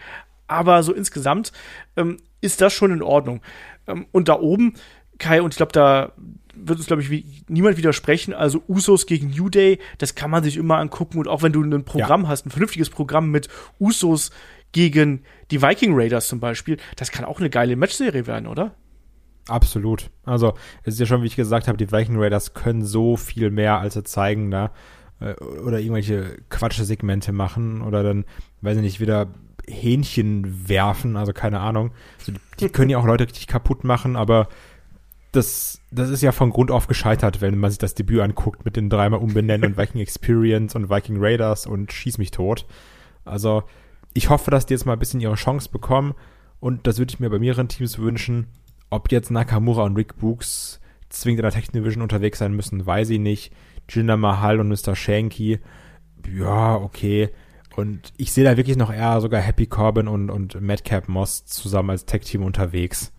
Aber 0.46 0.82
so 0.82 0.92
insgesamt 0.92 1.52
ähm, 1.96 2.18
ist 2.40 2.60
das 2.60 2.72
schon 2.72 2.92
in 2.92 3.02
Ordnung. 3.02 3.40
Ähm, 3.86 4.06
und 4.12 4.28
da 4.28 4.38
oben, 4.38 4.74
Kai, 5.18 5.42
und 5.42 5.52
ich 5.52 5.56
glaube, 5.56 5.72
da 5.72 6.12
wird 6.54 6.78
uns, 6.78 6.86
glaube 6.86 7.02
ich, 7.02 7.10
wie, 7.10 7.24
niemand 7.48 7.76
widersprechen. 7.76 8.34
Also 8.34 8.62
Usos 8.68 9.06
gegen 9.06 9.30
New 9.30 9.48
Day, 9.48 9.78
das 9.98 10.14
kann 10.14 10.30
man 10.30 10.44
sich 10.44 10.56
immer 10.56 10.78
angucken. 10.78 11.18
Und 11.18 11.28
auch 11.28 11.42
wenn 11.42 11.52
du 11.52 11.62
ein 11.62 11.84
Programm 11.84 12.22
ja. 12.22 12.28
hast, 12.28 12.46
ein 12.46 12.50
vernünftiges 12.50 12.90
Programm 12.90 13.30
mit 13.30 13.48
Usos 13.78 14.30
gegen 14.72 15.22
die 15.50 15.62
Viking 15.62 15.92
Raiders 15.94 16.26
zum 16.26 16.40
Beispiel, 16.40 16.78
das 16.96 17.10
kann 17.10 17.24
auch 17.24 17.38
eine 17.38 17.50
geile 17.50 17.76
Matchserie 17.76 18.26
werden, 18.26 18.46
oder? 18.46 18.74
Absolut. 19.48 20.10
Also, 20.24 20.54
es 20.82 20.94
ist 20.94 21.00
ja 21.00 21.06
schon, 21.06 21.22
wie 21.22 21.26
ich 21.26 21.36
gesagt 21.36 21.68
habe, 21.68 21.76
die 21.76 21.92
Viking 21.92 22.18
Raiders 22.18 22.54
können 22.54 22.84
so 22.84 23.16
viel 23.16 23.50
mehr, 23.50 23.78
als 23.78 23.94
sie 23.94 24.02
zeigen 24.02 24.50
da. 24.50 24.70
Äh, 25.24 25.42
oder 25.42 25.80
irgendwelche 25.80 26.36
Quatsch-Segmente 26.50 27.32
machen 27.32 27.82
oder 27.82 28.02
dann, 28.02 28.24
weiß 28.60 28.76
ich 28.76 28.82
nicht, 28.82 29.00
wieder 29.00 29.28
Hähnchen 29.66 30.68
werfen, 30.68 31.16
also 31.16 31.32
keine 31.32 31.60
Ahnung. 31.60 31.92
Also 32.18 32.32
die 32.60 32.68
können 32.68 32.90
ja 32.90 32.98
auch 32.98 33.06
Leute 33.06 33.24
richtig 33.24 33.46
kaputt 33.46 33.84
machen, 33.84 34.16
aber 34.16 34.48
das, 35.32 35.80
das 35.90 36.10
ist 36.10 36.22
ja 36.22 36.32
von 36.32 36.50
Grund 36.50 36.70
auf 36.70 36.86
gescheitert, 36.86 37.40
wenn 37.40 37.58
man 37.58 37.70
sich 37.70 37.78
das 37.78 37.94
Debüt 37.94 38.20
anguckt 38.20 38.64
mit 38.64 38.76
den 38.76 38.90
dreimal 38.90 39.20
umbenennen 39.20 39.72
und 39.72 39.78
Viking 39.78 40.00
Experience 40.00 40.74
und 40.74 40.90
Viking 40.90 41.16
Raiders 41.18 41.66
und 41.66 41.92
Schieß 41.92 42.18
mich 42.18 42.30
tot. 42.30 42.66
Also 43.24 43.64
ich 44.12 44.28
hoffe, 44.28 44.50
dass 44.50 44.66
die 44.66 44.74
jetzt 44.74 44.84
mal 44.84 44.92
ein 44.92 44.98
bisschen 44.98 45.20
ihre 45.20 45.34
Chance 45.34 45.70
bekommen 45.70 46.14
und 46.60 46.86
das 46.86 46.98
würde 46.98 47.12
ich 47.12 47.20
mir 47.20 47.30
bei 47.30 47.38
mehreren 47.38 47.68
Teams 47.68 47.98
wünschen. 47.98 48.48
Ob 48.90 49.10
jetzt 49.10 49.30
Nakamura 49.30 49.84
und 49.84 49.96
Rick 49.96 50.18
Books 50.18 50.80
zwingend 51.08 51.40
in 51.40 51.42
der 51.44 51.52
Tech 51.52 51.70
Division 51.70 52.02
unterwegs 52.02 52.38
sein 52.38 52.54
müssen, 52.54 52.84
weiß 52.84 53.10
ich 53.10 53.18
nicht. 53.18 53.52
Jinder 53.88 54.16
Mahal 54.16 54.60
und 54.60 54.68
Mr. 54.68 54.94
Shanky, 54.94 55.60
ja, 56.32 56.76
okay. 56.76 57.30
Und 57.76 58.12
ich 58.16 58.32
sehe 58.32 58.44
da 58.44 58.56
wirklich 58.56 58.76
noch 58.76 58.92
eher 58.92 59.20
sogar 59.20 59.40
Happy 59.40 59.66
Corbin 59.66 60.08
und, 60.08 60.30
und 60.30 60.60
Madcap 60.60 61.08
Moss 61.08 61.44
zusammen 61.44 61.90
als 61.90 62.04
Tech-Team 62.04 62.42
unterwegs. 62.42 63.12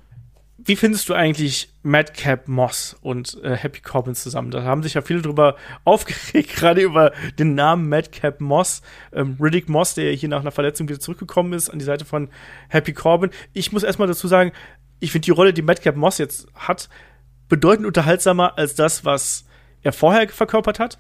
Wie 0.58 0.78
findest 0.78 1.10
du 1.10 1.14
eigentlich 1.14 1.70
Madcap 1.84 2.48
Moss 2.48 2.98
und 3.02 3.40
äh, 3.44 3.56
Happy 3.56 3.82
Corbin 3.82 4.16
zusammen? 4.16 4.50
Da 4.50 4.64
haben 4.64 4.82
sich 4.82 4.96
ja 4.96 5.02
viele 5.02 5.22
drüber 5.22 5.58
aufgeregt, 5.84 6.56
gerade 6.56 6.82
über 6.82 7.12
den 7.38 7.54
Namen 7.54 7.90
Madcap 7.90 8.40
Moss. 8.40 8.82
Ähm, 9.14 9.38
Riddick 9.40 9.68
Moss, 9.70 9.94
der 9.94 10.14
hier 10.14 10.30
nach 10.30 10.40
einer 10.40 10.52
Verletzung 10.52 10.88
wieder 10.88 11.00
zurückgekommen 11.00 11.54
ist, 11.54 11.70
an 11.70 11.80
die 11.80 11.86
Seite 11.86 12.06
von 12.06 12.30
Happy 12.70 12.94
Corbin. 12.94 13.32
Ich 13.54 13.72
muss 13.74 13.84
erstmal 13.84 14.08
dazu 14.08 14.28
sagen, 14.28 14.54
ich 15.00 15.12
finde 15.12 15.26
die 15.26 15.32
Rolle, 15.32 15.54
die 15.54 15.62
Madcap 15.62 15.98
Moss 15.98 16.18
jetzt 16.18 16.48
hat, 16.56 16.90
bedeutend 17.50 17.86
unterhaltsamer 17.86 18.58
als 18.58 18.74
das, 18.74 19.04
was 19.04 19.46
er 19.86 19.94
vorher 19.94 20.28
verkörpert 20.28 20.80
hat. 20.80 21.00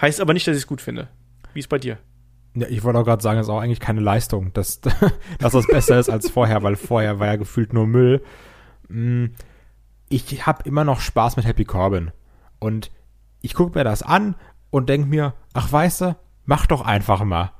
Heißt 0.00 0.20
aber 0.20 0.34
nicht, 0.34 0.46
dass 0.46 0.54
ich 0.54 0.62
es 0.62 0.66
gut 0.66 0.82
finde. 0.82 1.08
Wie 1.54 1.60
ist 1.60 1.68
bei 1.68 1.78
dir? 1.78 1.98
Ja, 2.54 2.68
ich 2.68 2.84
wollte 2.84 2.98
auch 2.98 3.04
gerade 3.04 3.22
sagen, 3.22 3.40
es 3.40 3.46
ist 3.46 3.50
auch 3.50 3.60
eigentlich 3.60 3.80
keine 3.80 4.00
Leistung, 4.00 4.52
dass, 4.52 4.80
dass 5.38 5.52
das 5.52 5.66
besser 5.66 5.98
ist 5.98 6.10
als 6.10 6.30
vorher, 6.30 6.62
weil 6.62 6.76
vorher 6.76 7.18
war 7.18 7.26
ja 7.26 7.36
gefühlt 7.36 7.72
nur 7.72 7.86
Müll. 7.86 8.22
Mm, 8.88 9.26
ich 10.10 10.46
habe 10.46 10.62
immer 10.64 10.84
noch 10.84 11.00
Spaß 11.00 11.36
mit 11.36 11.46
Happy 11.46 11.64
Corbin. 11.64 12.10
Und 12.58 12.90
ich 13.40 13.54
gucke 13.54 13.78
mir 13.78 13.84
das 13.84 14.02
an 14.02 14.36
und 14.70 14.90
denke 14.90 15.08
mir, 15.08 15.34
ach 15.54 15.72
weißt 15.72 16.02
du, 16.02 16.16
mach 16.44 16.66
doch 16.66 16.82
einfach 16.82 17.24
mal. 17.24 17.52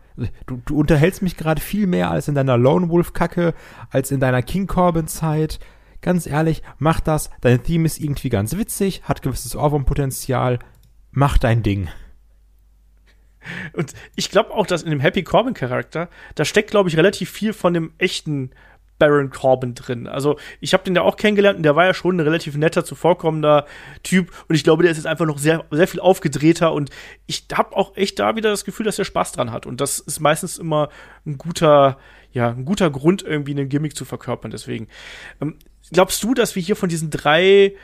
Du, 0.46 0.60
du 0.66 0.76
unterhältst 0.76 1.22
mich 1.22 1.36
gerade 1.36 1.62
viel 1.62 1.86
mehr 1.86 2.10
als 2.10 2.28
in 2.28 2.34
deiner 2.34 2.58
Lone 2.58 2.90
Wolf-Kacke, 2.90 3.54
als 3.90 4.10
in 4.10 4.20
deiner 4.20 4.42
King 4.42 4.66
Corbin-Zeit. 4.66 5.60
Ganz 6.00 6.26
ehrlich, 6.26 6.62
mach 6.78 7.00
das. 7.00 7.30
Dein 7.40 7.62
Theme 7.62 7.86
ist 7.86 7.98
irgendwie 7.98 8.28
ganz 8.28 8.56
witzig, 8.56 9.02
hat 9.04 9.22
gewisses 9.22 9.56
Ohrwurm-Potenzial. 9.56 10.58
Mach 11.10 11.38
dein 11.38 11.62
Ding. 11.62 11.88
Und 13.72 13.94
ich 14.14 14.30
glaube 14.30 14.52
auch, 14.52 14.66
dass 14.66 14.82
in 14.82 14.90
dem 14.90 15.00
Happy 15.00 15.22
Corbin-Charakter, 15.22 16.08
da 16.34 16.44
steckt, 16.44 16.70
glaube 16.70 16.88
ich, 16.88 16.96
relativ 16.96 17.30
viel 17.30 17.52
von 17.52 17.74
dem 17.74 17.92
echten 17.98 18.50
Baron 18.98 19.30
Corbin 19.30 19.74
drin. 19.74 20.06
Also 20.06 20.38
ich 20.60 20.72
habe 20.72 20.84
den 20.84 20.96
ja 20.96 21.02
auch 21.02 21.16
kennengelernt 21.16 21.58
und 21.58 21.62
der 21.62 21.76
war 21.76 21.84
ja 21.84 21.94
schon 21.94 22.16
ein 22.16 22.20
relativ 22.20 22.56
netter, 22.56 22.84
zuvorkommender 22.84 23.66
Typ 24.02 24.32
und 24.48 24.54
ich 24.54 24.64
glaube, 24.64 24.82
der 24.82 24.92
ist 24.92 24.98
jetzt 24.98 25.06
einfach 25.06 25.26
noch 25.26 25.38
sehr, 25.38 25.64
sehr 25.70 25.88
viel 25.88 26.00
aufgedrehter 26.00 26.72
und 26.72 26.90
ich 27.26 27.46
habe 27.52 27.76
auch 27.76 27.96
echt 27.96 28.18
da 28.18 28.36
wieder 28.36 28.50
das 28.50 28.64
Gefühl, 28.64 28.84
dass 28.84 28.98
er 28.98 29.04
Spaß 29.04 29.32
dran 29.32 29.52
hat 29.52 29.66
und 29.66 29.80
das 29.80 30.00
ist 30.00 30.20
meistens 30.20 30.58
immer 30.58 30.88
ein 31.26 31.38
guter, 31.38 31.98
ja, 32.32 32.50
ein 32.50 32.64
guter 32.64 32.90
Grund, 32.90 33.22
irgendwie 33.22 33.52
einen 33.52 33.68
Gimmick 33.68 33.96
zu 33.96 34.04
verkörpern. 34.04 34.50
Deswegen 34.50 34.88
ähm, 35.40 35.56
glaubst 35.92 36.22
du, 36.22 36.34
dass 36.34 36.56
wir 36.56 36.62
hier 36.62 36.76
von 36.76 36.88
diesen 36.88 37.10
drei 37.10 37.74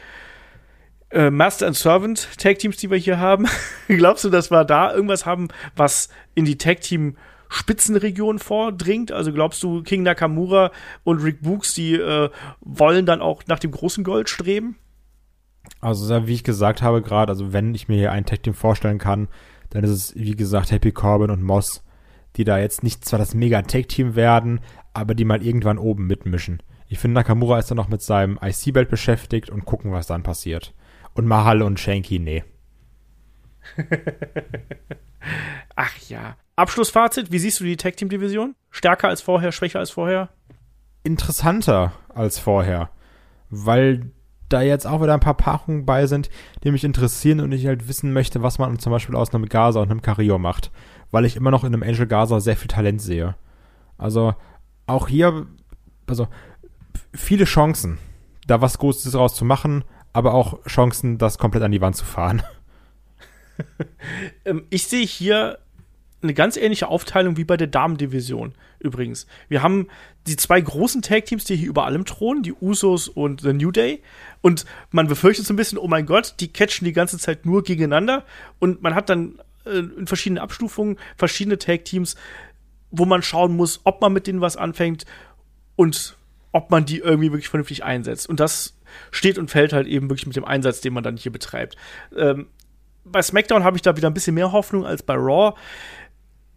äh, 1.10 1.30
Master 1.30 1.66
and 1.66 1.76
Servant 1.76 2.28
Tag 2.38 2.58
Teams, 2.58 2.76
die 2.76 2.90
wir 2.90 2.98
hier 2.98 3.18
haben, 3.18 3.46
glaubst 3.88 4.24
du, 4.24 4.30
dass 4.30 4.50
wir 4.50 4.64
da 4.64 4.92
irgendwas 4.92 5.26
haben, 5.26 5.48
was 5.76 6.08
in 6.34 6.44
die 6.44 6.58
Tag 6.58 6.80
Team 6.80 7.16
Spitzenregion 7.48 8.38
vordringt? 8.38 9.12
Also 9.12 9.32
glaubst 9.32 9.62
du, 9.62 9.82
King 9.82 10.02
Nakamura 10.02 10.70
und 11.04 11.22
Rick 11.22 11.42
Books, 11.42 11.74
die 11.74 11.94
äh, 11.94 12.30
wollen 12.60 13.06
dann 13.06 13.20
auch 13.20 13.42
nach 13.46 13.58
dem 13.58 13.70
großen 13.70 14.04
Gold 14.04 14.28
streben? 14.28 14.76
Also, 15.80 16.26
wie 16.26 16.34
ich 16.34 16.44
gesagt 16.44 16.82
habe 16.82 17.02
gerade, 17.02 17.30
also 17.30 17.52
wenn 17.52 17.74
ich 17.74 17.88
mir 17.88 17.96
hier 17.96 18.12
ein 18.12 18.26
Tag-Team 18.26 18.54
vorstellen 18.54 18.98
kann, 18.98 19.28
dann 19.70 19.84
ist 19.84 19.90
es, 19.90 20.14
wie 20.14 20.36
gesagt, 20.36 20.70
Happy 20.70 20.92
Corbin 20.92 21.30
und 21.30 21.42
Moss, 21.42 21.82
die 22.36 22.44
da 22.44 22.58
jetzt 22.58 22.82
nicht 22.82 23.04
zwar 23.04 23.18
das 23.18 23.34
Mega-Tag-Team 23.34 24.14
werden, 24.14 24.60
aber 24.92 25.14
die 25.14 25.24
mal 25.24 25.42
irgendwann 25.42 25.78
oben 25.78 26.06
mitmischen. 26.06 26.62
Ich 26.86 26.98
finde, 26.98 27.14
Nakamura 27.14 27.58
ist 27.58 27.70
dann 27.70 27.76
noch 27.76 27.88
mit 27.88 28.02
seinem 28.02 28.38
IC-Belt 28.42 28.88
beschäftigt 28.88 29.50
und 29.50 29.64
gucken, 29.64 29.92
was 29.92 30.06
dann 30.06 30.22
passiert. 30.22 30.74
Und 31.14 31.26
Mahal 31.26 31.62
und 31.62 31.80
Shanky, 31.80 32.18
nee. 32.18 32.44
Ach 35.76 35.96
ja. 36.08 36.36
Abschlussfazit, 36.56 37.32
wie 37.32 37.38
siehst 37.38 37.60
du 37.60 37.64
die 37.64 37.76
Tag 37.76 37.96
Team 37.96 38.08
Division? 38.08 38.54
Stärker 38.70 39.08
als 39.08 39.22
vorher, 39.22 39.50
schwächer 39.50 39.80
als 39.80 39.90
vorher? 39.90 40.28
Interessanter 41.02 41.92
als 42.08 42.38
vorher, 42.38 42.90
weil 43.50 44.12
da 44.48 44.62
jetzt 44.62 44.86
auch 44.86 45.02
wieder 45.02 45.14
ein 45.14 45.20
paar 45.20 45.36
Paarungen 45.36 45.84
bei 45.84 46.06
sind, 46.06 46.30
die 46.62 46.70
mich 46.70 46.84
interessieren 46.84 47.40
und 47.40 47.50
ich 47.52 47.66
halt 47.66 47.88
wissen 47.88 48.12
möchte, 48.12 48.42
was 48.42 48.58
man 48.58 48.78
zum 48.78 48.92
Beispiel 48.92 49.16
aus 49.16 49.34
einem 49.34 49.46
Gaza 49.46 49.80
und 49.80 49.90
einem 49.90 50.02
Carrillo 50.02 50.38
macht, 50.38 50.70
weil 51.10 51.24
ich 51.24 51.34
immer 51.34 51.50
noch 51.50 51.64
in 51.64 51.74
einem 51.74 51.82
Angel 51.82 52.06
Gaza 52.06 52.38
sehr 52.40 52.56
viel 52.56 52.68
Talent 52.68 53.02
sehe. 53.02 53.34
Also 53.98 54.34
auch 54.86 55.08
hier, 55.08 55.46
also 56.06 56.28
viele 57.12 57.46
Chancen, 57.46 57.98
da 58.46 58.60
was 58.60 58.78
Großes 58.78 59.12
draus 59.12 59.34
zu 59.34 59.44
machen, 59.44 59.84
aber 60.12 60.34
auch 60.34 60.62
Chancen, 60.66 61.18
das 61.18 61.38
komplett 61.38 61.64
an 61.64 61.72
die 61.72 61.80
Wand 61.80 61.96
zu 61.96 62.04
fahren. 62.04 62.42
Ähm, 64.44 64.66
ich 64.68 64.88
sehe 64.88 65.06
hier 65.06 65.60
eine 66.24 66.34
ganz 66.34 66.56
ähnliche 66.56 66.88
Aufteilung 66.88 67.36
wie 67.36 67.44
bei 67.44 67.56
der 67.56 67.68
Damendivision 67.68 68.54
übrigens. 68.84 69.26
Wir 69.48 69.62
haben 69.62 69.88
die 70.26 70.36
zwei 70.36 70.60
großen 70.60 71.02
Tag-Teams, 71.02 71.44
die 71.44 71.56
hier 71.56 71.68
über 71.68 71.84
allem 71.84 72.04
thronen, 72.04 72.42
die 72.42 72.52
Usos 72.52 73.08
und 73.08 73.40
The 73.40 73.52
New 73.52 73.70
Day. 73.70 74.02
Und 74.42 74.64
man 74.90 75.08
befürchtet 75.08 75.46
so 75.46 75.54
ein 75.54 75.56
bisschen, 75.56 75.78
oh 75.78 75.88
mein 75.88 76.06
Gott, 76.06 76.34
die 76.40 76.48
catchen 76.48 76.84
die 76.84 76.92
ganze 76.92 77.18
Zeit 77.18 77.46
nur 77.46 77.62
gegeneinander. 77.62 78.24
Und 78.58 78.82
man 78.82 78.94
hat 78.94 79.08
dann 79.08 79.40
äh, 79.64 79.78
in 79.78 80.06
verschiedenen 80.06 80.42
Abstufungen 80.42 80.98
verschiedene 81.16 81.58
Tag-Teams, 81.58 82.16
wo 82.90 83.06
man 83.06 83.22
schauen 83.22 83.56
muss, 83.56 83.80
ob 83.84 84.00
man 84.00 84.12
mit 84.12 84.26
denen 84.26 84.40
was 84.40 84.56
anfängt 84.56 85.04
und 85.76 86.16
ob 86.52 86.70
man 86.70 86.84
die 86.84 86.98
irgendwie 86.98 87.32
wirklich 87.32 87.48
vernünftig 87.48 87.82
einsetzt. 87.82 88.28
Und 88.28 88.38
das 88.38 88.76
steht 89.10 89.38
und 89.38 89.50
fällt 89.50 89.72
halt 89.72 89.88
eben 89.88 90.08
wirklich 90.08 90.26
mit 90.26 90.36
dem 90.36 90.44
Einsatz, 90.44 90.80
den 90.80 90.92
man 90.92 91.02
dann 91.02 91.16
hier 91.16 91.32
betreibt. 91.32 91.76
Ähm, 92.16 92.46
bei 93.04 93.20
SmackDown 93.20 93.64
habe 93.64 93.76
ich 93.76 93.82
da 93.82 93.96
wieder 93.96 94.08
ein 94.08 94.14
bisschen 94.14 94.34
mehr 94.34 94.52
Hoffnung 94.52 94.86
als 94.86 95.02
bei 95.02 95.14
Raw. 95.14 95.54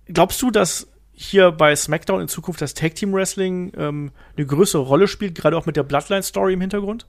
Glaubst 0.07 0.41
du, 0.41 0.51
dass 0.51 0.87
hier 1.11 1.51
bei 1.51 1.75
SmackDown 1.75 2.21
in 2.21 2.27
Zukunft 2.27 2.61
das 2.61 2.73
Tag 2.75 2.95
Team 2.95 3.11
Wrestling 3.13 3.71
ähm, 3.75 4.11
eine 4.35 4.45
größere 4.45 4.83
Rolle 4.83 5.07
spielt, 5.07 5.35
gerade 5.35 5.57
auch 5.57 5.65
mit 5.65 5.75
der 5.75 5.83
Bloodline 5.83 6.23
Story 6.23 6.53
im 6.53 6.61
Hintergrund? 6.61 7.07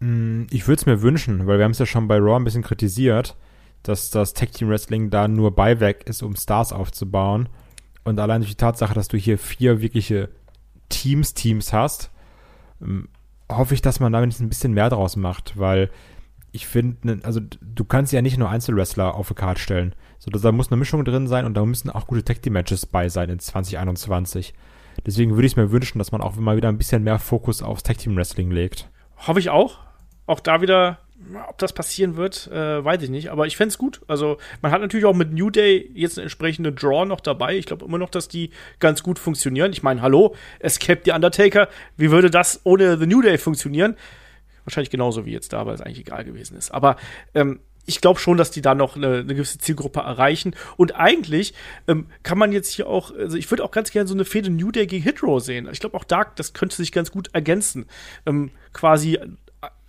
Mm, 0.00 0.44
ich 0.50 0.66
würde 0.66 0.80
es 0.80 0.86
mir 0.86 1.00
wünschen, 1.00 1.46
weil 1.46 1.58
wir 1.58 1.64
haben 1.64 1.72
es 1.72 1.78
ja 1.78 1.86
schon 1.86 2.08
bei 2.08 2.18
Raw 2.18 2.36
ein 2.36 2.44
bisschen 2.44 2.64
kritisiert, 2.64 3.36
dass 3.82 4.10
das 4.10 4.34
Tag 4.34 4.52
Team 4.52 4.68
Wrestling 4.68 5.10
da 5.10 5.28
nur 5.28 5.54
Beiwerk 5.54 6.08
ist, 6.08 6.22
um 6.22 6.34
Stars 6.34 6.72
aufzubauen. 6.72 7.48
Und 8.02 8.18
allein 8.18 8.40
durch 8.40 8.50
die 8.50 8.56
Tatsache, 8.56 8.94
dass 8.94 9.08
du 9.08 9.16
hier 9.16 9.38
vier 9.38 9.80
wirkliche 9.80 10.28
Teams, 10.88 11.34
Teams 11.34 11.72
hast, 11.72 12.10
ähm, 12.82 13.08
hoffe 13.50 13.74
ich, 13.74 13.82
dass 13.82 14.00
man 14.00 14.12
damit 14.12 14.38
ein 14.40 14.48
bisschen 14.48 14.72
mehr 14.72 14.90
draus 14.90 15.14
macht, 15.16 15.56
weil 15.56 15.90
ich 16.56 16.66
finde, 16.66 17.20
also 17.22 17.40
du 17.40 17.84
kannst 17.84 18.12
ja 18.12 18.22
nicht 18.22 18.38
nur 18.38 18.48
Einzelwrestler 18.48 19.14
auf 19.14 19.30
eine 19.30 19.36
Karte 19.36 19.60
stellen. 19.60 19.94
So, 20.18 20.30
da 20.30 20.52
muss 20.52 20.68
eine 20.68 20.78
Mischung 20.78 21.04
drin 21.04 21.28
sein 21.28 21.44
und 21.44 21.54
da 21.54 21.64
müssen 21.64 21.90
auch 21.90 22.06
gute 22.06 22.24
Tag 22.24 22.42
Team 22.42 22.54
Matches 22.54 22.86
bei 22.86 23.10
sein 23.10 23.28
in 23.28 23.38
2021. 23.38 24.54
Deswegen 25.04 25.32
würde 25.34 25.46
ich 25.46 25.52
es 25.52 25.56
mir 25.56 25.70
wünschen, 25.70 25.98
dass 25.98 26.12
man 26.12 26.22
auch 26.22 26.34
mal 26.36 26.56
wieder 26.56 26.70
ein 26.70 26.78
bisschen 26.78 27.04
mehr 27.04 27.18
Fokus 27.18 27.62
aufs 27.62 27.82
Tag 27.82 27.98
Team 27.98 28.16
Wrestling 28.16 28.50
legt. 28.50 28.88
Hoffe 29.18 29.38
ich 29.38 29.50
auch. 29.50 29.80
Auch 30.26 30.40
da 30.40 30.62
wieder, 30.62 30.98
ob 31.46 31.58
das 31.58 31.74
passieren 31.74 32.16
wird, 32.16 32.50
äh, 32.50 32.82
weiß 32.82 33.02
ich 33.02 33.10
nicht. 33.10 33.30
Aber 33.30 33.46
ich 33.46 33.58
fände 33.58 33.72
es 33.72 33.78
gut. 33.78 34.00
Also, 34.08 34.38
man 34.62 34.72
hat 34.72 34.80
natürlich 34.80 35.04
auch 35.04 35.14
mit 35.14 35.32
New 35.32 35.50
Day 35.50 35.90
jetzt 35.94 36.16
eine 36.16 36.22
entsprechende 36.24 36.72
Draw 36.72 37.04
noch 37.04 37.20
dabei. 37.20 37.58
Ich 37.58 37.66
glaube 37.66 37.84
immer 37.84 37.98
noch, 37.98 38.10
dass 38.10 38.28
die 38.28 38.50
ganz 38.80 39.02
gut 39.02 39.18
funktionieren. 39.18 39.72
Ich 39.72 39.82
meine, 39.82 40.00
hallo, 40.00 40.34
Escape 40.58 41.02
the 41.04 41.12
Undertaker. 41.12 41.68
Wie 41.98 42.10
würde 42.10 42.30
das 42.30 42.62
ohne 42.64 42.98
The 42.98 43.06
New 43.06 43.20
Day 43.20 43.36
funktionieren? 43.36 43.96
Wahrscheinlich 44.66 44.90
genauso 44.90 45.24
wie 45.24 45.32
jetzt 45.32 45.52
da, 45.52 45.64
weil 45.64 45.74
es 45.74 45.80
eigentlich 45.80 46.00
egal 46.00 46.24
gewesen 46.24 46.56
ist. 46.56 46.70
Aber 46.72 46.96
ähm, 47.34 47.60
ich 47.86 48.00
glaube 48.00 48.20
schon, 48.20 48.36
dass 48.36 48.50
die 48.50 48.60
da 48.60 48.74
noch 48.74 48.96
eine, 48.96 49.18
eine, 49.18 49.34
gewisse 49.34 49.58
Zielgruppe 49.58 50.00
erreichen. 50.00 50.54
Und 50.76 50.96
eigentlich 50.96 51.54
ähm, 51.86 52.06
kann 52.22 52.36
man 52.36 52.52
jetzt 52.52 52.72
hier 52.72 52.88
auch, 52.88 53.14
also 53.14 53.36
ich 53.36 53.50
würde 53.50 53.64
auch 53.64 53.70
ganz 53.70 53.92
gerne 53.92 54.08
so 54.08 54.14
eine 54.14 54.24
Fehde 54.24 54.50
New 54.50 54.72
Day 54.72 54.86
gegen 54.86 55.04
Hitro 55.04 55.38
sehen. 55.38 55.68
Ich 55.72 55.80
glaube 55.80 55.96
auch 55.96 56.04
da, 56.04 56.24
das 56.34 56.52
könnte 56.52 56.76
sich 56.76 56.92
ganz 56.92 57.10
gut 57.10 57.30
ergänzen. 57.32 57.86
Ähm, 58.26 58.50
quasi 58.72 59.18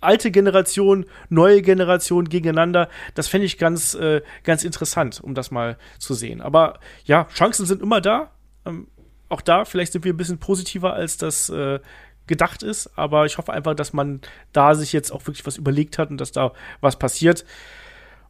alte 0.00 0.30
Generation, 0.30 1.06
neue 1.28 1.60
Generation 1.62 2.28
gegeneinander. 2.28 2.88
Das 3.14 3.28
fände 3.28 3.46
ich 3.46 3.58
ganz, 3.58 3.94
äh, 3.94 4.22
ganz 4.44 4.64
interessant, 4.64 5.20
um 5.20 5.34
das 5.34 5.50
mal 5.50 5.76
zu 5.98 6.14
sehen. 6.14 6.40
Aber 6.40 6.78
ja, 7.04 7.26
Chancen 7.34 7.66
sind 7.66 7.82
immer 7.82 8.00
da. 8.00 8.30
Ähm, 8.64 8.86
auch 9.28 9.40
da, 9.40 9.64
vielleicht 9.64 9.92
sind 9.92 10.04
wir 10.04 10.14
ein 10.14 10.16
bisschen 10.16 10.38
positiver, 10.38 10.94
als 10.94 11.16
das 11.18 11.50
äh, 11.50 11.80
gedacht 12.28 12.62
ist, 12.62 12.96
aber 12.96 13.26
ich 13.26 13.38
hoffe 13.38 13.52
einfach, 13.52 13.74
dass 13.74 13.92
man 13.92 14.20
da 14.52 14.74
sich 14.74 14.92
jetzt 14.92 15.10
auch 15.10 15.26
wirklich 15.26 15.46
was 15.46 15.56
überlegt 15.56 15.98
hat 15.98 16.10
und 16.10 16.20
dass 16.20 16.32
da 16.32 16.52
was 16.80 16.98
passiert. 16.98 17.44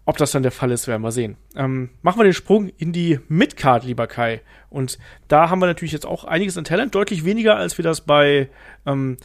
Ob 0.06 0.16
das 0.16 0.30
dann 0.30 0.42
der 0.42 0.52
Fall 0.52 0.70
ist, 0.70 0.88
werden 0.88 1.02
wir 1.02 1.12
sehen. 1.12 1.36
Ähm, 1.54 1.90
machen 2.00 2.18
wir 2.18 2.24
den 2.24 2.32
Sprung 2.32 2.70
in 2.78 2.94
die 2.94 3.20
Midcard, 3.28 3.84
lieber 3.84 4.06
Kai. 4.06 4.40
Und 4.70 4.98
da 5.28 5.50
haben 5.50 5.60
wir 5.60 5.66
natürlich 5.66 5.92
jetzt 5.92 6.06
auch 6.06 6.24
einiges 6.24 6.56
an 6.56 6.64
Talent, 6.64 6.94
deutlich 6.94 7.26
weniger, 7.26 7.56
als 7.56 7.76
wir 7.76 7.82
das 7.82 8.00
bei 8.00 8.48
ähm, 8.86 9.18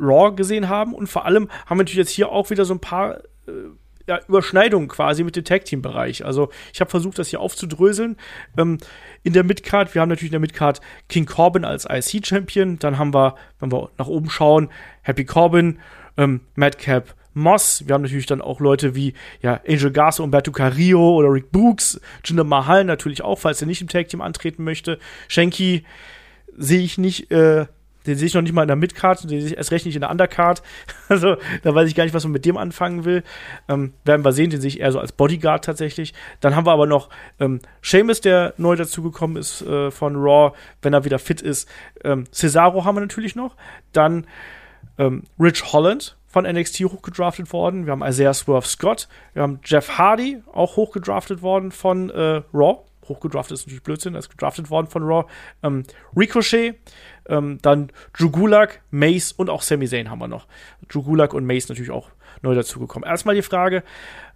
Raw 0.00 0.34
gesehen 0.34 0.70
haben. 0.70 0.94
Und 0.94 1.08
vor 1.08 1.26
allem 1.26 1.50
haben 1.66 1.76
wir 1.76 1.84
natürlich 1.84 1.98
jetzt 1.98 2.10
hier 2.10 2.30
auch 2.30 2.48
wieder 2.48 2.64
so 2.64 2.72
ein 2.72 2.80
paar 2.80 3.18
äh, 3.46 3.50
ja, 4.08 4.18
Überschneidung 4.26 4.88
quasi 4.88 5.22
mit 5.22 5.36
dem 5.36 5.44
Tag-Team-Bereich. 5.44 6.24
Also 6.24 6.48
ich 6.72 6.80
habe 6.80 6.90
versucht, 6.90 7.18
das 7.18 7.28
hier 7.28 7.40
aufzudröseln. 7.40 8.16
Ähm, 8.56 8.78
in 9.22 9.34
der 9.34 9.44
Midcard, 9.44 9.94
wir 9.94 10.00
haben 10.00 10.08
natürlich 10.08 10.30
in 10.30 10.32
der 10.32 10.40
Midcard 10.40 10.80
King 11.08 11.26
Corbin 11.26 11.64
als 11.64 11.86
IC-Champion. 11.88 12.78
Dann 12.78 12.98
haben 12.98 13.12
wir, 13.12 13.34
wenn 13.60 13.70
wir 13.70 13.90
nach 13.98 14.06
oben 14.06 14.30
schauen, 14.30 14.70
Happy 15.02 15.26
Corbin, 15.26 15.78
ähm, 16.16 16.40
Madcap 16.54 17.14
Moss. 17.34 17.84
Wir 17.86 17.94
haben 17.94 18.02
natürlich 18.02 18.26
dann 18.26 18.40
auch 18.40 18.60
Leute 18.60 18.94
wie 18.94 19.12
ja, 19.42 19.60
Angel 19.68 19.92
Garza, 19.92 20.22
Umberto 20.22 20.52
Carrillo 20.52 21.16
oder 21.16 21.30
Rick 21.30 21.52
Books. 21.52 22.00
Jinder 22.24 22.44
Mahal 22.44 22.84
natürlich 22.84 23.22
auch, 23.22 23.38
falls 23.38 23.60
er 23.60 23.66
nicht 23.66 23.82
im 23.82 23.88
Tag-Team 23.88 24.22
antreten 24.22 24.64
möchte. 24.64 24.98
Shanky 25.28 25.84
sehe 26.56 26.80
ich 26.80 26.96
nicht 26.96 27.30
äh, 27.30 27.66
den 28.08 28.16
sehe 28.16 28.26
ich 28.26 28.34
noch 28.34 28.42
nicht 28.42 28.54
mal 28.54 28.62
in 28.62 28.68
der 28.68 28.76
Midcard, 28.76 29.22
den 29.22 29.28
sehe 29.28 29.50
ich 29.50 29.56
erst 29.56 29.70
recht 29.70 29.86
nicht 29.86 29.94
in 29.94 30.00
der 30.00 30.10
Undercard. 30.10 30.62
Also 31.10 31.36
da 31.62 31.74
weiß 31.74 31.88
ich 31.88 31.94
gar 31.94 32.04
nicht, 32.04 32.12
was 32.12 32.24
man 32.24 32.32
mit 32.32 32.44
dem 32.44 32.58
anfangen 32.58 33.06
will. 33.06 33.22
Ähm, 33.66 33.94
werden 34.04 34.24
wir 34.24 34.32
sehen, 34.32 34.50
den 34.50 34.60
sehe 34.60 34.68
ich 34.68 34.80
eher 34.80 34.92
so 34.92 35.00
als 35.00 35.12
Bodyguard 35.12 35.64
tatsächlich. 35.64 36.12
Dann 36.40 36.54
haben 36.54 36.66
wir 36.66 36.72
aber 36.72 36.86
noch 36.86 37.08
ähm, 37.40 37.60
Seamus, 37.80 38.20
der 38.20 38.52
neu 38.58 38.76
dazugekommen 38.76 39.38
ist 39.38 39.62
äh, 39.62 39.90
von 39.90 40.16
Raw, 40.16 40.54
wenn 40.82 40.92
er 40.92 41.06
wieder 41.06 41.18
fit 41.18 41.40
ist. 41.40 41.66
Ähm, 42.04 42.26
Cesaro 42.30 42.84
haben 42.84 42.96
wir 42.96 43.00
natürlich 43.00 43.36
noch. 43.36 43.56
Dann 43.92 44.26
ähm, 44.98 45.22
Rich 45.40 45.72
Holland 45.72 46.16
von 46.26 46.44
NXT 46.44 46.80
hochgedraftet 46.80 47.52
worden. 47.54 47.86
Wir 47.86 47.92
haben 47.92 48.04
Isaiah 48.04 48.34
Swerve 48.34 48.66
Scott. 48.66 49.08
Wir 49.32 49.42
haben 49.42 49.60
Jeff 49.64 49.96
Hardy, 49.96 50.42
auch 50.52 50.76
hochgedraftet 50.76 51.40
worden 51.40 51.72
von 51.72 52.10
äh, 52.10 52.42
Raw 52.52 52.80
hochgedraftet 53.08 53.54
ist 53.54 53.66
natürlich 53.66 53.82
Blödsinn, 53.82 54.14
er 54.14 54.20
ist 54.20 54.30
gedraftet 54.30 54.70
worden 54.70 54.86
von 54.86 55.02
Raw. 55.02 55.28
Ähm, 55.62 55.84
Ricochet, 56.16 56.76
ähm, 57.28 57.58
dann 57.62 57.90
Drew 58.16 58.30
Gulak, 58.30 58.82
Mace 58.90 59.32
und 59.32 59.50
auch 59.50 59.62
Sami 59.62 59.86
Zayn 59.86 60.10
haben 60.10 60.18
wir 60.18 60.28
noch. 60.28 60.46
Drew 60.88 61.02
Gulak 61.02 61.34
und 61.34 61.46
Mace 61.46 61.68
natürlich 61.68 61.90
auch 61.90 62.10
neu 62.42 62.54
dazugekommen. 62.54 63.08
Erstmal 63.08 63.34
die 63.34 63.42
Frage, 63.42 63.82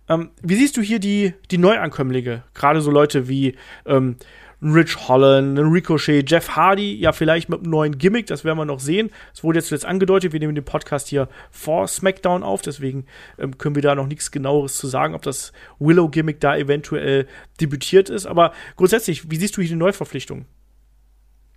ähm, 0.09 0.31
wie 0.43 0.57
siehst 0.57 0.77
du 0.77 0.83
hier 0.83 0.99
die, 0.99 1.35
die 1.51 1.59
Neuankömmlinge? 1.59 2.45
Gerade 2.55 2.81
so 2.81 2.91
Leute 2.91 3.29
wie 3.29 3.57
ähm, 3.87 4.17
ein 4.63 4.73
Rich 4.73 5.09
Holland, 5.09 5.59
ein 5.59 5.67
Ricochet, 5.73 6.31
Jeff 6.31 6.51
Hardy, 6.51 6.95
ja, 6.95 7.13
vielleicht 7.13 7.49
mit 7.49 7.61
einem 7.61 7.71
neuen 7.71 7.99
Gimmick, 7.99 8.29
das 8.29 8.45
werden 8.45 8.59
wir 8.59 8.65
noch 8.65 8.79
sehen. 8.79 9.11
Es 9.35 9.43
wurde 9.43 9.59
jetzt 9.59 9.69
zuletzt 9.69 9.85
angedeutet, 9.85 10.33
wir 10.33 10.39
nehmen 10.39 10.55
den 10.55 10.65
Podcast 10.65 11.09
hier 11.09 11.29
vor 11.51 11.89
SmackDown 11.89 12.45
auf, 12.45 12.63
deswegen 12.63 13.07
ähm, 13.39 13.59
können 13.59 13.75
wir 13.75 13.83
da 13.83 13.97
noch 13.97 14.07
nichts 14.07 14.31
genaueres 14.31 14.77
zu 14.77 14.87
sagen, 14.87 15.15
ob 15.15 15.23
das 15.23 15.53
Willow-Gimmick 15.81 16.41
da 16.41 16.57
eventuell 16.57 17.27
debütiert 17.61 18.09
ist. 18.09 18.27
Aber 18.27 18.53
grundsätzlich, 18.77 19.31
wie 19.31 19.37
siehst 19.37 19.57
du 19.57 19.63
hier 19.63 19.71
die 19.71 19.77
Neuverpflichtung? 19.77 20.45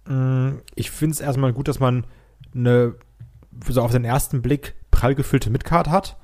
Mm, 0.08 0.54
ich 0.74 0.90
finde 0.90 1.14
es 1.14 1.22
erstmal 1.22 1.54
gut, 1.54 1.68
dass 1.68 1.80
man 1.80 2.06
eine, 2.56 2.96
so 3.70 3.82
auf 3.82 3.92
den 3.92 4.04
ersten 4.04 4.42
Blick 4.42 4.74
prall 4.90 5.14
gefüllte 5.14 5.52
Midcard 5.52 5.90
hat. 5.90 6.18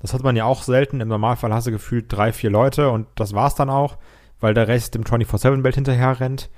Das 0.00 0.14
hat 0.14 0.24
man 0.24 0.34
ja 0.34 0.44
auch 0.44 0.64
selten. 0.64 1.00
Im 1.00 1.08
Normalfall 1.08 1.52
hast 1.52 1.68
du 1.68 1.70
gefühlt 1.70 2.06
drei, 2.08 2.32
vier 2.32 2.50
Leute 2.50 2.90
und 2.90 3.06
das 3.14 3.34
war's 3.34 3.54
dann 3.54 3.70
auch 3.70 3.98
weil 4.40 4.54
der 4.54 4.68
Rest 4.68 4.94
dem 4.94 5.04
24-7-Belt 5.04 5.74
hinterher 5.74 6.20
rennt. 6.20 6.50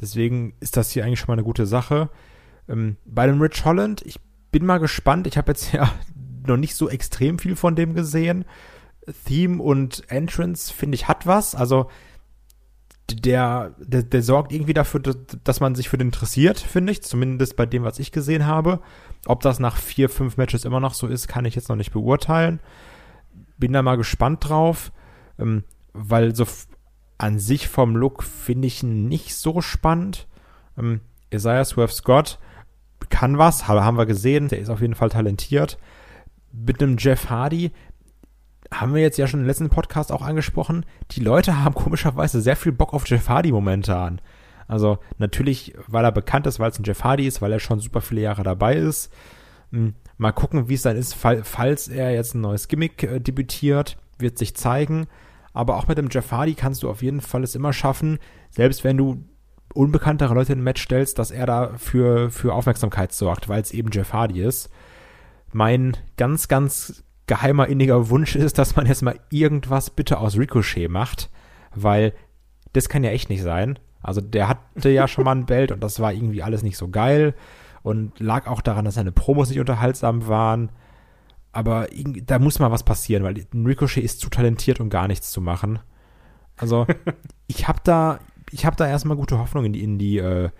Deswegen 0.00 0.54
ist 0.60 0.76
das 0.76 0.90
hier 0.90 1.04
eigentlich 1.04 1.20
schon 1.20 1.28
mal 1.28 1.34
eine 1.34 1.44
gute 1.44 1.66
Sache. 1.66 2.10
Ähm, 2.68 2.96
bei 3.04 3.26
dem 3.26 3.40
Rich 3.40 3.64
Holland, 3.64 4.02
ich 4.02 4.20
bin 4.50 4.64
mal 4.64 4.78
gespannt. 4.78 5.26
Ich 5.26 5.36
habe 5.36 5.50
jetzt 5.50 5.72
ja 5.72 5.90
noch 6.46 6.56
nicht 6.56 6.74
so 6.74 6.88
extrem 6.88 7.38
viel 7.38 7.56
von 7.56 7.76
dem 7.76 7.94
gesehen. 7.94 8.44
Theme 9.26 9.62
und 9.62 10.04
Entrance, 10.10 10.72
finde 10.72 10.94
ich, 10.94 11.08
hat 11.08 11.26
was. 11.26 11.54
Also 11.54 11.88
der, 13.10 13.74
der, 13.78 14.02
der 14.02 14.22
sorgt 14.22 14.52
irgendwie 14.52 14.74
dafür, 14.74 15.00
dass 15.00 15.60
man 15.60 15.74
sich 15.74 15.88
für 15.88 15.96
den 15.96 16.08
interessiert, 16.08 16.58
finde 16.58 16.92
ich. 16.92 17.02
Zumindest 17.02 17.56
bei 17.56 17.66
dem, 17.66 17.82
was 17.82 17.98
ich 17.98 18.12
gesehen 18.12 18.46
habe. 18.46 18.80
Ob 19.26 19.40
das 19.40 19.58
nach 19.58 19.76
vier, 19.76 20.08
fünf 20.08 20.36
Matches 20.36 20.64
immer 20.64 20.80
noch 20.80 20.94
so 20.94 21.06
ist, 21.06 21.26
kann 21.26 21.44
ich 21.44 21.54
jetzt 21.54 21.68
noch 21.68 21.76
nicht 21.76 21.92
beurteilen. 21.92 22.60
Bin 23.56 23.72
da 23.72 23.82
mal 23.82 23.96
gespannt 23.96 24.48
drauf, 24.48 24.92
ähm, 25.38 25.64
weil 25.92 26.34
so 26.34 26.46
an 27.18 27.38
sich 27.38 27.68
vom 27.68 27.96
Look 27.96 28.22
finde 28.22 28.68
ich 28.68 28.82
nicht 28.82 29.34
so 29.36 29.60
spannend. 29.60 30.26
Ähm, 30.78 31.00
Isaiah 31.32 31.64
Swerve 31.64 31.92
Scott 31.92 32.38
kann 33.10 33.38
was, 33.38 33.68
haben 33.68 33.98
wir 33.98 34.06
gesehen, 34.06 34.48
der 34.48 34.58
ist 34.58 34.70
auf 34.70 34.80
jeden 34.80 34.94
Fall 34.94 35.10
talentiert. 35.10 35.78
Mit 36.52 36.82
einem 36.82 36.96
Jeff 36.98 37.28
Hardy 37.30 37.72
haben 38.72 38.94
wir 38.94 39.02
jetzt 39.02 39.18
ja 39.18 39.26
schon 39.26 39.40
im 39.40 39.46
letzten 39.46 39.70
Podcast 39.70 40.12
auch 40.12 40.22
angesprochen. 40.22 40.84
Die 41.12 41.20
Leute 41.20 41.62
haben 41.62 41.74
komischerweise 41.74 42.40
sehr 42.40 42.56
viel 42.56 42.72
Bock 42.72 42.92
auf 42.92 43.08
Jeff 43.08 43.28
Hardy 43.28 43.52
momentan. 43.52 44.20
Also 44.66 44.98
natürlich, 45.16 45.74
weil 45.86 46.04
er 46.04 46.12
bekannt 46.12 46.46
ist, 46.46 46.60
weil 46.60 46.70
es 46.70 46.78
ein 46.78 46.84
Jeff 46.84 47.02
Hardy 47.02 47.26
ist, 47.26 47.40
weil 47.40 47.52
er 47.52 47.60
schon 47.60 47.80
super 47.80 48.02
viele 48.02 48.20
Jahre 48.20 48.42
dabei 48.42 48.76
ist. 48.76 49.12
Hm, 49.72 49.94
mal 50.18 50.32
gucken, 50.32 50.68
wie 50.68 50.74
es 50.74 50.82
dann 50.82 50.96
ist, 50.96 51.14
falls 51.14 51.88
er 51.88 52.12
jetzt 52.12 52.34
ein 52.34 52.42
neues 52.42 52.68
Gimmick 52.68 53.02
äh, 53.02 53.20
debütiert, 53.20 53.96
wird 54.18 54.38
sich 54.38 54.54
zeigen. 54.54 55.06
Aber 55.58 55.76
auch 55.76 55.88
mit 55.88 55.98
dem 55.98 56.06
Jeff 56.08 56.30
Hardy 56.30 56.54
kannst 56.54 56.84
du 56.84 56.88
auf 56.88 57.02
jeden 57.02 57.20
Fall 57.20 57.42
es 57.42 57.56
immer 57.56 57.72
schaffen, 57.72 58.20
selbst 58.48 58.84
wenn 58.84 58.96
du 58.96 59.24
unbekanntere 59.74 60.32
Leute 60.32 60.52
in 60.52 60.60
ein 60.60 60.62
Match 60.62 60.84
stellst, 60.84 61.18
dass 61.18 61.32
er 61.32 61.46
da 61.46 61.72
für, 61.76 62.30
für 62.30 62.54
Aufmerksamkeit 62.54 63.12
sorgt, 63.12 63.48
weil 63.48 63.60
es 63.60 63.72
eben 63.72 63.90
Jeff 63.90 64.12
Hardy 64.12 64.40
ist. 64.40 64.70
Mein 65.52 65.96
ganz, 66.16 66.46
ganz 66.46 67.02
geheimer, 67.26 67.66
inniger 67.66 68.08
Wunsch 68.08 68.36
ist, 68.36 68.56
dass 68.56 68.76
man 68.76 68.86
jetzt 68.86 69.02
mal 69.02 69.18
irgendwas 69.30 69.90
bitte 69.90 70.20
aus 70.20 70.38
Ricochet 70.38 70.88
macht, 70.88 71.28
weil 71.74 72.12
das 72.72 72.88
kann 72.88 73.02
ja 73.02 73.10
echt 73.10 73.28
nicht 73.28 73.42
sein. 73.42 73.80
Also 74.00 74.20
der 74.20 74.46
hatte 74.46 74.90
ja 74.90 75.08
schon 75.08 75.24
mal 75.24 75.34
ein 75.34 75.46
Belt 75.46 75.72
und 75.72 75.82
das 75.82 75.98
war 75.98 76.12
irgendwie 76.12 76.44
alles 76.44 76.62
nicht 76.62 76.76
so 76.76 76.86
geil 76.86 77.34
und 77.82 78.20
lag 78.20 78.46
auch 78.46 78.60
daran, 78.60 78.84
dass 78.84 78.94
seine 78.94 79.10
Promos 79.10 79.48
nicht 79.48 79.58
unterhaltsam 79.58 80.28
waren 80.28 80.70
aber 81.52 81.88
da 82.26 82.38
muss 82.38 82.58
mal 82.58 82.70
was 82.70 82.82
passieren, 82.82 83.24
weil 83.24 83.46
Ricochet 83.54 84.04
ist 84.04 84.20
zu 84.20 84.28
talentiert, 84.28 84.80
um 84.80 84.90
gar 84.90 85.08
nichts 85.08 85.30
zu 85.30 85.40
machen. 85.40 85.80
Also, 86.56 86.86
ich 87.46 87.68
habe 87.68 87.80
da, 87.84 88.20
ich 88.50 88.66
habe 88.66 88.76
da 88.76 88.86
erstmal 88.86 89.16
gute 89.16 89.38
Hoffnung 89.38 89.64
in 89.64 89.72
die, 89.72 89.82
in 89.82 89.98
die, 89.98 90.18
äh, 90.18 90.50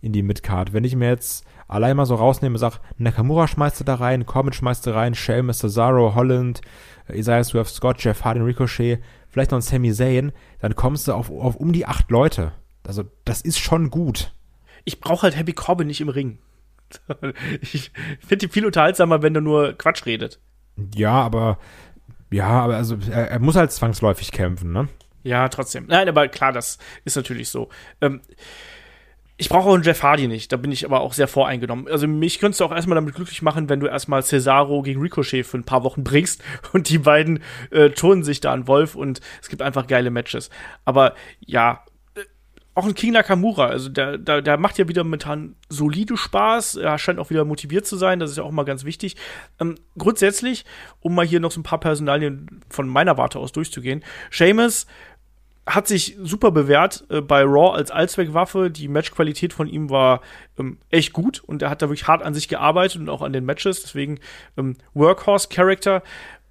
in 0.00 0.12
die 0.12 0.22
Midcard. 0.22 0.72
Wenn 0.72 0.84
ich 0.84 0.96
mir 0.96 1.08
jetzt 1.08 1.44
allein 1.66 1.96
mal 1.96 2.06
so 2.06 2.14
rausnehme, 2.14 2.58
sag, 2.58 2.80
Nakamura 2.98 3.48
schmeißt 3.48 3.80
du 3.80 3.84
da 3.84 3.94
rein, 3.94 4.26
Corbin 4.26 4.52
schmeißt 4.52 4.86
du 4.86 4.94
rein, 4.94 5.14
Sheamus, 5.14 5.60
Cesaro, 5.60 6.14
Holland, 6.14 6.60
Isaiah 7.08 7.42
Swerve, 7.42 7.68
Scott, 7.68 8.02
Jeff 8.02 8.24
Hardy, 8.24 8.40
Ricochet, 8.40 9.00
vielleicht 9.28 9.50
noch 9.50 9.58
ein 9.58 9.62
Sami 9.62 9.92
Zayn, 9.92 10.32
dann 10.60 10.74
kommst 10.74 11.08
du 11.08 11.12
auf, 11.14 11.30
auf 11.30 11.56
um 11.56 11.72
die 11.72 11.86
acht 11.86 12.10
Leute. 12.10 12.52
Also, 12.86 13.04
das 13.24 13.40
ist 13.40 13.58
schon 13.58 13.90
gut. 13.90 14.34
Ich 14.84 15.00
brauche 15.00 15.22
halt 15.22 15.36
Happy 15.36 15.54
Corbin 15.54 15.86
nicht 15.86 16.02
im 16.02 16.10
Ring. 16.10 16.38
ich 17.60 17.92
finde 18.20 18.46
die 18.46 18.52
viel 18.52 18.66
unterhaltsamer, 18.66 19.22
wenn 19.22 19.34
er 19.34 19.40
nur 19.40 19.72
Quatsch 19.74 20.06
redet. 20.06 20.40
Ja, 20.94 21.12
aber 21.12 21.58
ja, 22.30 22.48
aber 22.48 22.76
also 22.76 22.96
er, 23.10 23.30
er, 23.30 23.38
muss 23.38 23.56
halt 23.56 23.70
zwangsläufig 23.70 24.32
kämpfen, 24.32 24.72
ne? 24.72 24.88
Ja, 25.22 25.48
trotzdem. 25.48 25.86
Nein, 25.86 26.08
aber 26.08 26.28
klar, 26.28 26.52
das 26.52 26.78
ist 27.04 27.16
natürlich 27.16 27.48
so. 27.48 27.68
Ähm, 28.00 28.20
ich 29.36 29.48
brauche 29.48 29.68
auch 29.68 29.74
einen 29.74 29.82
Jeff 29.82 30.02
Hardy 30.02 30.28
nicht, 30.28 30.52
da 30.52 30.56
bin 30.56 30.70
ich 30.70 30.84
aber 30.84 31.00
auch 31.00 31.12
sehr 31.12 31.26
voreingenommen. 31.26 31.88
Also 31.88 32.06
mich 32.06 32.38
könntest 32.38 32.60
du 32.60 32.64
auch 32.64 32.72
erstmal 32.72 32.94
damit 32.94 33.14
glücklich 33.14 33.42
machen, 33.42 33.68
wenn 33.68 33.80
du 33.80 33.86
erstmal 33.86 34.22
Cesaro 34.22 34.82
gegen 34.82 35.00
Ricochet 35.00 35.44
für 35.44 35.58
ein 35.58 35.64
paar 35.64 35.82
Wochen 35.82 36.04
bringst 36.04 36.42
und 36.72 36.88
die 36.88 36.98
beiden 36.98 37.42
äh, 37.70 37.90
turnen 37.90 38.22
sich 38.22 38.40
da 38.40 38.52
an 38.52 38.68
Wolf 38.68 38.94
und 38.94 39.20
es 39.42 39.48
gibt 39.48 39.62
einfach 39.62 39.86
geile 39.86 40.10
Matches. 40.10 40.50
Aber 40.84 41.14
ja, 41.40 41.84
auch 42.74 42.86
ein 42.86 42.94
King 42.94 43.12
Nakamura, 43.12 43.66
also 43.66 43.88
der, 43.88 44.18
der, 44.18 44.42
der 44.42 44.58
macht 44.58 44.78
ja 44.78 44.88
wieder 44.88 45.04
momentan 45.04 45.54
solide 45.68 46.16
Spaß. 46.16 46.76
Er 46.76 46.98
scheint 46.98 47.18
auch 47.18 47.30
wieder 47.30 47.44
motiviert 47.44 47.86
zu 47.86 47.96
sein, 47.96 48.18
das 48.18 48.32
ist 48.32 48.36
ja 48.36 48.42
auch 48.42 48.50
mal 48.50 48.64
ganz 48.64 48.84
wichtig. 48.84 49.16
Ähm, 49.60 49.76
grundsätzlich, 49.96 50.64
um 51.00 51.14
mal 51.14 51.24
hier 51.24 51.40
noch 51.40 51.52
so 51.52 51.60
ein 51.60 51.64
paar 51.64 51.80
Personalien 51.80 52.62
von 52.68 52.88
meiner 52.88 53.16
Warte 53.16 53.38
aus 53.38 53.52
durchzugehen, 53.52 54.02
Seamus 54.30 54.86
hat 55.66 55.86
sich 55.86 56.16
super 56.20 56.50
bewährt 56.50 57.04
äh, 57.08 57.20
bei 57.20 57.42
Raw 57.42 57.74
als 57.74 57.90
Allzweckwaffe. 57.90 58.70
Die 58.70 58.88
Matchqualität 58.88 59.52
von 59.52 59.66
ihm 59.66 59.88
war 59.88 60.20
ähm, 60.58 60.78
echt 60.90 61.12
gut 61.12 61.40
und 61.40 61.62
er 61.62 61.70
hat 61.70 61.80
da 61.80 61.88
wirklich 61.88 62.06
hart 62.06 62.22
an 62.22 62.34
sich 62.34 62.48
gearbeitet 62.48 63.00
und 63.00 63.08
auch 63.08 63.22
an 63.22 63.32
den 63.32 63.46
Matches. 63.46 63.82
Deswegen 63.82 64.18
ähm, 64.58 64.76
Workhorse-Character 64.92 66.02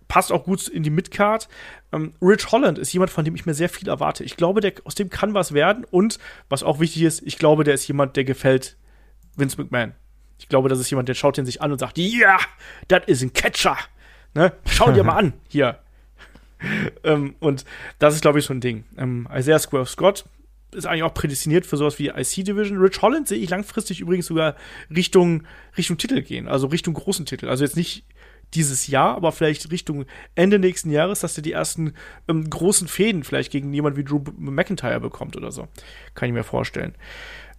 passt 0.08 0.32
auch 0.32 0.44
gut 0.44 0.68
in 0.68 0.84
die 0.84 0.90
Midcard. 0.90 1.48
Ähm, 1.92 2.14
Rich 2.22 2.52
Holland 2.52 2.80
ist 2.80 2.94
jemand, 2.94 3.12
von 3.12 3.26
dem 3.26 3.36
ich 3.36 3.46
mir 3.46 3.54
sehr 3.54 3.70
viel 3.70 3.88
erwarte. 3.88 4.24
Ich 4.24 4.38
glaube, 4.38 4.62
der, 4.62 4.74
aus 4.84 4.96
dem 4.96 5.10
kann 5.10 5.34
was 5.34 5.54
werden. 5.54 5.86
Und 5.90 6.20
was 6.50 6.64
auch 6.64 6.80
wichtig 6.80 7.04
ist, 7.04 7.22
ich 7.26 7.38
glaube, 7.38 7.64
der 7.64 7.74
ist 7.74 7.88
jemand, 7.88 8.16
der 8.16 8.24
gefällt 8.24 8.78
Vince 9.36 9.62
McMahon. 9.62 9.94
Ich 10.40 10.50
glaube, 10.50 10.70
das 10.70 10.80
ist 10.80 10.90
jemand, 10.90 11.10
der 11.10 11.14
schaut 11.14 11.38
ihn 11.38 11.46
sich 11.46 11.62
an 11.62 11.72
und 11.72 11.80
sagt, 11.80 11.98
ja, 11.98 12.04
yeah, 12.06 12.40
das 12.88 13.04
ist 13.08 13.22
ein 13.22 13.34
Catcher. 13.34 13.78
Ne? 14.34 14.52
Schau 14.66 14.92
dir 14.92 15.04
mal 15.04 15.16
an, 15.18 15.34
hier. 15.48 15.80
ähm, 17.04 17.36
und 17.40 17.66
das 18.00 18.16
ist, 18.16 18.22
glaube 18.22 18.40
ich, 18.40 18.46
so 18.46 18.54
ein 18.54 18.62
Ding. 18.62 18.84
Ähm, 18.98 19.28
Isaiah 19.34 19.60
Square 19.60 19.86
Scott 19.86 20.26
ist 20.74 20.86
eigentlich 20.86 21.04
auch 21.04 21.14
prädestiniert 21.14 21.66
für 21.66 21.78
sowas 21.78 22.00
wie 22.00 22.08
IC 22.08 22.46
Division. 22.46 22.80
Rich 22.80 23.02
Holland 23.02 23.28
sehe 23.28 23.38
ich 23.38 23.50
langfristig 23.50 24.02
übrigens 24.02 24.26
sogar 24.26 24.56
Richtung, 24.90 25.44
Richtung 25.78 25.98
Titel 25.98 26.22
gehen, 26.22 26.48
also 26.48 26.68
Richtung 26.68 26.94
großen 26.94 27.26
Titel. 27.26 27.48
Also 27.48 27.64
jetzt 27.64 27.78
nicht 27.78 28.06
dieses 28.56 28.88
Jahr, 28.88 29.16
aber 29.16 29.32
vielleicht 29.32 29.72
Richtung 29.72 30.06
Ende 30.36 30.60
nächsten 30.60 30.92
Jahres, 30.92 31.22
dass 31.22 31.34
der 31.34 31.44
die 31.44 31.52
ersten 31.52 31.94
ähm, 32.28 32.50
großen 32.50 32.88
Fäden 32.88 33.24
vielleicht 33.24 33.52
gegen 33.52 33.74
jemand 33.74 33.98
wie 33.98 34.04
Drew 34.04 34.22
McIntyre 34.38 35.00
bekommt 35.00 35.36
oder 35.36 35.52
so. 35.52 35.68
Kann 36.16 36.30
ich 36.30 36.34
mir 36.34 36.44
vorstellen. 36.44 36.96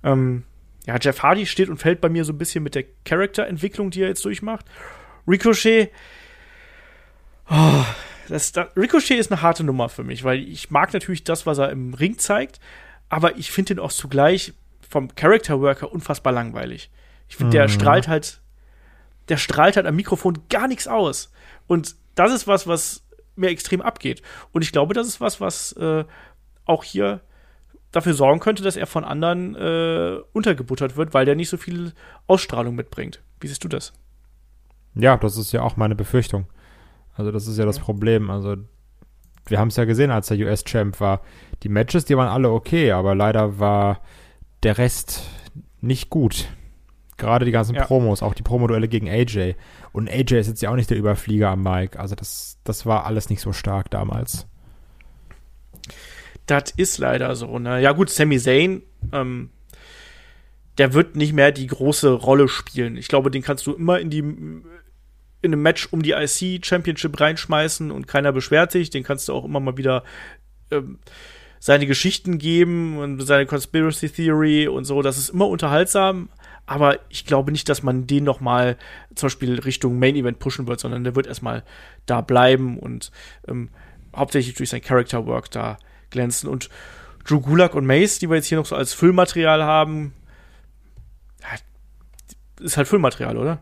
Ähm, 0.02 0.44
ja, 0.86 0.96
Jeff 1.00 1.22
Hardy 1.22 1.46
steht 1.46 1.68
und 1.68 1.78
fällt 1.78 2.00
bei 2.00 2.08
mir 2.08 2.24
so 2.24 2.32
ein 2.32 2.38
bisschen 2.38 2.62
mit 2.62 2.74
der 2.74 2.84
Charakterentwicklung, 3.04 3.90
die 3.90 4.02
er 4.02 4.08
jetzt 4.08 4.24
durchmacht. 4.24 4.66
Ricochet, 5.26 5.90
oh, 7.50 7.84
das, 8.28 8.52
das, 8.52 8.68
Ricochet 8.76 9.18
ist 9.18 9.32
eine 9.32 9.42
harte 9.42 9.64
Nummer 9.64 9.88
für 9.88 10.04
mich, 10.04 10.24
weil 10.24 10.40
ich 10.40 10.70
mag 10.70 10.92
natürlich 10.92 11.24
das, 11.24 11.46
was 11.46 11.58
er 11.58 11.70
im 11.70 11.94
Ring 11.94 12.18
zeigt, 12.18 12.60
aber 13.08 13.36
ich 13.36 13.50
finde 13.50 13.74
ihn 13.74 13.78
auch 13.78 13.92
zugleich 13.92 14.52
vom 14.88 15.14
Character 15.14 15.60
Worker 15.60 15.90
unfassbar 15.90 16.32
langweilig. 16.32 16.90
Ich 17.28 17.36
finde, 17.36 17.48
mhm. 17.48 17.52
der 17.52 17.68
strahlt 17.68 18.08
halt 18.08 18.40
der 19.28 19.36
strahlt 19.36 19.76
halt 19.76 19.86
am 19.86 19.96
Mikrofon 19.96 20.38
gar 20.48 20.68
nichts 20.68 20.86
aus. 20.86 21.32
Und 21.66 21.96
das 22.14 22.32
ist 22.32 22.46
was, 22.46 22.66
was 22.66 23.04
mir 23.36 23.48
extrem 23.48 23.80
abgeht. 23.80 24.22
Und 24.52 24.62
ich 24.62 24.72
glaube, 24.72 24.94
das 24.94 25.06
ist 25.06 25.20
was, 25.20 25.40
was 25.40 25.72
äh, 25.72 26.04
auch 26.64 26.84
hier 26.84 27.20
dafür 27.90 28.14
sorgen 28.14 28.40
könnte, 28.40 28.62
dass 28.62 28.76
er 28.76 28.86
von 28.86 29.04
anderen 29.04 29.54
äh, 29.54 30.18
untergebuttert 30.32 30.96
wird, 30.96 31.14
weil 31.14 31.24
der 31.24 31.36
nicht 31.36 31.48
so 31.48 31.56
viel 31.56 31.92
Ausstrahlung 32.26 32.74
mitbringt. 32.74 33.22
Wie 33.40 33.46
siehst 33.46 33.64
du 33.64 33.68
das? 33.68 33.92
Ja, 34.94 35.16
das 35.16 35.36
ist 35.36 35.52
ja 35.52 35.62
auch 35.62 35.76
meine 35.76 35.94
Befürchtung. 35.94 36.46
Also 37.14 37.30
das 37.30 37.46
ist 37.46 37.58
ja 37.58 37.64
das 37.64 37.78
Problem. 37.78 38.30
Also 38.30 38.56
wir 39.46 39.58
haben 39.58 39.68
es 39.68 39.76
ja 39.76 39.84
gesehen, 39.84 40.10
als 40.10 40.28
der 40.28 40.38
US-Champ 40.38 41.00
war. 41.00 41.20
Die 41.62 41.68
Matches, 41.68 42.04
die 42.04 42.16
waren 42.16 42.28
alle 42.28 42.50
okay, 42.50 42.92
aber 42.92 43.14
leider 43.14 43.58
war 43.58 44.00
der 44.62 44.78
Rest 44.78 45.22
nicht 45.80 46.10
gut. 46.10 46.48
Gerade 47.16 47.44
die 47.44 47.52
ganzen 47.52 47.74
ja. 47.74 47.84
Promos, 47.84 48.22
auch 48.22 48.34
die 48.34 48.42
Promoduelle 48.42 48.88
gegen 48.88 49.08
AJ. 49.08 49.54
Und 49.92 50.10
AJ 50.10 50.40
ist 50.40 50.48
jetzt 50.48 50.62
ja 50.62 50.70
auch 50.70 50.76
nicht 50.76 50.90
der 50.90 50.98
Überflieger 50.98 51.50
am 51.50 51.62
Mike. 51.62 51.98
Also 51.98 52.14
das, 52.14 52.58
das 52.64 52.86
war 52.86 53.06
alles 53.06 53.30
nicht 53.30 53.40
so 53.40 53.52
stark 53.52 53.90
damals. 53.90 54.46
Das 56.46 56.70
ist 56.76 56.98
leider 56.98 57.34
so, 57.36 57.58
ne? 57.58 57.80
Ja, 57.80 57.92
gut, 57.92 58.10
Sami 58.10 58.38
Zayn, 58.38 58.82
ähm, 59.12 59.50
der 60.78 60.92
wird 60.92 61.16
nicht 61.16 61.32
mehr 61.32 61.52
die 61.52 61.66
große 61.66 62.12
Rolle 62.12 62.48
spielen. 62.48 62.96
Ich 62.96 63.08
glaube, 63.08 63.30
den 63.30 63.42
kannst 63.42 63.66
du 63.66 63.72
immer 63.72 64.00
in 64.00 64.10
die 64.10 64.18
in 64.18 65.52
einem 65.52 65.62
Match 65.62 65.88
um 65.92 66.02
die 66.02 66.12
IC 66.12 66.64
Championship 66.64 67.20
reinschmeißen 67.20 67.90
und 67.90 68.06
keiner 68.06 68.32
beschwert 68.32 68.72
sich. 68.72 68.88
Den 68.90 69.04
kannst 69.04 69.28
du 69.28 69.34
auch 69.34 69.44
immer 69.44 69.60
mal 69.60 69.76
wieder 69.76 70.02
ähm, 70.70 70.98
seine 71.60 71.86
Geschichten 71.86 72.38
geben 72.38 72.98
und 72.98 73.20
seine 73.20 73.46
Conspiracy 73.46 74.08
Theory 74.08 74.68
und 74.68 74.84
so. 74.84 75.02
Das 75.02 75.18
ist 75.18 75.28
immer 75.28 75.46
unterhaltsam, 75.46 76.30
aber 76.66 76.98
ich 77.08 77.26
glaube 77.26 77.52
nicht, 77.52 77.68
dass 77.68 77.82
man 77.82 78.06
den 78.06 78.24
noch 78.24 78.40
mal 78.40 78.76
zum 79.14 79.26
Beispiel 79.26 79.58
Richtung 79.60 79.98
Main 79.98 80.16
Event 80.16 80.38
pushen 80.38 80.66
wird, 80.66 80.80
sondern 80.80 81.04
der 81.04 81.14
wird 81.14 81.26
erstmal 81.26 81.62
da 82.06 82.20
bleiben 82.20 82.78
und 82.78 83.10
ähm, 83.46 83.68
hauptsächlich 84.14 84.54
durch 84.54 84.70
sein 84.70 84.80
Character 84.80 85.26
Work 85.26 85.50
da 85.50 85.76
glänzen. 86.10 86.48
Und 86.48 86.70
Drew 87.24 87.40
Gulak 87.40 87.74
und 87.74 87.86
Mace, 87.86 88.18
die 88.18 88.28
wir 88.28 88.36
jetzt 88.36 88.46
hier 88.46 88.58
noch 88.58 88.66
so 88.66 88.76
als 88.76 88.94
Füllmaterial 88.94 89.62
haben, 89.62 90.14
ist 92.60 92.76
halt 92.76 92.88
Füllmaterial, 92.88 93.36
oder? 93.36 93.60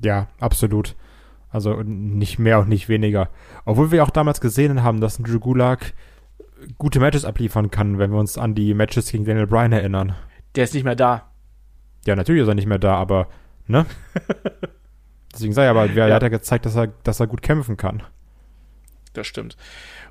Ja, 0.00 0.28
absolut. 0.40 0.94
Also 1.50 1.82
nicht 1.82 2.38
mehr 2.38 2.60
und 2.60 2.68
nicht 2.68 2.88
weniger. 2.88 3.28
Obwohl 3.64 3.90
wir 3.90 4.02
auch 4.02 4.10
damals 4.10 4.40
gesehen 4.40 4.82
haben, 4.82 5.00
dass 5.00 5.18
ein 5.18 5.24
Drew 5.24 5.38
Gulak 5.38 5.92
gute 6.78 7.00
Matches 7.00 7.24
abliefern 7.24 7.70
kann, 7.70 7.98
wenn 7.98 8.12
wir 8.12 8.18
uns 8.18 8.38
an 8.38 8.54
die 8.54 8.72
Matches 8.72 9.10
gegen 9.10 9.24
Daniel 9.24 9.46
Bryan 9.46 9.72
erinnern. 9.72 10.14
Der 10.54 10.64
ist 10.64 10.74
nicht 10.74 10.84
mehr 10.84 10.96
da. 10.96 11.31
Ja, 12.06 12.16
natürlich 12.16 12.42
ist 12.42 12.48
er 12.48 12.54
nicht 12.54 12.66
mehr 12.66 12.78
da, 12.78 12.94
aber, 12.96 13.28
ne? 13.66 13.86
Deswegen 15.32 15.52
sei 15.52 15.68
aber, 15.68 15.94
wer 15.94 16.08
ja. 16.08 16.14
hat 16.14 16.22
ja 16.22 16.28
gezeigt, 16.28 16.66
dass 16.66 16.76
er, 16.76 16.88
dass 17.04 17.20
er 17.20 17.26
gut 17.26 17.42
kämpfen 17.42 17.76
kann. 17.76 18.02
Das 19.14 19.26
stimmt. 19.26 19.56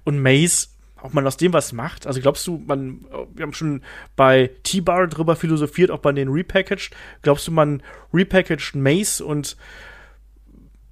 Und 0.03 0.19
Mace, 0.19 0.75
ob 1.01 1.13
man 1.13 1.25
aus 1.25 1.37
dem 1.37 1.53
was 1.53 1.73
macht? 1.73 2.07
Also 2.07 2.21
glaubst 2.21 2.45
du, 2.47 2.61
man, 2.65 3.05
wir 3.33 3.43
haben 3.43 3.53
schon 3.53 3.81
bei 4.15 4.51
T-Bar 4.63 5.07
drüber 5.07 5.35
philosophiert, 5.35 5.91
ob 5.91 6.03
man 6.03 6.15
den 6.15 6.29
repackaged. 6.29 6.91
Glaubst 7.21 7.47
du, 7.47 7.51
man 7.51 7.81
repackaged 8.13 8.75
Mace 8.75 9.21
und 9.21 9.57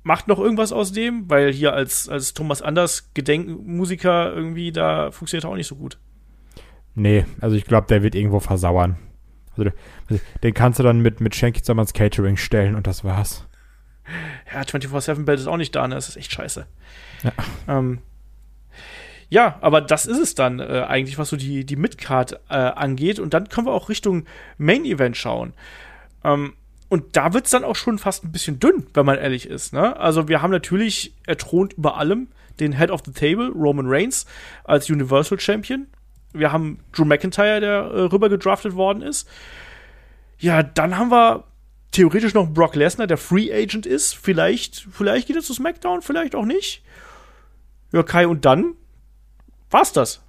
macht 0.04 0.28
noch 0.28 0.40
irgendwas 0.40 0.72
aus 0.72 0.92
dem? 0.92 1.30
Weil 1.30 1.52
hier 1.52 1.74
als, 1.74 2.10
als 2.10 2.34
Thomas 2.34 2.62
Anders 2.62 3.12
Gedenkmusiker 3.14 4.34
irgendwie, 4.34 4.72
da 4.72 5.12
funktioniert 5.12 5.46
er 5.46 5.52
auch 5.52 5.56
nicht 5.56 5.68
so 5.68 5.76
gut. 5.76 5.98
Nee, 6.96 7.26
also 7.40 7.56
ich 7.56 7.66
glaube, 7.66 7.88
der 7.88 8.04
wird 8.04 8.16
irgendwo 8.16 8.40
versauern. 8.40 8.98
Also, 10.10 10.22
den 10.44 10.54
kannst 10.54 10.80
du 10.80 10.84
dann 10.84 11.00
mit, 11.00 11.22
mit 11.22 11.36
Shanky 11.36 11.62
zusammen 11.62 11.80
ans 11.80 11.94
Catering 11.94 12.38
stellen 12.38 12.76
und 12.76 12.88
das 12.88 13.04
war's. 13.04 13.46
Ja, 14.52 14.62
24-7-Belt 14.62 15.40
ist 15.40 15.48
auch 15.48 15.58
nicht 15.58 15.76
da, 15.76 15.88
ne? 15.88 15.96
Das 15.96 16.10
ist 16.10 16.18
echt 16.18 16.32
scheiße. 16.32 16.66
Ja. 17.24 17.32
Ähm, 17.68 18.00
ja, 19.30 19.60
aber 19.62 19.82
das 19.82 20.08
ist 20.08 20.18
es 20.18 20.36
dann 20.36 20.60
äh, 20.60 20.86
eigentlich, 20.88 21.20
was 21.20 21.30
so 21.30 21.38
die, 21.38 21.64
die 21.64 21.76
Midcard 21.76 22.40
äh, 22.50 22.56
angeht. 22.56 23.20
Und 23.20 23.34
dann 23.34 23.48
können 23.48 23.68
wir 23.68 23.74
auch 23.74 23.90
Richtung 23.90 24.26
Main 24.58 24.86
Event 24.86 25.16
schauen. 25.18 25.54
Ähm, 26.24 26.54
und 26.90 27.16
da 27.16 27.34
wird 27.34 27.46
es 27.46 27.52
dann 27.52 27.64
auch 27.64 27.76
schon 27.76 28.00
fast 28.00 28.24
ein 28.24 28.32
bisschen 28.32 28.60
dünn, 28.60 28.88
wenn 28.96 29.06
man 29.06 29.20
ehrlich 29.20 29.48
ist. 29.48 29.74
Ne? 29.74 29.96
Also 29.98 30.28
wir 30.28 30.42
haben 30.42 30.50
natürlich, 30.50 31.14
er 31.28 31.38
thront 31.38 31.74
über 31.74 31.98
allem, 31.98 32.30
den 32.60 32.74
Head 32.76 32.90
of 32.90 33.04
the 33.06 33.12
Table, 33.12 33.52
Roman 33.54 33.86
Reigns, 33.88 34.26
als 34.64 34.90
Universal 34.90 35.40
Champion. 35.40 35.88
Wir 36.34 36.52
haben 36.52 36.80
Drew 36.92 37.06
McIntyre, 37.06 37.60
der 37.60 37.72
äh, 37.72 38.02
rüber 38.02 38.30
gedraftet 38.30 38.76
worden 38.76 39.02
ist. 39.02 39.28
Ja, 40.38 40.64
dann 40.64 40.98
haben 40.98 41.12
wir 41.12 41.44
theoretisch 41.92 42.34
noch 42.34 42.50
Brock 42.50 42.76
Lesnar, 42.76 43.08
der 43.08 43.18
Free 43.18 43.52
Agent 43.52 43.86
ist. 43.86 44.16
Vielleicht, 44.16 44.88
vielleicht 44.92 45.28
geht 45.28 45.36
er 45.36 45.42
zu 45.42 45.54
SmackDown, 45.54 46.02
vielleicht 46.02 46.36
auch 46.36 46.46
nicht. 46.46 46.84
Ja, 47.92 48.04
Kai, 48.04 48.28
und 48.28 48.46
dann 48.46 48.76
war's 49.70 49.92
das. 49.92 50.22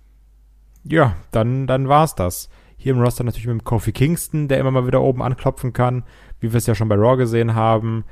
Ja, 0.85 1.17
dann, 1.31 1.67
dann 1.67 1.89
war's 1.89 2.15
das. 2.15 2.49
Hier 2.77 2.95
im 2.95 3.01
Roster 3.03 3.25
natürlich 3.25 3.47
mit 3.47 3.65
Kofi 3.65 3.93
Kingston, 3.93 4.49
der 4.49 4.59
immer 4.59 4.71
mal 4.71 4.87
wieder 4.87 5.03
oben 5.03 5.23
anklopfen 5.23 5.75
kann, 5.75 6.05
wie 6.41 6.51
wir 6.53 6.57
es 6.57 6.67
ja 6.67 6.75
schon 6.75 6.89
bei 6.89 6.95
Raw 6.95 7.19
gesehen 7.19 7.55
haben. 7.55 8.05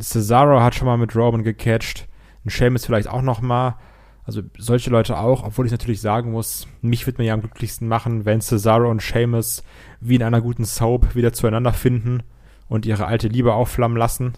Cesaro 0.00 0.60
hat 0.60 0.76
schon 0.76 0.86
mal 0.86 0.96
mit 0.96 1.16
Roman 1.16 1.42
gecatcht. 1.42 2.06
Ein 2.44 2.50
Sheamus 2.50 2.86
vielleicht 2.86 3.08
auch 3.08 3.22
noch 3.22 3.40
mal. 3.40 3.76
Also 4.24 4.42
solche 4.58 4.90
Leute 4.90 5.18
auch, 5.18 5.44
obwohl 5.44 5.66
ich 5.66 5.72
natürlich 5.72 6.00
sagen 6.00 6.32
muss, 6.32 6.66
mich 6.80 7.06
wird 7.06 7.18
mir 7.18 7.24
ja 7.24 7.34
am 7.34 7.40
glücklichsten 7.40 7.86
machen, 7.86 8.24
wenn 8.24 8.40
Cesaro 8.40 8.90
und 8.90 9.02
Sheamus 9.02 9.62
wie 10.00 10.14
in 10.14 10.22
einer 10.22 10.40
guten 10.40 10.64
Soap 10.64 11.14
wieder 11.14 11.32
zueinander 11.32 11.72
finden 11.72 12.22
und 12.68 12.86
ihre 12.86 13.06
alte 13.06 13.28
Liebe 13.28 13.52
aufflammen 13.52 13.98
lassen. 13.98 14.32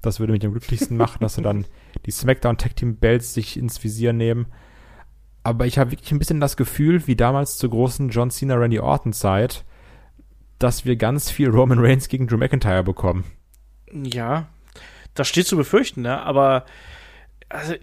Das 0.00 0.20
würde 0.20 0.32
mich 0.32 0.44
am 0.46 0.52
glücklichsten 0.52 0.96
machen, 0.96 1.18
dass 1.20 1.34
sie 1.34 1.42
dann 1.42 1.66
die 2.06 2.10
SmackDown 2.10 2.56
Tag 2.56 2.76
Team 2.76 2.96
Belts 2.96 3.34
sich 3.34 3.58
ins 3.58 3.84
Visier 3.84 4.14
nehmen 4.14 4.46
aber 5.42 5.66
ich 5.66 5.78
habe 5.78 5.90
wirklich 5.92 6.12
ein 6.12 6.18
bisschen 6.18 6.40
das 6.40 6.56
Gefühl, 6.56 7.06
wie 7.06 7.16
damals 7.16 7.56
zur 7.56 7.70
großen 7.70 8.10
John 8.10 8.30
Cena 8.30 8.56
Randy 8.56 8.78
Orton 8.78 9.12
Zeit, 9.12 9.64
dass 10.58 10.84
wir 10.84 10.96
ganz 10.96 11.30
viel 11.30 11.48
Roman 11.48 11.78
Reigns 11.78 12.08
gegen 12.08 12.26
Drew 12.26 12.36
McIntyre 12.36 12.84
bekommen. 12.84 13.24
Ja, 13.92 14.48
das 15.14 15.28
steht 15.28 15.46
zu 15.46 15.56
befürchten, 15.56 16.02
ne? 16.02 16.20
Aber 16.20 16.66
also, 17.50 17.74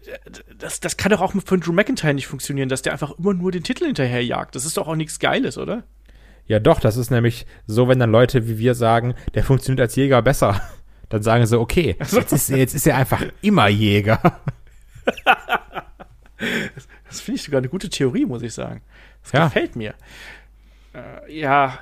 das, 0.58 0.80
das 0.80 0.98
kann 0.98 1.12
doch 1.12 1.22
auch 1.22 1.34
von 1.34 1.60
Drew 1.60 1.74
McIntyre 1.74 2.14
nicht 2.14 2.28
funktionieren, 2.28 2.70
dass 2.70 2.82
der 2.82 2.94
einfach 2.94 3.12
immer 3.20 3.34
nur 3.34 3.52
den 3.52 3.64
Titel 3.64 3.86
hinterherjagt. 3.86 4.56
Das 4.56 4.66
ist 4.66 4.78
doch 4.78 4.88
auch 4.88 4.96
nichts 4.96 5.20
Geiles, 5.20 5.58
oder? 5.58 5.84
Ja, 6.48 6.60
doch, 6.60 6.80
das 6.80 6.96
ist 6.96 7.12
nämlich 7.12 7.46
so, 7.68 7.90
wenn 7.90 8.00
dann 8.00 8.12
Leute 8.12 8.48
wie 8.48 8.58
wir 8.58 8.74
sagen, 8.74 9.16
der 9.36 9.44
funktioniert 9.44 9.82
als 9.82 9.96
Jäger 9.96 10.22
besser. 10.22 10.62
Dann 11.10 11.24
sagen 11.24 11.46
sie, 11.46 11.58
okay, 11.58 11.96
jetzt 12.00 12.34
ist, 12.34 12.50
jetzt 12.50 12.76
ist 12.76 12.86
er 12.86 12.98
einfach 12.98 13.24
immer 13.42 13.68
Jäger. 13.70 14.20
Das 17.08 17.22
finde 17.22 17.38
ich 17.38 17.44
sogar 17.44 17.60
eine 17.60 17.70
gute 17.70 17.90
Theorie, 17.90 18.26
muss 18.26 18.44
ich 18.44 18.54
sagen. 18.54 18.82
Das 19.24 19.32
ja. 19.32 19.46
gefällt 19.46 19.76
mir. 19.76 19.96
Äh, 20.94 21.40
ja, 21.40 21.80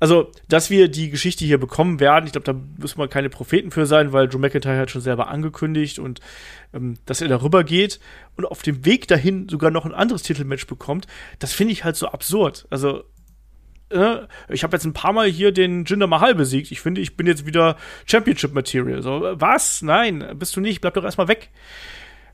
also, 0.00 0.32
dass 0.48 0.70
wir 0.70 0.88
die 0.88 1.10
Geschichte 1.10 1.44
hier 1.44 1.58
bekommen 1.58 2.00
werden, 2.00 2.24
ich 2.24 2.32
glaube, 2.32 2.46
da 2.46 2.58
müssen 2.78 2.98
wir 2.98 3.06
keine 3.06 3.28
Propheten 3.28 3.70
für 3.70 3.84
sein, 3.84 4.12
weil 4.12 4.28
Drew 4.28 4.38
McIntyre 4.38 4.78
hat 4.78 4.90
schon 4.90 5.02
selber 5.02 5.28
angekündigt 5.28 5.98
und 5.98 6.20
ähm, 6.72 6.96
dass 7.04 7.20
er 7.20 7.28
darüber 7.28 7.64
geht 7.64 8.00
und 8.36 8.46
auf 8.46 8.62
dem 8.62 8.86
Weg 8.86 9.08
dahin 9.08 9.48
sogar 9.50 9.70
noch 9.70 9.84
ein 9.84 9.92
anderes 9.92 10.22
Titelmatch 10.22 10.66
bekommt, 10.66 11.06
das 11.38 11.52
finde 11.52 11.74
ich 11.74 11.84
halt 11.84 11.96
so 11.96 12.08
absurd. 12.08 12.66
Also, 12.70 13.04
äh, 13.90 14.20
ich 14.48 14.64
habe 14.64 14.74
jetzt 14.74 14.86
ein 14.86 14.94
paar 14.94 15.12
Mal 15.12 15.28
hier 15.28 15.52
den 15.52 15.84
Jinder 15.84 16.06
Mahal 16.06 16.34
besiegt. 16.34 16.72
Ich 16.72 16.80
finde, 16.80 17.02
ich 17.02 17.18
bin 17.18 17.26
jetzt 17.26 17.44
wieder 17.44 17.76
Championship 18.06 18.54
Material. 18.54 19.02
So, 19.02 19.20
was? 19.34 19.82
Nein, 19.82 20.24
bist 20.38 20.56
du 20.56 20.60
nicht. 20.60 20.80
Bleib 20.80 20.94
doch 20.94 21.04
erstmal 21.04 21.28
weg 21.28 21.50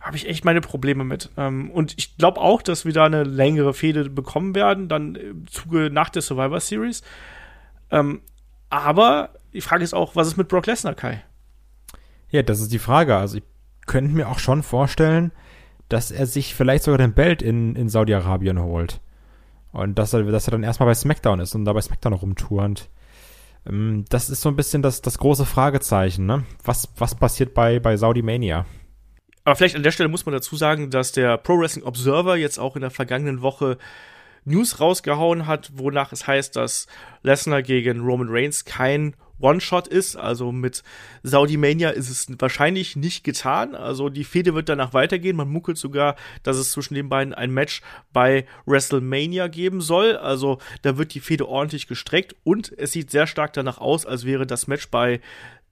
habe 0.06 0.16
ich 0.16 0.28
echt 0.28 0.44
meine 0.44 0.60
Probleme 0.60 1.02
mit. 1.02 1.30
Ähm, 1.36 1.68
und 1.68 1.94
ich 1.96 2.16
glaube 2.16 2.40
auch, 2.40 2.62
dass 2.62 2.84
wir 2.84 2.92
da 2.92 3.06
eine 3.06 3.24
längere 3.24 3.74
Fehde 3.74 4.08
bekommen 4.08 4.54
werden, 4.54 4.88
dann 4.88 5.16
im 5.16 5.48
Zuge 5.48 5.90
nach 5.90 6.10
der 6.10 6.22
Survivor 6.22 6.60
Series. 6.60 7.02
Ähm, 7.90 8.22
aber 8.70 9.30
die 9.52 9.60
Frage 9.60 9.84
ist 9.84 9.94
auch, 9.94 10.16
was 10.16 10.28
ist 10.28 10.36
mit 10.36 10.48
Brock 10.48 10.66
Lesnar, 10.66 10.94
Kai? 10.94 11.22
Ja, 12.28 12.42
das 12.42 12.60
ist 12.60 12.72
die 12.72 12.78
Frage. 12.78 13.16
Also 13.16 13.38
ich 13.38 13.44
könnte 13.86 14.14
mir 14.14 14.28
auch 14.28 14.38
schon 14.38 14.62
vorstellen, 14.62 15.32
dass 15.88 16.10
er 16.10 16.26
sich 16.26 16.54
vielleicht 16.54 16.84
sogar 16.84 16.98
den 16.98 17.14
Belt 17.14 17.42
in, 17.42 17.76
in 17.76 17.88
Saudi-Arabien 17.88 18.60
holt. 18.60 19.00
Und 19.72 19.98
dass 19.98 20.12
er, 20.12 20.22
dass 20.24 20.48
er 20.48 20.52
dann 20.52 20.62
erstmal 20.62 20.88
bei 20.88 20.94
SmackDown 20.94 21.40
ist 21.40 21.54
und 21.54 21.64
da 21.64 21.72
bei 21.72 21.80
SmackDown 21.80 22.14
rumturnt. 22.14 22.88
Ähm, 23.66 24.04
das 24.08 24.30
ist 24.30 24.40
so 24.40 24.48
ein 24.48 24.56
bisschen 24.56 24.82
das, 24.82 25.02
das 25.02 25.18
große 25.18 25.46
Fragezeichen, 25.46 26.26
ne? 26.26 26.44
Was, 26.64 26.88
was 26.96 27.14
passiert 27.14 27.54
bei, 27.54 27.78
bei 27.78 27.96
Saudi 27.96 28.22
Mania? 28.22 28.66
Aber 29.44 29.54
vielleicht 29.54 29.76
an 29.76 29.82
der 29.82 29.92
Stelle 29.92 30.08
muss 30.08 30.26
man 30.26 30.32
dazu 30.32 30.56
sagen, 30.56 30.90
dass 30.90 31.12
der 31.12 31.38
Pro 31.38 31.58
Wrestling 31.58 31.84
Observer 31.84 32.36
jetzt 32.36 32.58
auch 32.58 32.74
in 32.74 32.82
der 32.82 32.90
vergangenen 32.90 33.42
Woche 33.42 33.78
News 34.46 34.80
rausgehauen 34.80 35.46
hat, 35.46 35.72
wonach 35.74 36.12
es 36.12 36.26
heißt, 36.26 36.56
dass 36.56 36.86
Lesnar 37.22 37.62
gegen 37.62 38.00
Roman 38.00 38.28
Reigns 38.30 38.64
kein 38.64 39.14
One-Shot 39.40 39.88
ist. 39.88 40.16
Also 40.16 40.52
mit 40.52 40.82
Saudi 41.22 41.56
Mania 41.56 41.90
ist 41.90 42.08
es 42.08 42.26
wahrscheinlich 42.38 42.96
nicht 42.96 43.24
getan. 43.24 43.74
Also 43.74 44.08
die 44.08 44.24
Fehde 44.24 44.54
wird 44.54 44.68
danach 44.68 44.94
weitergehen. 44.94 45.36
Man 45.36 45.48
munkelt 45.48 45.78
sogar, 45.78 46.16
dass 46.42 46.56
es 46.56 46.72
zwischen 46.72 46.94
den 46.94 47.08
beiden 47.08 47.34
ein 47.34 47.50
Match 47.50 47.82
bei 48.12 48.46
WrestleMania 48.64 49.48
geben 49.48 49.80
soll. 49.80 50.16
Also 50.16 50.58
da 50.82 50.96
wird 50.96 51.14
die 51.14 51.20
Fehde 51.20 51.48
ordentlich 51.48 51.86
gestreckt 51.86 52.36
und 52.44 52.72
es 52.78 52.92
sieht 52.92 53.10
sehr 53.10 53.26
stark 53.26 53.52
danach 53.52 53.78
aus, 53.78 54.06
als 54.06 54.24
wäre 54.24 54.46
das 54.46 54.66
Match 54.66 54.88
bei 54.90 55.20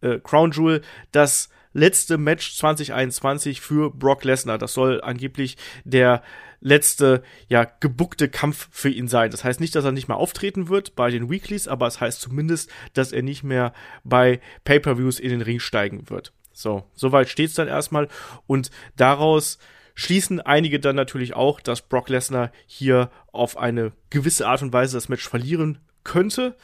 äh, 0.01 0.19
Crown 0.19 0.51
Jewel 0.51 0.83
das 1.13 1.49
letzte 1.75 2.17
Match 2.17 2.57
2021 2.57 3.61
für 3.61 3.91
Brock 3.91 4.25
Lesnar. 4.25 4.57
Das 4.57 4.73
soll 4.73 5.03
angeblich 5.03 5.59
der 5.85 6.23
letzte, 6.61 7.23
ja, 7.49 7.65
gebuckte 7.65 8.31
Kampf 8.31 8.69
für 8.71 8.89
ihn 8.89 9.07
sein. 9.07 9.31
Das 9.31 9.45
heißt 9.45 9.61
nicht, 9.61 9.75
dass 9.75 9.85
er 9.85 9.93
nicht 9.93 10.09
mehr 10.09 10.17
auftreten 10.17 10.69
wird 10.69 10.97
bei 10.97 11.11
den 11.11 11.29
Weeklies, 11.29 11.69
aber 11.69 11.87
es 11.87 12.01
heißt 12.01 12.21
zumindest, 12.23 12.71
dass 12.95 13.13
er 13.13 13.23
nicht 13.23 13.45
mehr 13.45 13.75
bei 14.03 14.41
Pay-Per-Views 14.65 15.21
in 15.21 15.29
den 15.29 15.43
Ring 15.43 15.61
steigen 15.61 16.09
wird. 16.09 16.33
So, 16.53 16.85
soweit 16.95 17.29
steht's 17.29 17.55
dann 17.55 17.69
erstmal 17.69 18.09
und 18.47 18.71
daraus 18.97 19.59
schließen 19.95 20.41
einige 20.41 20.81
dann 20.81 20.97
natürlich 20.97 21.35
auch, 21.35 21.61
dass 21.61 21.83
Brock 21.83 22.09
Lesnar 22.09 22.51
hier 22.67 23.11
auf 23.33 23.57
eine 23.59 23.93
gewisse 24.11 24.47
Art 24.47 24.63
und 24.63 24.73
Weise 24.73 24.97
das 24.97 25.09
Match 25.09 25.29
verlieren 25.29 25.79
könnte 26.03 26.57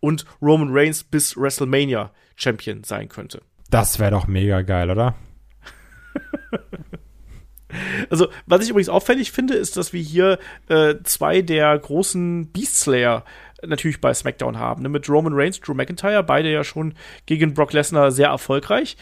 und 0.00 0.24
Roman 0.40 0.70
Reigns 0.70 1.02
bis 1.02 1.36
WrestleMania 1.36 2.12
Champion 2.36 2.84
sein 2.84 3.08
könnte. 3.08 3.42
Das 3.70 3.98
wäre 3.98 4.10
doch 4.10 4.26
mega 4.26 4.62
geil, 4.62 4.90
oder? 4.90 5.14
Also, 8.08 8.28
was 8.46 8.62
ich 8.62 8.70
übrigens 8.70 8.88
auffällig 8.88 9.30
finde, 9.30 9.54
ist, 9.54 9.76
dass 9.76 9.92
wir 9.92 10.00
hier 10.00 10.38
äh, 10.68 10.94
zwei 11.04 11.42
der 11.42 11.78
großen 11.78 12.50
Beast 12.50 12.76
Slayer 12.76 13.24
natürlich 13.62 14.00
bei 14.00 14.14
SmackDown 14.14 14.58
haben. 14.58 14.82
Ne? 14.82 14.88
Mit 14.88 15.08
Roman 15.08 15.34
Reigns, 15.34 15.60
Drew 15.60 15.74
McIntyre, 15.74 16.22
beide 16.22 16.50
ja 16.50 16.64
schon 16.64 16.94
gegen 17.26 17.54
Brock 17.54 17.72
Lesnar 17.72 18.10
sehr 18.10 18.28
erfolgreich. 18.28 18.96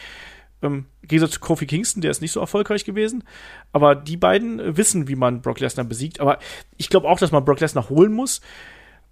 Ähm, 0.63 0.87
Gegensatz 1.03 1.33
zu 1.33 1.41
Kofi 1.41 1.67
Kingston, 1.67 2.01
der 2.01 2.11
ist 2.11 2.23
nicht 2.23 2.33
so 2.33 2.41
erfolgreich 2.41 2.85
gewesen. 2.85 3.25
Aber 3.73 3.95
die 3.95 4.17
beiden 4.17 4.77
wissen, 4.77 5.09
wie 5.09 5.17
man 5.17 5.43
Brock 5.43 5.61
Lesnar 5.61 5.85
besiegt. 5.85 6.21
Aber 6.21 6.39
ich 6.77 6.89
glaube 6.89 7.09
auch, 7.09 7.19
dass 7.19 7.33
man 7.33 7.45
Brock 7.45 7.61
Lesnar 7.61 7.89
holen 7.89 8.13
muss. 8.13 8.41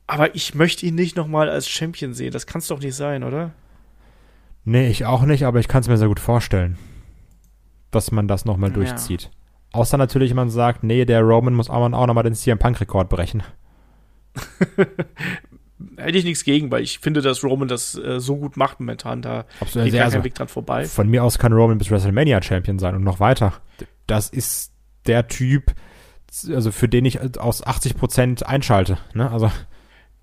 Aber 0.07 0.35
ich 0.35 0.55
möchte 0.55 0.87
ihn 0.87 0.95
nicht 0.95 1.17
nochmal 1.17 1.49
als 1.49 1.69
Champion 1.69 2.15
sehen. 2.15 2.33
Das 2.33 2.47
kann 2.47 2.61
es 2.61 2.69
doch 2.69 2.81
nicht 2.81 2.95
sein, 2.95 3.23
oder? 3.23 3.53
Nee, 4.65 4.89
ich 4.89 5.05
auch 5.05 5.23
nicht, 5.23 5.45
aber 5.45 5.61
ich 5.61 5.69
kann 5.69 5.81
es 5.83 5.89
mir 5.89 5.97
sehr 5.99 6.09
gut 6.09 6.21
vorstellen, 6.21 6.79
dass 7.91 8.11
man 8.13 8.29
das 8.29 8.45
nochmal 8.45 8.71
Ja. 8.71 8.75
durchzieht. 8.77 9.31
Außer 9.73 9.97
natürlich, 9.99 10.33
man 10.35 10.51
sagt, 10.51 10.85
nee, 10.85 11.05
der 11.05 11.21
Roman 11.23 11.55
muss 11.55 11.69
auch 11.69 11.89
nochmal 11.89 12.25
den 12.25 12.35
CM 12.35 12.59
Punk-Rekord 12.59 13.09
brechen. 13.09 13.43
Hätte 15.97 16.19
ich 16.19 16.25
nichts 16.25 16.45
gegen, 16.45 16.71
weil 16.71 16.83
ich 16.83 16.99
finde, 17.01 17.21
dass 17.21 17.43
Roman 17.45 17.69
das 17.69 17.97
äh, 17.99 18.21
so 18.21 18.37
gut 18.37 18.57
macht 18.57 18.81
momentan. 18.81 19.23
Da 19.23 19.45
Absolut. 19.61 19.85
geht 19.85 19.93
Sehr, 19.93 19.99
gar 20.01 20.05
also, 20.07 20.17
kein 20.19 20.25
Weg 20.25 20.35
dran 20.35 20.49
vorbei. 20.49 20.85
von 20.87 21.09
mir 21.09 21.23
aus 21.25 21.39
kann 21.39 21.53
Roman 21.53 21.79
bis 21.79 21.91
WrestleMania 21.91 22.41
Champion 22.43 22.79
sein 22.79 22.95
und 22.95 23.03
noch 23.05 23.21
weiter. 23.21 23.55
Das 24.07 24.29
ist 24.31 24.73
der 25.07 25.27
Typ, 25.29 25.75
also 26.49 26.71
für 26.73 26.89
den 26.89 27.05
ich 27.05 27.21
aus 27.39 27.65
80% 27.67 28.45
einschalte. 28.45 28.99
Ne? 29.13 29.31
Also 29.31 29.51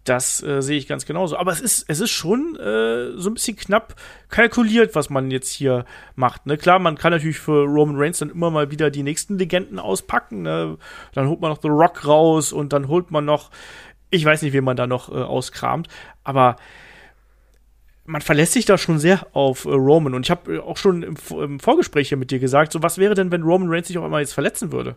Das 0.04 0.42
äh, 0.42 0.62
sehe 0.62 0.78
ich 0.78 0.88
ganz 0.88 1.06
genauso. 1.06 1.38
Aber 1.38 1.52
es 1.52 1.62
ist, 1.62 1.86
es 1.88 2.00
ist 2.00 2.10
schon 2.10 2.56
äh, 2.56 3.12
so 3.18 3.30
ein 3.30 3.36
bisschen 3.36 3.56
knapp 3.56 3.96
kalkuliert, 4.30 4.96
was 4.96 5.12
man 5.12 5.30
jetzt 5.30 5.52
hier 5.52 5.86
macht. 6.16 6.48
Ne? 6.48 6.58
Klar, 6.58 6.80
man 6.80 6.98
kann 6.98 7.12
natürlich 7.12 7.38
für 7.38 7.66
Roman 7.66 7.98
Reigns 7.98 8.20
dann 8.20 8.32
immer 8.32 8.50
mal 8.50 8.72
wieder 8.72 8.90
die 8.90 9.04
nächsten 9.04 9.38
Legenden 9.38 9.78
auspacken. 9.78 10.42
Ne? 10.42 10.78
Dann 11.14 11.28
holt 11.28 11.40
man 11.40 11.52
noch 11.52 11.62
The 11.62 11.68
Rock 11.68 12.08
raus 12.08 12.52
und 12.52 12.74
dann 12.74 12.88
holt 12.88 13.12
man 13.12 13.26
noch, 13.26 13.52
ich 14.10 14.26
weiß 14.26 14.42
nicht, 14.42 14.54
wen 14.54 14.64
man 14.64 14.76
da 14.76 14.88
noch 14.88 15.10
äh, 15.10 15.22
auskramt. 15.22 15.88
Aber 16.24 16.56
man 18.06 18.22
verlässt 18.22 18.54
sich 18.54 18.66
da 18.66 18.80
schon 18.80 18.98
sehr 18.98 19.28
auf 19.34 19.66
äh, 19.66 19.70
Roman. 19.70 20.16
Und 20.16 20.26
ich 20.26 20.32
habe 20.32 20.56
äh, 20.56 20.60
auch 20.60 20.78
schon 20.78 21.04
im, 21.04 21.16
im 21.30 21.60
Vorgespräch 21.60 22.10
hier 22.10 22.18
mit 22.18 22.32
dir 22.32 22.40
gesagt, 22.40 22.72
so 22.72 22.82
was 22.82 22.98
wäre 22.98 23.14
denn, 23.14 23.32
wenn 23.32 23.44
Roman 23.44 23.70
Reigns 23.70 23.88
sich 23.88 24.00
auch 24.00 24.04
einmal 24.04 24.22
jetzt 24.22 24.34
verletzen 24.34 24.72
würde? 24.72 24.96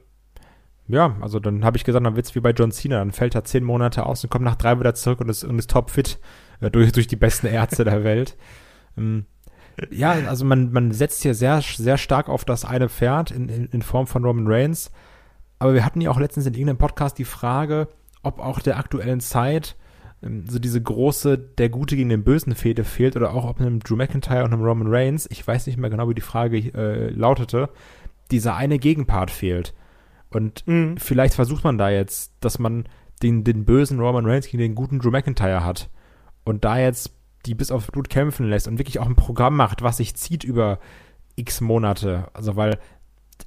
Ja, 0.87 1.17
also 1.21 1.41
dann 1.41 1.65
habe 1.65 1.77
ich 1.77 1.85
gesagt, 1.85 2.05
dann 2.05 2.17
wird's 2.17 2.35
wie 2.35 2.41
bei 2.41 2.51
John 2.51 2.71
Cena, 2.71 2.99
dann 2.99 3.13
fällt 3.13 3.35
er 3.35 3.45
zehn 3.45 3.65
Monate 3.65 4.05
aus 4.05 4.23
und 4.23 4.31
kommt 4.31 4.45
nach 4.45 4.57
drei 4.57 4.79
wieder 4.79 4.95
zurück 4.95 5.21
und 5.21 5.31
ist, 5.31 5.43
und 5.45 5.59
ist 5.59 5.71
topfit 5.71 6.19
äh, 6.61 6.71
durch, 6.71 6.93
durch 6.93 7.07
die 7.07 7.17
besten 7.17 7.47
Ärzte 7.47 7.85
der 7.85 8.05
Welt. 8.05 8.37
Ähm, 8.99 9.25
ja, 9.91 10.13
also 10.13 10.45
man, 10.45 10.73
man 10.73 10.93
setzt 10.93 11.23
hier 11.23 11.35
sehr, 11.35 11.61
sehr 11.63 11.99
stark 11.99 12.29
auf 12.29 12.45
das 12.45 12.65
eine 12.65 12.89
Pferd 12.89 13.31
in, 13.31 13.49
in, 13.49 13.67
in 13.67 13.83
Form 13.83 14.07
von 14.07 14.25
Roman 14.25 14.47
Reigns. 14.47 14.91
Aber 15.59 15.75
wir 15.75 15.85
hatten 15.85 16.01
ja 16.01 16.11
auch 16.11 16.21
letztens 16.21 16.47
in 16.47 16.55
irgendeinem 16.55 16.79
Podcast 16.79 17.19
die 17.19 17.25
Frage, 17.25 17.89
ob 18.23 18.39
auch 18.39 18.61
der 18.61 18.79
aktuellen 18.79 19.21
Zeit 19.21 19.77
ähm, 20.23 20.45
so 20.49 20.59
diese 20.59 20.83
große, 20.83 21.39
der 21.39 21.71
Gute 21.71 21.97
gegen 21.97 22.09
den 22.09 22.25
Bösen 22.25 22.55
Fehde 22.55 22.85
fehlt 22.85 23.17
oder 23.17 23.33
auch 23.33 23.49
ob 23.49 23.61
einem 23.61 23.81
Drew 23.81 23.97
McIntyre 23.97 24.45
und 24.45 24.53
einem 24.53 24.63
Roman 24.63 24.89
Reigns, 24.89 25.29
ich 25.31 25.47
weiß 25.47 25.67
nicht 25.67 25.79
mehr 25.79 25.91
genau, 25.91 26.09
wie 26.09 26.15
die 26.15 26.21
Frage 26.21 26.59
äh, 26.59 27.11
lautete, 27.11 27.71
dieser 28.31 28.57
eine 28.57 28.79
Gegenpart 28.79 29.31
fehlt. 29.31 29.75
Und 30.35 30.67
Mhm. 30.67 30.97
vielleicht 30.97 31.35
versucht 31.35 31.65
man 31.65 31.79
da 31.79 31.91
jetzt, 31.91 32.33
dass 32.41 32.59
man 32.59 32.85
den, 33.23 33.45
den 33.45 33.65
bösen 33.65 34.01
Roman 34.01 34.27
Reigns 34.27 34.47
gegen 34.47 34.63
den 34.63 34.75
guten 34.75 34.99
Drew 34.99 35.11
McIntyre 35.11 35.65
hat 35.65 35.89
und 36.45 36.65
da 36.65 36.79
jetzt 36.79 37.13
die 37.47 37.55
bis 37.55 37.71
aufs 37.71 37.91
Blut 37.91 38.09
kämpfen 38.09 38.49
lässt 38.49 38.67
und 38.67 38.79
wirklich 38.79 38.99
auch 38.99 39.07
ein 39.07 39.17
Programm 39.17 39.57
macht, 39.57 39.83
was 39.83 39.99
sich 39.99 40.15
zieht 40.15 40.45
über 40.45 40.79
x 41.37 41.61
Monate. 41.61 42.29
Also, 42.33 42.57
weil 42.57 42.79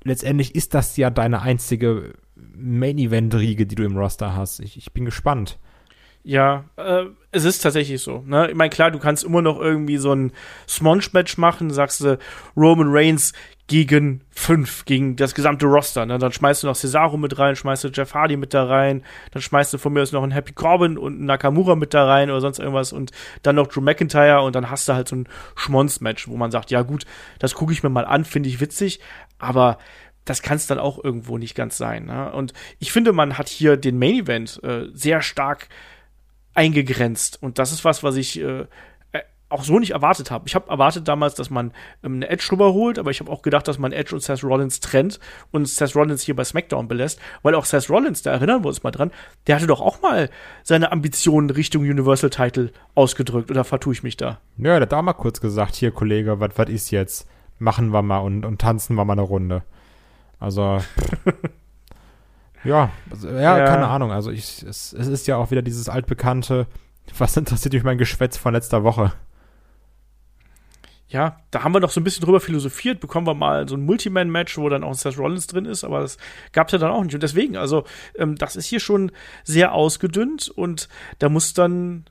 letztendlich 0.04 0.56
ist 0.56 0.74
das 0.74 0.98
ja 0.98 1.10
deine 1.10 1.42
einzige 1.42 2.14
Main-Event-Riege, 2.36 3.66
die 3.66 3.76
du 3.76 3.84
im 3.84 3.98
Roster 3.98 4.36
hast. 4.36 4.60
Ich, 4.60 4.78
ich 4.78 4.94
bin 4.94 5.06
gespannt. 5.06 5.58
Ja, 6.24 6.66
äh, 6.76 7.06
es 7.32 7.46
ist 7.46 7.60
tatsächlich 7.62 8.02
so. 8.02 8.22
Ne? 8.26 8.50
Ich 8.50 8.56
meine, 8.56 8.70
klar, 8.70 8.92
du 8.92 9.00
kannst 9.00 9.24
immer 9.24 9.42
noch 9.42 9.60
irgendwie 9.60 9.98
so 9.98 10.14
ein 10.14 10.32
Smonge-Match 10.68 11.38
machen, 11.38 11.70
sagst 11.72 12.02
du 12.02 12.20
Roman 12.56 12.90
Reigns 12.90 13.34
gegen 13.68 14.22
fünf, 14.32 14.86
gegen 14.86 15.18
das 15.18 15.36
gesamte 15.36 15.66
Roster. 15.66 16.06
Ne? 16.06 16.18
Dann 16.18 16.32
schmeißt 16.32 16.64
du 16.64 16.68
noch 16.68 16.76
Cesaro 16.76 17.18
mit 17.18 17.38
rein, 17.38 17.58
schmeißt 17.58 17.84
du 17.84 17.90
Jeff 17.90 18.14
Hardy 18.14 18.38
mit 18.38 18.54
da 18.54 18.66
rein, 18.66 19.04
dann 19.32 19.42
schmeißt 19.42 19.74
du 19.74 19.78
von 19.78 19.92
mir 19.92 20.02
aus 20.02 20.14
noch 20.14 20.24
einen 20.24 20.32
Happy 20.32 20.54
Corbin 20.54 20.98
und 20.98 21.16
einen 21.16 21.26
Nakamura 21.26 21.76
mit 21.76 21.94
da 21.94 22.06
rein 22.06 22.30
oder 22.30 22.40
sonst 22.40 22.60
irgendwas 22.60 22.94
und 22.94 23.12
dann 23.44 23.58
noch 23.58 23.68
Drew 23.68 23.82
McIntyre 23.82 24.42
und 24.42 24.56
dann 24.56 24.70
hast 24.70 24.88
du 24.88 24.94
halt 24.94 25.10
so 25.10 25.18
ein 25.18 25.28
Schmonz-Match, 25.56 26.30
wo 26.30 26.38
man 26.38 26.50
sagt, 26.50 26.72
ja 26.72 26.82
gut, 26.82 27.06
das 27.40 27.56
gucke 27.56 27.74
ich 27.74 27.84
mir 27.84 27.90
mal 27.90 28.06
an, 28.06 28.24
finde 28.24 28.48
ich 28.48 28.62
witzig, 28.62 29.02
aber 29.38 29.78
das 30.24 30.42
kann 30.42 30.58
es 30.58 30.68
dann 30.68 30.80
auch 30.80 31.04
irgendwo 31.04 31.38
nicht 31.38 31.56
ganz 31.56 31.78
sein. 31.78 32.06
Ne? 32.06 32.32
Und 32.32 32.54
ich 32.80 32.94
finde, 32.94 33.12
man 33.12 33.38
hat 33.38 33.50
hier 33.50 33.76
den 33.76 34.00
Main 34.00 34.16
Event 34.16 34.62
äh, 34.64 34.88
sehr 34.94 35.22
stark 35.22 35.68
eingegrenzt. 36.54 37.42
Und 37.42 37.60
das 37.60 37.72
ist 37.72 37.86
was, 37.86 38.04
was 38.04 38.16
ich 38.16 38.42
äh, 38.42 38.66
auch 39.50 39.64
so 39.64 39.80
nicht 39.80 39.92
erwartet 39.92 40.30
habe. 40.30 40.46
Ich 40.48 40.56
habe 40.56 40.70
erwartet 40.70 41.08
damals, 41.08 41.36
dass 41.36 41.50
man 41.50 41.72
ähm, 42.04 42.16
eine 42.16 42.30
Edge 42.30 42.50
rüberholt, 42.52 43.00
aber 43.00 43.12
ich 43.12 43.20
habe 43.22 43.32
auch 43.32 43.42
gedacht, 43.42 43.68
dass 43.68 43.78
man 43.80 43.92
Edge 43.94 44.14
und 44.14 44.22
Seth 44.22 44.44
Rollins 44.44 44.80
trennt 44.82 45.20
und 45.52 45.68
Seth 45.68 45.96
Rollins 45.96 46.22
hier 46.24 46.36
bei 46.36 46.44
SmackDown 46.44 46.88
belässt, 46.88 47.20
weil 47.44 47.56
auch 47.56 47.66
Seth 47.66 47.90
Rollins, 47.90 48.22
da 48.22 48.32
erinnern 48.32 48.64
wir 48.64 48.68
uns 48.68 48.84
mal 48.84 48.92
dran, 48.92 49.12
der 49.48 49.56
hatte 49.56 49.68
doch 49.68 49.80
auch 49.82 50.02
mal 50.02 50.30
seine 50.64 50.92
Ambitionen 50.92 51.50
Richtung 51.50 51.84
Universal 51.84 52.30
Title 52.30 52.72
ausgedrückt. 52.96 53.50
Oder 53.50 53.64
vertue 53.64 53.94
ich 53.94 54.04
mich 54.04 54.18
da? 54.18 54.40
Ja, 54.58 54.74
der 54.80 54.82
hat 54.82 54.94
auch 54.94 55.02
mal 55.02 55.14
kurz 55.14 55.40
gesagt, 55.40 55.76
hier 55.76 55.92
Kollege, 55.92 56.40
was 56.40 56.52
was 56.56 56.70
ist 56.70 56.92
jetzt? 56.92 57.28
Machen 57.60 57.90
wir 57.92 58.02
mal 58.02 58.20
und, 58.20 58.46
und 58.46 58.60
tanzen 58.62 58.96
wir 58.96 59.06
mal 59.06 59.14
eine 59.14 59.22
Runde. 59.22 59.64
Also 60.40 60.80
ja, 62.64 62.90
also, 63.10 63.30
ja, 63.30 63.58
Ja. 63.58 63.66
keine 63.66 63.88
Ahnung. 63.88 64.12
Also 64.12 64.32
ich, 64.32 64.64
es, 64.64 64.94
es 64.94 65.08
ist 65.08 65.28
ja 65.28 65.38
auch 65.38 65.52
wieder 65.52 65.62
dieses 65.62 65.90
altbekannte, 65.90 66.68
was 67.18 67.38
interessiert 67.38 67.74
mich 67.74 67.84
mein 67.84 67.98
Geschwätz 67.98 68.38
von 68.38 68.54
letzter 68.54 68.84
Woche? 68.84 69.14
Ja, 71.10 71.40
da 71.52 71.64
haben 71.64 71.74
wir 71.74 71.80
noch 71.80 71.92
so 71.92 72.02
ein 72.02 72.04
bisschen 72.04 72.26
drüber 72.26 72.42
philosophiert, 72.42 73.00
bekommen 73.00 73.28
wir 73.28 73.34
mal 73.34 73.68
so 73.68 73.76
ein 73.76 73.86
Multiman-Match, 73.86 74.58
wo 74.58 74.68
dann 74.68 74.84
auch 74.84 74.94
Seth 74.94 75.18
Rollins 75.18 75.48
drin 75.48 75.66
ist, 75.66 75.84
aber 75.84 76.02
das 76.02 76.18
gab's 76.52 76.74
ja 76.74 76.80
dann 76.80 76.92
auch 76.92 77.04
nicht. 77.04 77.14
Und 77.14 77.24
deswegen, 77.24 77.56
also, 77.56 77.86
ähm, 78.16 78.36
das 78.36 78.56
ist 78.56 78.66
hier 78.66 78.82
schon 78.82 79.12
sehr 79.44 79.74
ausgedünnt 79.74 80.50
und 80.50 80.90
da 81.20 81.30
muss 81.30 81.54
dann 81.54 82.06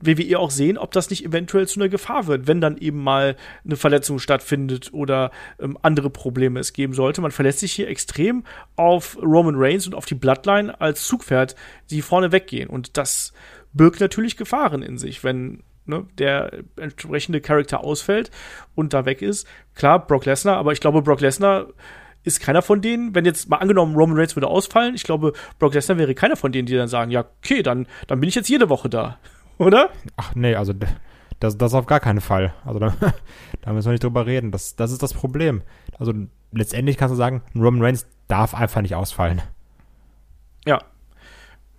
WWE 0.00 0.38
auch 0.38 0.52
sehen, 0.52 0.78
ob 0.78 0.92
das 0.92 1.10
nicht 1.10 1.24
eventuell 1.24 1.66
zu 1.66 1.80
einer 1.80 1.88
Gefahr 1.88 2.28
wird, 2.28 2.46
wenn 2.46 2.60
dann 2.60 2.76
eben 2.78 3.02
mal 3.02 3.36
eine 3.64 3.76
Verletzung 3.76 4.20
stattfindet 4.20 4.92
oder 4.92 5.32
ähm, 5.58 5.76
andere 5.82 6.10
Probleme 6.10 6.60
es 6.60 6.72
geben 6.72 6.94
sollte. 6.94 7.20
Man 7.20 7.32
verlässt 7.32 7.58
sich 7.58 7.72
hier 7.72 7.88
extrem 7.88 8.44
auf 8.76 9.18
Roman 9.20 9.56
Reigns 9.56 9.86
und 9.86 9.94
auf 9.94 10.06
die 10.06 10.14
Bloodline 10.14 10.80
als 10.80 11.04
Zugpferd, 11.06 11.56
die 11.90 12.02
vorne 12.02 12.30
weggehen. 12.30 12.70
Und 12.70 12.96
das 12.96 13.32
birgt 13.72 14.00
natürlich 14.00 14.36
Gefahren 14.36 14.82
in 14.82 14.98
sich, 14.98 15.24
wenn 15.24 15.64
ne, 15.88 16.06
der 16.18 16.52
entsprechende 16.76 17.40
Charakter 17.40 17.82
ausfällt 17.82 18.30
und 18.74 18.92
da 18.92 19.04
weg 19.04 19.22
ist. 19.22 19.46
Klar, 19.74 20.06
Brock 20.06 20.26
Lesnar, 20.26 20.56
aber 20.56 20.72
ich 20.72 20.80
glaube, 20.80 21.02
Brock 21.02 21.20
Lesnar 21.20 21.66
ist 22.24 22.40
keiner 22.40 22.62
von 22.62 22.80
denen, 22.80 23.14
wenn 23.14 23.24
jetzt 23.24 23.48
mal 23.48 23.56
angenommen 23.56 23.96
Roman 23.96 24.18
Reigns 24.18 24.36
würde 24.36 24.48
ausfallen, 24.48 24.94
ich 24.94 25.04
glaube, 25.04 25.32
Brock 25.58 25.74
Lesnar 25.74 25.98
wäre 25.98 26.14
keiner 26.14 26.36
von 26.36 26.52
denen, 26.52 26.66
die 26.66 26.74
dann 26.74 26.88
sagen, 26.88 27.10
ja, 27.10 27.24
okay, 27.42 27.62
dann, 27.62 27.86
dann 28.06 28.20
bin 28.20 28.28
ich 28.28 28.34
jetzt 28.34 28.48
jede 28.48 28.68
Woche 28.68 28.88
da. 28.88 29.18
Oder? 29.58 29.90
Ach 30.16 30.34
nee, 30.34 30.54
also 30.54 30.72
das, 31.40 31.56
das 31.58 31.74
auf 31.74 31.86
gar 31.86 32.00
keinen 32.00 32.20
Fall. 32.20 32.54
Also 32.64 32.78
da, 32.78 32.94
da 33.62 33.72
müssen 33.72 33.86
wir 33.86 33.92
nicht 33.92 34.04
drüber 34.04 34.26
reden. 34.26 34.52
Das, 34.52 34.76
das 34.76 34.92
ist 34.92 35.02
das 35.02 35.14
Problem. 35.14 35.62
Also 35.98 36.12
letztendlich 36.52 36.96
kannst 36.96 37.12
du 37.12 37.16
sagen, 37.16 37.42
Roman 37.54 37.82
Reigns 37.82 38.06
darf 38.28 38.54
einfach 38.54 38.82
nicht 38.82 38.94
ausfallen. 38.94 39.42
Ja. 40.66 40.82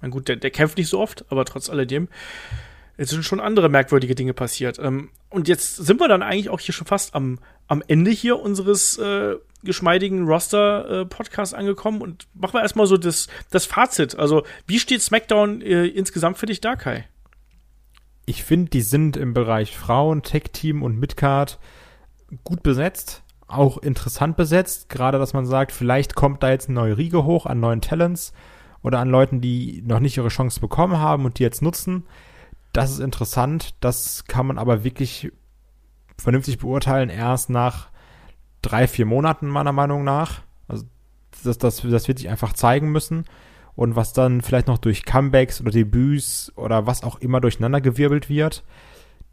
Na 0.01 0.07
gut, 0.07 0.27
der, 0.27 0.37
der 0.37 0.51
kämpft 0.51 0.77
nicht 0.77 0.89
so 0.89 0.99
oft, 0.99 1.25
aber 1.29 1.45
trotz 1.45 1.69
alledem, 1.69 2.07
es 2.99 3.11
sind 3.11 3.23
schon 3.23 3.39
andere 3.39 3.69
merkwürdige 3.69 4.13
Dinge 4.13 4.33
passiert. 4.33 4.77
Ähm, 4.77 5.09
und 5.29 5.47
jetzt 5.47 5.77
sind 5.77 6.01
wir 6.01 6.09
dann 6.09 6.21
eigentlich 6.21 6.49
auch 6.49 6.59
hier 6.59 6.73
schon 6.73 6.85
fast 6.85 7.15
am, 7.15 7.39
am 7.67 7.81
Ende 7.87 8.11
hier 8.11 8.39
unseres 8.39 8.97
äh, 8.97 9.35
geschmeidigen 9.63 10.27
Roster-Podcasts 10.27 11.53
angekommen 11.53 12.01
und 12.01 12.27
machen 12.33 12.55
wir 12.55 12.61
erstmal 12.61 12.87
so 12.87 12.97
das, 12.97 13.27
das 13.51 13.65
Fazit. 13.65 14.19
Also, 14.19 14.43
wie 14.67 14.79
steht 14.79 15.01
SmackDown 15.01 15.61
äh, 15.61 15.85
insgesamt 15.85 16.37
für 16.37 16.45
dich 16.45 16.59
da, 16.59 16.75
Kai? 16.75 17.07
Ich 18.25 18.43
finde, 18.43 18.69
die 18.69 18.81
sind 18.81 19.15
im 19.15 19.33
Bereich 19.33 19.77
Frauen, 19.77 20.21
Tech-Team 20.21 20.83
und 20.83 20.99
Midcard 20.99 21.57
gut 22.43 22.63
besetzt. 22.63 23.23
Auch 23.47 23.77
interessant 23.77 24.35
besetzt. 24.35 24.89
Gerade, 24.89 25.19
dass 25.19 25.33
man 25.33 25.45
sagt, 25.45 25.71
vielleicht 25.71 26.15
kommt 26.15 26.43
da 26.43 26.49
jetzt 26.49 26.67
eine 26.67 26.75
neue 26.75 26.97
Riege 26.97 27.23
hoch 27.23 27.45
an 27.45 27.61
neuen 27.61 27.79
Talents 27.79 28.33
oder 28.83 28.99
an 28.99 29.09
Leuten, 29.09 29.39
die 29.39 29.81
noch 29.85 30.01
nicht 30.01 30.17
ihre 30.17 30.27
Chance 30.27 30.59
bekommen 30.59 30.99
haben 30.99 31.23
und 31.23 31.39
die 31.39 31.43
jetzt 31.43 31.61
nutzen. 31.61 32.03
Das 32.81 32.91
ist 32.91 32.99
interessant. 32.99 33.75
Das 33.79 34.25
kann 34.25 34.47
man 34.47 34.57
aber 34.57 34.83
wirklich 34.83 35.31
vernünftig 36.17 36.57
beurteilen 36.57 37.09
erst 37.09 37.49
nach 37.49 37.89
drei, 38.61 38.87
vier 38.87 39.05
Monaten 39.05 39.47
meiner 39.47 39.71
Meinung 39.71 40.03
nach. 40.03 40.41
Also 40.67 40.85
das, 41.43 41.57
das, 41.57 41.81
das 41.81 42.07
wird 42.07 42.17
sich 42.19 42.29
einfach 42.29 42.53
zeigen 42.53 42.91
müssen. 42.91 43.25
Und 43.75 43.95
was 43.95 44.11
dann 44.11 44.41
vielleicht 44.41 44.67
noch 44.67 44.77
durch 44.77 45.05
Comebacks 45.05 45.61
oder 45.61 45.71
Debüts 45.71 46.51
oder 46.57 46.85
was 46.85 47.03
auch 47.03 47.19
immer 47.21 47.39
durcheinandergewirbelt 47.39 48.27
wird. 48.27 48.63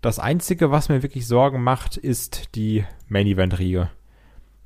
Das 0.02 0.20
Einzige, 0.20 0.70
was 0.70 0.88
mir 0.88 1.02
wirklich 1.02 1.26
Sorgen 1.26 1.62
macht, 1.64 1.96
ist 1.96 2.54
die 2.54 2.84
Main-Event-Riege. 3.08 3.90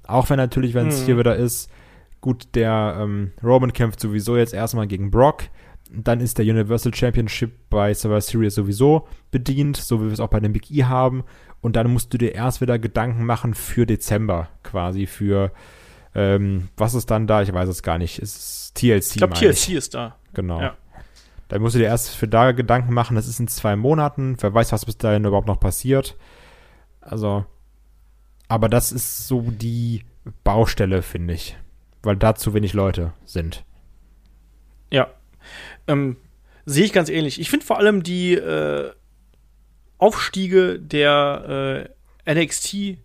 Auch 0.07 0.29
wenn 0.29 0.37
natürlich, 0.37 0.75
wenn 0.75 0.89
es 0.89 1.01
Mhm. 1.03 1.05
hier 1.07 1.19
wieder 1.19 1.37
ist, 1.37 1.71
gut, 2.21 2.49
der 2.55 2.99
ähm, 3.01 3.33
Roman 3.43 3.73
kämpft 3.73 4.01
sowieso 4.01 4.37
jetzt 4.37 4.53
erstmal 4.53 4.87
gegen 4.87 5.11
Brock. 5.11 5.45
Dann 5.93 6.21
ist 6.21 6.39
der 6.39 6.45
Universal 6.45 6.95
Championship 6.95 7.53
bei 7.69 7.93
Survivor 7.95 8.21
Series 8.21 8.55
sowieso 8.55 9.09
bedient, 9.31 9.77
so 9.77 10.01
wie 10.01 10.07
wir 10.07 10.13
es 10.13 10.21
auch 10.21 10.29
bei 10.29 10.41
dem 10.41 10.53
Big 10.53 10.71
E 10.71 10.85
haben. 10.85 11.25
Und 11.61 11.77
dann 11.77 11.93
musst 11.93 12.13
du 12.15 12.19
dir 12.19 12.35
erst 12.35 12.61
wieder 12.61 12.79
Gedanken 12.79 13.25
machen 13.25 13.55
für 13.55 13.87
Dezember 13.87 14.49
quasi, 14.63 15.07
für 15.07 15.53
ähm, 16.15 16.69
was 16.77 16.95
ist 16.95 17.11
dann 17.11 17.27
da? 17.27 17.43
Ich 17.43 17.53
weiß 17.53 17.69
es 17.69 17.83
gar 17.83 17.99
nicht. 17.99 18.19
Es 18.19 18.37
ist 18.37 18.75
TLC. 18.77 19.11
Ich 19.11 19.17
glaube, 19.17 19.35
TLC 19.35 19.71
ist 19.71 19.95
da. 19.95 20.17
Genau. 20.35 20.61
Ja. 20.61 20.77
Da 21.49 21.59
musst 21.59 21.75
du 21.75 21.81
dir 21.81 21.87
erst 21.87 22.11
für 22.11 22.29
da 22.29 22.53
Gedanken 22.53 22.95
machen, 22.95 23.17
das 23.17 23.27
ist 23.27 23.41
in 23.41 23.49
zwei 23.49 23.75
Monaten. 23.75 24.37
Wer 24.41 24.55
weiß, 24.55 24.71
was 24.73 24.87
bis 24.87 24.99
dahin 24.99 25.25
überhaupt 25.25 25.49
noch 25.49 25.59
passiert. 25.59 26.17
Also, 27.01 27.45
aber 28.47 28.69
das 28.69 28.93
ist 28.93 29.27
so 29.27 29.43
die 29.51 30.05
Baustelle, 30.45 31.03
finde 31.03 31.35
ich. 31.35 31.57
Weil 32.03 32.17
da 32.17 32.37
zu 32.37 32.55
wenig 32.55 32.73
Leute 32.73 33.13
sind. 33.25 33.65
Ähm, 35.87 36.17
Sehe 36.67 36.85
ich 36.85 36.93
ganz 36.93 37.09
ähnlich. 37.09 37.41
Ich 37.41 37.51
finde 37.51 37.67
vor 37.67 37.79
allem 37.79 38.03
die 38.03 38.35
äh, 38.35 38.93
Aufstiege 39.99 40.79
der 40.79 41.89
äh, 42.27 42.35
NXT 42.35 42.99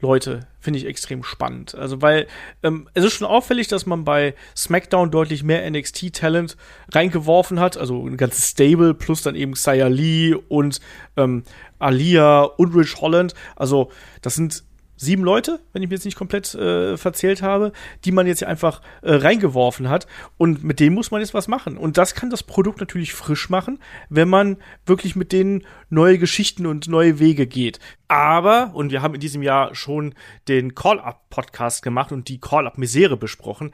Leute 0.00 0.40
finde 0.58 0.78
ich 0.78 0.86
extrem 0.86 1.22
spannend. 1.22 1.74
Also, 1.74 2.00
weil 2.00 2.26
ähm, 2.62 2.88
es 2.94 3.04
ist 3.04 3.12
schon 3.12 3.26
auffällig, 3.26 3.68
dass 3.68 3.84
man 3.84 4.04
bei 4.04 4.34
SmackDown 4.56 5.10
deutlich 5.10 5.42
mehr 5.42 5.70
NXT-Talent 5.70 6.56
reingeworfen 6.92 7.60
hat. 7.60 7.76
Also 7.76 8.06
ein 8.06 8.16
ganzes 8.16 8.48
Stable 8.48 8.94
plus 8.94 9.22
dann 9.22 9.34
eben 9.34 9.52
Xia 9.52 9.88
Lee 9.88 10.34
und 10.34 10.80
ähm, 11.18 11.42
Alia 11.78 12.42
und 12.42 12.74
Rich 12.74 12.96
Holland. 13.02 13.34
Also, 13.56 13.90
das 14.22 14.34
sind 14.34 14.64
sieben 15.00 15.24
Leute, 15.24 15.60
wenn 15.72 15.82
ich 15.82 15.88
mir 15.88 15.94
jetzt 15.94 16.04
nicht 16.04 16.18
komplett 16.18 16.54
äh, 16.54 16.98
verzählt 16.98 17.40
habe, 17.40 17.72
die 18.04 18.12
man 18.12 18.26
jetzt 18.26 18.44
einfach 18.44 18.82
äh, 19.00 19.14
reingeworfen 19.14 19.88
hat. 19.88 20.06
Und 20.36 20.62
mit 20.62 20.78
denen 20.78 20.94
muss 20.94 21.10
man 21.10 21.22
jetzt 21.22 21.32
was 21.32 21.48
machen. 21.48 21.78
Und 21.78 21.96
das 21.96 22.14
kann 22.14 22.28
das 22.28 22.42
Produkt 22.42 22.80
natürlich 22.80 23.14
frisch 23.14 23.48
machen, 23.48 23.78
wenn 24.10 24.28
man 24.28 24.58
wirklich 24.84 25.16
mit 25.16 25.32
denen 25.32 25.64
neue 25.88 26.18
Geschichten 26.18 26.66
und 26.66 26.86
neue 26.86 27.18
Wege 27.18 27.46
geht. 27.46 27.80
Aber, 28.08 28.72
und 28.74 28.90
wir 28.90 29.02
haben 29.02 29.14
in 29.14 29.20
diesem 29.20 29.40
Jahr 29.40 29.74
schon 29.74 30.14
den 30.48 30.74
Call-Up-Podcast 30.74 31.82
gemacht 31.82 32.10
und 32.10 32.28
die 32.28 32.40
Call-Up-Misere 32.40 33.16
besprochen, 33.16 33.72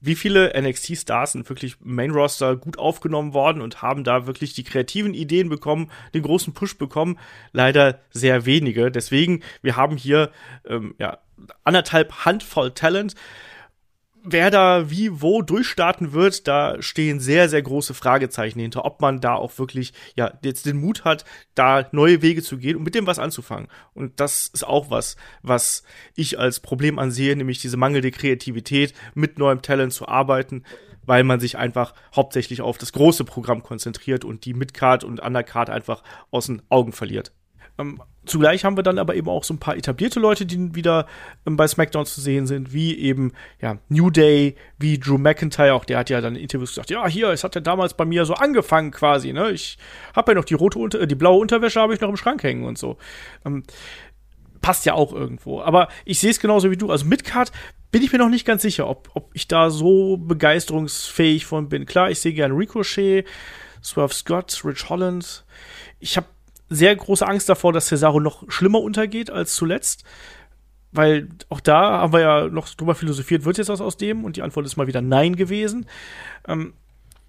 wie 0.00 0.14
viele 0.14 0.58
NXT-Stars 0.58 1.32
sind 1.32 1.48
wirklich 1.50 1.76
Main-Roster 1.80 2.56
gut 2.56 2.78
aufgenommen 2.78 3.34
worden 3.34 3.60
und 3.60 3.82
haben 3.82 4.02
da 4.02 4.26
wirklich 4.26 4.54
die 4.54 4.64
kreativen 4.64 5.12
Ideen 5.12 5.50
bekommen, 5.50 5.90
den 6.14 6.22
großen 6.22 6.54
Push 6.54 6.78
bekommen? 6.78 7.18
Leider 7.52 8.00
sehr 8.10 8.46
wenige. 8.46 8.90
Deswegen, 8.90 9.42
wir 9.60 9.76
haben 9.76 9.98
hier 9.98 10.30
ähm, 10.68 10.94
ja, 10.98 11.18
anderthalb 11.64 12.24
Handvoll 12.24 12.72
Talent 12.72 13.14
wer 14.24 14.50
da 14.50 14.90
wie 14.90 15.20
wo 15.20 15.42
durchstarten 15.42 16.12
wird, 16.12 16.48
da 16.48 16.80
stehen 16.82 17.20
sehr, 17.20 17.48
sehr 17.48 17.62
große 17.62 17.94
Fragezeichen 17.94 18.58
hinter, 18.58 18.84
ob 18.84 19.00
man 19.00 19.20
da 19.20 19.34
auch 19.34 19.58
wirklich, 19.58 19.92
ja, 20.16 20.32
jetzt 20.42 20.66
den 20.66 20.78
Mut 20.78 21.04
hat, 21.04 21.24
da 21.54 21.86
neue 21.92 22.22
Wege 22.22 22.42
zu 22.42 22.56
gehen 22.56 22.76
und 22.76 22.82
mit 22.82 22.94
dem 22.94 23.06
was 23.06 23.18
anzufangen. 23.18 23.68
Und 23.92 24.18
das 24.18 24.48
ist 24.48 24.66
auch 24.66 24.90
was, 24.90 25.16
was 25.42 25.84
ich 26.16 26.38
als 26.38 26.60
Problem 26.60 26.98
ansehe, 26.98 27.36
nämlich 27.36 27.60
diese 27.60 27.76
mangelnde 27.76 28.10
Kreativität, 28.10 28.94
mit 29.14 29.38
neuem 29.38 29.60
Talent 29.62 29.92
zu 29.92 30.08
arbeiten, 30.08 30.64
weil 31.04 31.22
man 31.22 31.38
sich 31.38 31.58
einfach 31.58 31.92
hauptsächlich 32.16 32.62
auf 32.62 32.78
das 32.78 32.92
große 32.92 33.24
Programm 33.24 33.62
konzentriert 33.62 34.24
und 34.24 34.46
die 34.46 34.54
Midcard 34.54 35.04
und 35.04 35.20
Undercard 35.20 35.68
einfach 35.68 36.02
aus 36.30 36.46
den 36.46 36.62
Augen 36.70 36.92
verliert. 36.92 37.32
Ähm, 37.78 38.00
zugleich 38.24 38.64
haben 38.64 38.76
wir 38.76 38.82
dann 38.82 38.98
aber 38.98 39.14
eben 39.14 39.28
auch 39.28 39.44
so 39.44 39.54
ein 39.54 39.58
paar 39.58 39.76
etablierte 39.76 40.20
Leute, 40.20 40.46
die 40.46 40.74
wieder 40.74 41.06
ähm, 41.46 41.56
bei 41.56 41.66
SmackDown 41.66 42.06
zu 42.06 42.20
sehen 42.20 42.46
sind, 42.46 42.72
wie 42.72 42.96
eben 42.96 43.32
ja, 43.60 43.78
New 43.88 44.10
Day, 44.10 44.56
wie 44.78 44.98
Drew 44.98 45.18
McIntyre, 45.18 45.74
auch 45.74 45.84
der 45.84 45.98
hat 45.98 46.10
ja 46.10 46.20
dann 46.20 46.36
in 46.36 46.42
Interviews 46.42 46.70
gesagt, 46.70 46.90
ja, 46.90 47.06
hier, 47.08 47.30
es 47.30 47.44
hat 47.44 47.54
ja 47.54 47.60
damals 47.60 47.94
bei 47.94 48.04
mir 48.04 48.24
so 48.24 48.34
angefangen 48.34 48.90
quasi, 48.90 49.32
ne? 49.32 49.50
Ich 49.50 49.78
habe 50.14 50.32
ja 50.32 50.36
noch 50.36 50.44
die 50.44 50.54
rote 50.54 50.78
Unter 50.78 51.00
äh, 51.00 51.06
die 51.06 51.14
blaue 51.14 51.40
Unterwäsche 51.40 51.80
habe 51.80 51.94
ich 51.94 52.00
noch 52.00 52.08
im 52.08 52.16
Schrank 52.16 52.42
hängen 52.42 52.64
und 52.64 52.78
so. 52.78 52.96
Ähm, 53.44 53.64
passt 54.60 54.86
ja 54.86 54.94
auch 54.94 55.12
irgendwo, 55.12 55.60
aber 55.60 55.88
ich 56.04 56.18
sehe 56.20 56.30
es 56.30 56.40
genauso 56.40 56.70
wie 56.70 56.76
du, 56.76 56.90
also 56.90 57.04
Midcard 57.04 57.52
bin 57.90 58.02
ich 58.02 58.12
mir 58.12 58.18
noch 58.18 58.28
nicht 58.28 58.46
ganz 58.46 58.62
sicher, 58.62 58.88
ob, 58.88 59.10
ob 59.14 59.30
ich 59.34 59.46
da 59.46 59.70
so 59.70 60.16
begeisterungsfähig 60.16 61.46
von 61.46 61.68
bin. 61.68 61.86
Klar, 61.86 62.10
ich 62.10 62.18
sehe 62.18 62.32
gerne 62.32 62.52
Ricochet, 62.52 63.24
Swerve 63.84 64.14
Scott, 64.14 64.62
Rich 64.64 64.88
Holland. 64.88 65.44
Ich 66.00 66.16
habe 66.16 66.26
sehr 66.68 66.94
große 66.94 67.26
Angst 67.26 67.48
davor, 67.48 67.72
dass 67.72 67.86
Cesaro 67.86 68.20
noch 68.20 68.50
schlimmer 68.50 68.80
untergeht 68.80 69.30
als 69.30 69.54
zuletzt. 69.54 70.04
Weil 70.92 71.28
auch 71.48 71.60
da 71.60 71.98
haben 72.00 72.12
wir 72.12 72.20
ja 72.20 72.48
noch 72.48 72.68
drüber 72.68 72.94
philosophiert, 72.94 73.44
wird 73.44 73.58
jetzt 73.58 73.68
was 73.68 73.80
aus 73.80 73.96
dem? 73.96 74.24
Und 74.24 74.36
die 74.36 74.42
Antwort 74.42 74.64
ist 74.64 74.76
mal 74.76 74.86
wieder 74.86 75.02
Nein 75.02 75.34
gewesen. 75.34 75.86
Ähm, 76.46 76.74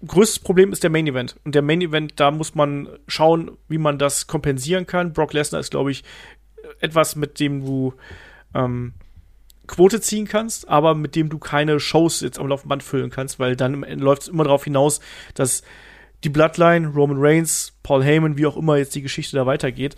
größtes 0.06 0.38
Problem 0.38 0.72
ist 0.72 0.84
der 0.84 0.90
Main 0.90 1.06
Event. 1.06 1.36
Und 1.44 1.54
der 1.54 1.62
Main 1.62 1.80
Event, 1.80 2.14
da 2.16 2.30
muss 2.30 2.54
man 2.54 2.88
schauen, 3.08 3.58
wie 3.68 3.78
man 3.78 3.98
das 3.98 4.28
kompensieren 4.28 4.86
kann. 4.86 5.12
Brock 5.12 5.32
Lesnar 5.32 5.60
ist, 5.60 5.72
glaube 5.72 5.90
ich, 5.90 6.04
etwas, 6.80 7.16
mit 7.16 7.40
dem 7.40 7.64
du 7.64 7.94
ähm, 8.54 8.94
Quote 9.66 10.00
ziehen 10.00 10.28
kannst, 10.28 10.68
aber 10.68 10.94
mit 10.94 11.16
dem 11.16 11.28
du 11.28 11.38
keine 11.38 11.80
Shows 11.80 12.20
jetzt 12.20 12.38
am 12.38 12.46
Laufband 12.46 12.82
füllen 12.82 13.10
kannst, 13.10 13.38
weil 13.38 13.56
dann 13.56 13.82
läuft 13.98 14.22
es 14.22 14.28
immer 14.28 14.44
darauf 14.44 14.64
hinaus, 14.64 15.00
dass 15.34 15.62
die 16.24 16.28
Bloodline, 16.28 16.88
Roman 16.88 17.18
Reigns, 17.18 17.72
Paul 17.82 18.02
Heyman, 18.02 18.36
wie 18.36 18.46
auch 18.46 18.56
immer 18.56 18.76
jetzt 18.76 18.94
die 18.94 19.02
Geschichte 19.02 19.36
da 19.36 19.46
weitergeht, 19.46 19.96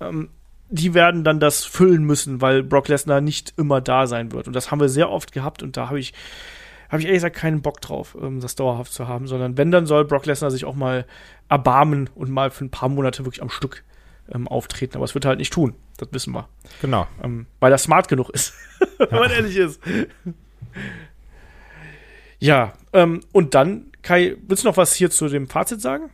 ähm, 0.00 0.30
die 0.68 0.94
werden 0.94 1.22
dann 1.22 1.40
das 1.40 1.64
füllen 1.64 2.04
müssen, 2.04 2.40
weil 2.40 2.62
Brock 2.62 2.88
Lesnar 2.88 3.20
nicht 3.20 3.54
immer 3.56 3.80
da 3.80 4.06
sein 4.06 4.32
wird. 4.32 4.46
Und 4.46 4.56
das 4.56 4.70
haben 4.70 4.80
wir 4.80 4.88
sehr 4.88 5.10
oft 5.10 5.32
gehabt 5.32 5.62
und 5.62 5.76
da 5.76 5.88
habe 5.88 6.00
ich, 6.00 6.12
habe 6.88 7.00
ich 7.00 7.06
ehrlich 7.06 7.18
gesagt 7.18 7.36
keinen 7.36 7.62
Bock 7.62 7.80
drauf, 7.80 8.16
ähm, 8.20 8.40
das 8.40 8.56
dauerhaft 8.56 8.92
zu 8.92 9.06
haben, 9.06 9.26
sondern 9.26 9.56
wenn, 9.56 9.70
dann 9.70 9.86
soll 9.86 10.04
Brock 10.04 10.26
Lesnar 10.26 10.50
sich 10.50 10.64
auch 10.64 10.74
mal 10.74 11.06
erbarmen 11.48 12.10
und 12.14 12.30
mal 12.30 12.50
für 12.50 12.64
ein 12.64 12.70
paar 12.70 12.88
Monate 12.88 13.24
wirklich 13.24 13.42
am 13.42 13.50
Stück 13.50 13.84
ähm, 14.32 14.48
auftreten. 14.48 14.96
Aber 14.96 15.04
es 15.04 15.14
wird 15.14 15.24
er 15.24 15.30
halt 15.30 15.38
nicht 15.38 15.52
tun. 15.52 15.74
Das 15.98 16.08
wissen 16.12 16.32
wir. 16.34 16.48
Genau. 16.80 17.06
Ähm, 17.22 17.46
weil 17.60 17.72
er 17.72 17.78
smart 17.78 18.08
genug 18.08 18.30
ist, 18.30 18.54
wenn 18.98 19.18
man 19.18 19.30
ehrlich 19.30 19.56
ist. 19.56 19.80
ja, 22.38 22.72
ähm, 22.92 23.20
und 23.32 23.54
dann 23.54 23.92
Kai, 24.06 24.36
willst 24.46 24.62
du 24.62 24.68
noch 24.68 24.76
was 24.76 24.94
hier 24.94 25.10
zu 25.10 25.26
dem 25.26 25.48
Fazit 25.48 25.80
sagen? 25.80 26.10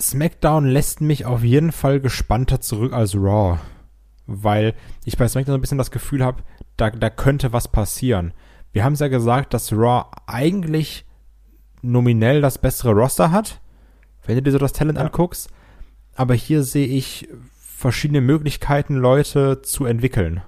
SmackDown 0.00 0.64
lässt 0.64 1.00
mich 1.00 1.26
auf 1.26 1.42
jeden 1.42 1.72
Fall 1.72 1.98
gespannter 1.98 2.60
zurück 2.60 2.92
als 2.92 3.16
Raw. 3.16 3.58
Weil 4.28 4.74
ich 5.04 5.16
bei 5.16 5.26
SmackDown 5.26 5.54
so 5.54 5.58
ein 5.58 5.60
bisschen 5.60 5.78
das 5.78 5.90
Gefühl 5.90 6.24
habe, 6.24 6.44
da, 6.76 6.90
da 6.90 7.10
könnte 7.10 7.52
was 7.52 7.66
passieren. 7.66 8.32
Wir 8.70 8.84
haben 8.84 8.92
es 8.92 9.00
ja 9.00 9.08
gesagt, 9.08 9.54
dass 9.54 9.72
Raw 9.72 10.04
eigentlich 10.28 11.04
nominell 11.80 12.40
das 12.40 12.58
bessere 12.58 12.92
Roster 12.92 13.32
hat, 13.32 13.60
wenn 14.24 14.36
du 14.36 14.42
dir 14.42 14.52
so 14.52 14.58
das 14.58 14.72
Talent 14.72 14.98
ja. 14.98 15.04
anguckst. 15.04 15.50
Aber 16.14 16.34
hier 16.34 16.62
sehe 16.62 16.86
ich 16.86 17.28
verschiedene 17.58 18.20
Möglichkeiten, 18.20 18.94
Leute 18.94 19.62
zu 19.62 19.84
entwickeln. 19.84 20.42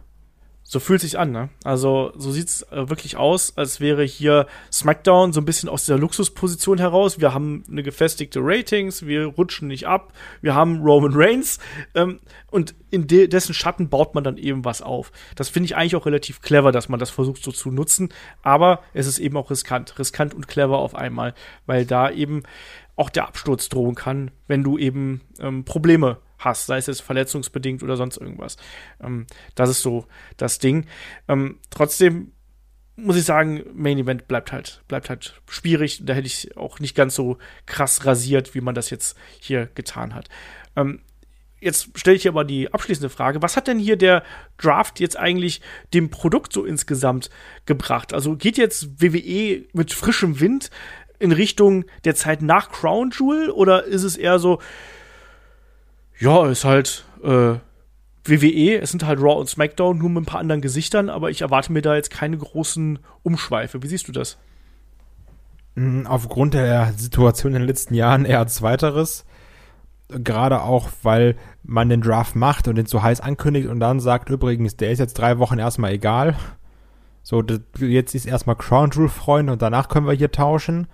So 0.66 0.80
fühlt 0.80 1.02
sich 1.02 1.18
an, 1.18 1.30
ne? 1.30 1.50
Also 1.62 2.12
so 2.16 2.30
sieht's 2.30 2.62
äh, 2.72 2.88
wirklich 2.88 3.18
aus, 3.18 3.56
als 3.56 3.80
wäre 3.80 4.02
hier 4.02 4.46
SmackDown 4.72 5.34
so 5.34 5.40
ein 5.42 5.44
bisschen 5.44 5.68
aus 5.68 5.84
der 5.84 5.98
Luxusposition 5.98 6.78
heraus. 6.78 7.20
Wir 7.20 7.34
haben 7.34 7.64
eine 7.70 7.82
gefestigte 7.82 8.40
Ratings, 8.42 9.04
wir 9.04 9.26
rutschen 9.26 9.68
nicht 9.68 9.86
ab, 9.86 10.14
wir 10.40 10.54
haben 10.54 10.80
Roman 10.82 11.12
Reigns 11.14 11.58
ähm, 11.94 12.18
und 12.50 12.74
in 12.90 13.06
de 13.06 13.28
dessen 13.28 13.52
Schatten 13.52 13.90
baut 13.90 14.14
man 14.14 14.24
dann 14.24 14.38
eben 14.38 14.64
was 14.64 14.80
auf. 14.80 15.12
Das 15.36 15.50
finde 15.50 15.66
ich 15.66 15.76
eigentlich 15.76 15.96
auch 15.96 16.06
relativ 16.06 16.40
clever, 16.40 16.72
dass 16.72 16.88
man 16.88 16.98
das 16.98 17.10
versucht 17.10 17.44
so 17.44 17.52
zu 17.52 17.70
nutzen, 17.70 18.08
aber 18.42 18.80
es 18.94 19.06
ist 19.06 19.18
eben 19.18 19.36
auch 19.36 19.50
riskant, 19.50 19.98
riskant 19.98 20.32
und 20.32 20.48
clever 20.48 20.78
auf 20.78 20.94
einmal, 20.94 21.34
weil 21.66 21.84
da 21.84 22.10
eben 22.10 22.42
auch 22.96 23.10
der 23.10 23.28
Absturz 23.28 23.68
drohen 23.68 23.94
kann, 23.94 24.30
wenn 24.46 24.62
du 24.62 24.78
eben 24.78 25.20
ähm, 25.40 25.64
Probleme 25.64 26.18
hast, 26.44 26.66
sei 26.66 26.78
es 26.78 26.86
jetzt 26.86 27.02
verletzungsbedingt 27.02 27.82
oder 27.82 27.96
sonst 27.96 28.16
irgendwas. 28.16 28.56
Ähm, 29.02 29.26
das 29.54 29.70
ist 29.70 29.82
so 29.82 30.06
das 30.36 30.58
Ding. 30.58 30.86
Ähm, 31.28 31.58
trotzdem 31.70 32.32
muss 32.96 33.16
ich 33.16 33.24
sagen, 33.24 33.64
Main 33.74 33.98
Event 33.98 34.28
bleibt 34.28 34.52
halt, 34.52 34.82
bleibt 34.86 35.10
halt 35.10 35.40
schwierig. 35.48 36.02
Da 36.04 36.12
hätte 36.14 36.26
ich 36.26 36.56
auch 36.56 36.78
nicht 36.78 36.94
ganz 36.94 37.14
so 37.14 37.38
krass 37.66 38.06
rasiert, 38.06 38.54
wie 38.54 38.60
man 38.60 38.74
das 38.74 38.90
jetzt 38.90 39.16
hier 39.40 39.66
getan 39.74 40.14
hat. 40.14 40.28
Ähm, 40.76 41.00
jetzt 41.60 41.98
stelle 41.98 42.16
ich 42.16 42.28
aber 42.28 42.44
die 42.44 42.72
abschließende 42.72 43.08
Frage. 43.08 43.42
Was 43.42 43.56
hat 43.56 43.66
denn 43.66 43.78
hier 43.78 43.96
der 43.96 44.22
Draft 44.58 45.00
jetzt 45.00 45.18
eigentlich 45.18 45.60
dem 45.92 46.10
Produkt 46.10 46.52
so 46.52 46.64
insgesamt 46.64 47.30
gebracht? 47.66 48.12
Also 48.12 48.36
geht 48.36 48.58
jetzt 48.58 49.02
WWE 49.02 49.64
mit 49.72 49.92
frischem 49.92 50.38
Wind 50.38 50.70
in 51.18 51.32
Richtung 51.32 51.84
der 52.04 52.14
Zeit 52.14 52.42
nach 52.42 52.70
Crown 52.70 53.10
Jewel 53.10 53.50
oder 53.50 53.84
ist 53.84 54.04
es 54.04 54.16
eher 54.16 54.38
so, 54.38 54.60
ja, 56.18 56.46
ist 56.46 56.64
halt 56.64 57.04
äh, 57.22 57.56
WWE, 58.24 58.80
es 58.80 58.90
sind 58.90 59.04
halt 59.04 59.20
Raw 59.20 59.38
und 59.38 59.48
SmackDown, 59.48 59.98
nur 59.98 60.10
mit 60.10 60.22
ein 60.22 60.26
paar 60.26 60.40
anderen 60.40 60.60
Gesichtern, 60.60 61.10
aber 61.10 61.30
ich 61.30 61.42
erwarte 61.42 61.72
mir 61.72 61.82
da 61.82 61.94
jetzt 61.94 62.10
keine 62.10 62.38
großen 62.38 62.98
Umschweife. 63.22 63.82
Wie 63.82 63.86
siehst 63.86 64.08
du 64.08 64.12
das? 64.12 64.38
Mm, 65.74 66.06
aufgrund 66.06 66.54
der 66.54 66.92
Situation 66.96 67.52
in 67.52 67.60
den 67.60 67.68
letzten 67.68 67.94
Jahren 67.94 68.24
eher 68.24 68.46
Zweiteres. 68.46 69.24
Gerade 70.08 70.62
auch, 70.62 70.88
weil 71.02 71.36
man 71.62 71.88
den 71.88 72.02
Draft 72.02 72.36
macht 72.36 72.68
und 72.68 72.76
den 72.76 72.86
so 72.86 73.02
heiß 73.02 73.20
ankündigt 73.20 73.68
und 73.68 73.80
dann 73.80 74.00
sagt, 74.00 74.30
übrigens, 74.30 74.76
der 74.76 74.90
ist 74.90 74.98
jetzt 74.98 75.14
drei 75.14 75.38
Wochen 75.38 75.58
erstmal 75.58 75.92
egal. 75.92 76.36
So, 77.22 77.42
jetzt 77.78 78.14
ist 78.14 78.26
erstmal 78.26 78.56
Crown 78.56 78.90
Jewel 78.90 79.08
Freund 79.08 79.48
und 79.48 79.62
danach 79.62 79.88
können 79.88 80.06
wir 80.06 80.12
hier 80.12 80.30
tauschen 80.30 80.86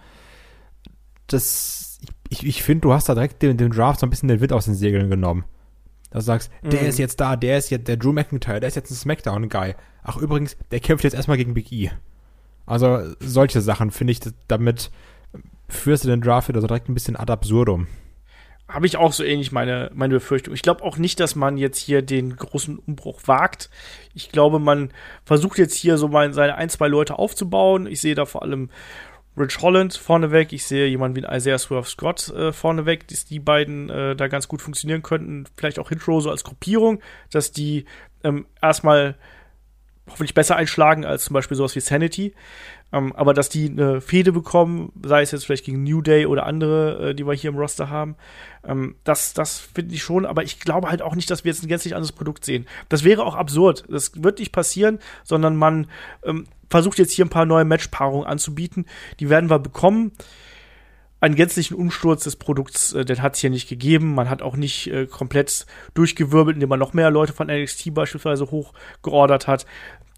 das, 1.32 1.89
ich, 2.30 2.46
ich 2.46 2.62
finde, 2.62 2.82
du 2.82 2.92
hast 2.94 3.08
da 3.08 3.14
direkt 3.14 3.42
dem, 3.42 3.56
dem 3.56 3.72
Draft 3.72 4.00
so 4.00 4.06
ein 4.06 4.10
bisschen 4.10 4.28
den 4.28 4.40
Wind 4.40 4.52
aus 4.52 4.64
den 4.64 4.74
Segeln 4.74 5.10
genommen. 5.10 5.44
Dass 6.10 6.24
du 6.24 6.26
sagst, 6.28 6.50
mhm. 6.62 6.70
der 6.70 6.82
ist 6.82 6.98
jetzt 6.98 7.20
da, 7.20 7.36
der 7.36 7.58
ist 7.58 7.70
jetzt 7.70 7.88
der 7.88 7.96
Drew 7.96 8.12
McIntyre, 8.12 8.60
der 8.60 8.68
ist 8.68 8.76
jetzt 8.76 8.90
ein 8.90 8.96
Smackdown-Guy. 8.96 9.74
Ach 10.02 10.16
übrigens, 10.16 10.56
der 10.70 10.80
kämpft 10.80 11.04
jetzt 11.04 11.14
erstmal 11.14 11.36
gegen 11.36 11.54
Big 11.54 11.70
E. 11.70 11.90
Also 12.66 13.14
solche 13.20 13.60
Sachen 13.60 13.90
finde 13.90 14.12
ich, 14.12 14.20
damit 14.48 14.90
führst 15.68 16.04
du 16.04 16.08
den 16.08 16.20
Draft 16.20 16.48
wieder 16.48 16.60
so 16.60 16.66
direkt 16.66 16.88
ein 16.88 16.94
bisschen 16.94 17.16
ad 17.16 17.32
absurdum. 17.32 17.86
Habe 18.68 18.86
ich 18.86 18.96
auch 18.96 19.12
so 19.12 19.24
ähnlich 19.24 19.50
meine, 19.50 19.90
meine 19.92 20.14
Befürchtung. 20.14 20.54
Ich 20.54 20.62
glaube 20.62 20.84
auch 20.84 20.96
nicht, 20.96 21.18
dass 21.18 21.34
man 21.34 21.56
jetzt 21.56 21.78
hier 21.78 22.02
den 22.02 22.36
großen 22.36 22.78
Umbruch 22.78 23.22
wagt. 23.26 23.68
Ich 24.14 24.30
glaube, 24.30 24.60
man 24.60 24.92
versucht 25.24 25.58
jetzt 25.58 25.74
hier 25.74 25.98
so 25.98 26.06
mal 26.06 26.32
seine 26.32 26.54
ein, 26.54 26.68
zwei 26.68 26.86
Leute 26.86 27.18
aufzubauen. 27.18 27.88
Ich 27.88 28.00
sehe 28.00 28.14
da 28.14 28.26
vor 28.26 28.42
allem 28.42 28.70
Rich 29.40 29.60
Holland 29.60 29.94
vorneweg. 29.94 30.52
Ich 30.52 30.64
sehe 30.64 30.86
jemanden 30.86 31.16
wie 31.16 31.26
Isaiah 31.34 31.58
Swerve 31.58 31.88
Scott 31.88 32.28
äh, 32.28 32.52
vorneweg, 32.52 33.08
dass 33.08 33.24
die 33.24 33.40
beiden 33.40 33.90
äh, 33.90 34.16
da 34.16 34.28
ganz 34.28 34.48
gut 34.48 34.62
funktionieren 34.62 35.02
könnten. 35.02 35.44
Vielleicht 35.56 35.78
auch 35.78 35.88
Hitro 35.88 36.20
so 36.20 36.30
als 36.30 36.44
Gruppierung, 36.44 37.00
dass 37.30 37.52
die 37.52 37.84
ähm, 38.22 38.46
erstmal 38.60 39.16
hoffentlich 40.08 40.34
besser 40.34 40.56
einschlagen 40.56 41.04
als 41.04 41.24
zum 41.24 41.34
Beispiel 41.34 41.56
sowas 41.56 41.74
wie 41.76 41.80
Sanity. 41.80 42.34
Ähm, 42.92 43.14
aber 43.14 43.34
dass 43.34 43.48
die 43.48 43.70
eine 43.70 44.00
Fehde 44.00 44.32
bekommen, 44.32 44.92
sei 45.04 45.22
es 45.22 45.30
jetzt 45.30 45.46
vielleicht 45.46 45.64
gegen 45.64 45.84
New 45.84 46.02
Day 46.02 46.26
oder 46.26 46.46
andere, 46.46 47.10
äh, 47.10 47.14
die 47.14 47.26
wir 47.26 47.34
hier 47.34 47.50
im 47.50 47.56
Roster 47.56 47.88
haben, 47.88 48.16
ähm, 48.64 48.96
das, 49.04 49.32
das 49.32 49.58
finde 49.60 49.94
ich 49.94 50.02
schon. 50.02 50.26
Aber 50.26 50.42
ich 50.42 50.60
glaube 50.60 50.90
halt 50.90 51.02
auch 51.02 51.14
nicht, 51.14 51.30
dass 51.30 51.44
wir 51.44 51.52
jetzt 51.52 51.62
ein 51.62 51.68
gänzlich 51.68 51.94
anderes 51.94 52.12
Produkt 52.12 52.44
sehen. 52.44 52.66
Das 52.88 53.04
wäre 53.04 53.24
auch 53.24 53.36
absurd. 53.36 53.84
Das 53.88 54.12
wird 54.22 54.38
nicht 54.38 54.52
passieren, 54.52 54.98
sondern 55.24 55.56
man 55.56 55.86
ähm, 56.24 56.46
versucht 56.68 56.98
jetzt 56.98 57.12
hier 57.12 57.24
ein 57.24 57.30
paar 57.30 57.46
neue 57.46 57.64
Matchpaarungen 57.64 58.26
anzubieten. 58.26 58.86
Die 59.20 59.28
werden 59.28 59.50
wir 59.50 59.58
bekommen 59.58 60.12
einen 61.20 61.34
gänzlichen 61.34 61.76
Umsturz 61.76 62.24
des 62.24 62.36
Produkts, 62.36 62.94
äh, 62.94 63.04
den 63.04 63.22
hat 63.22 63.34
es 63.34 63.40
hier 63.40 63.50
nicht 63.50 63.68
gegeben. 63.68 64.14
Man 64.14 64.30
hat 64.30 64.42
auch 64.42 64.56
nicht 64.56 64.86
äh, 64.88 65.06
komplett 65.06 65.66
durchgewirbelt, 65.94 66.56
indem 66.56 66.70
man 66.70 66.78
noch 66.78 66.94
mehr 66.94 67.10
Leute 67.10 67.32
von 67.32 67.48
NXT 67.48 67.92
beispielsweise 67.94 68.50
hochgeordert 68.50 69.46
hat. 69.46 69.66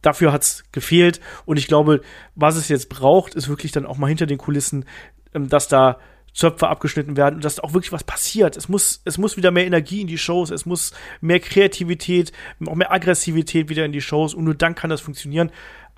Dafür 0.02 0.32
hat 0.32 0.42
es 0.42 0.64
gefehlt. 0.72 1.20
Und 1.46 1.56
ich 1.56 1.68
glaube, 1.68 2.02
was 2.34 2.56
es 2.56 2.68
jetzt 2.68 2.88
braucht, 2.88 3.34
ist 3.34 3.48
wirklich 3.48 3.72
dann 3.72 3.86
auch 3.86 3.96
mal 3.96 4.08
hinter 4.08 4.26
den 4.26 4.38
Kulissen, 4.38 4.84
ähm, 5.34 5.48
dass 5.48 5.68
da 5.68 5.98
Zöpfe 6.34 6.68
abgeschnitten 6.68 7.16
werden 7.16 7.36
und 7.36 7.44
dass 7.44 7.60
auch 7.60 7.74
wirklich 7.74 7.92
was 7.92 8.04
passiert. 8.04 8.56
Es 8.56 8.68
muss, 8.68 9.02
es 9.04 9.18
muss 9.18 9.36
wieder 9.36 9.50
mehr 9.50 9.66
Energie 9.66 10.00
in 10.00 10.06
die 10.06 10.18
Shows, 10.18 10.50
es 10.50 10.64
muss 10.64 10.92
mehr 11.20 11.40
Kreativität, 11.40 12.32
auch 12.66 12.74
mehr 12.74 12.90
Aggressivität 12.90 13.68
wieder 13.68 13.84
in 13.84 13.92
die 13.92 14.00
Shows 14.00 14.32
und 14.34 14.44
nur 14.44 14.54
dann 14.54 14.74
kann 14.74 14.88
das 14.88 15.02
funktionieren. 15.02 15.50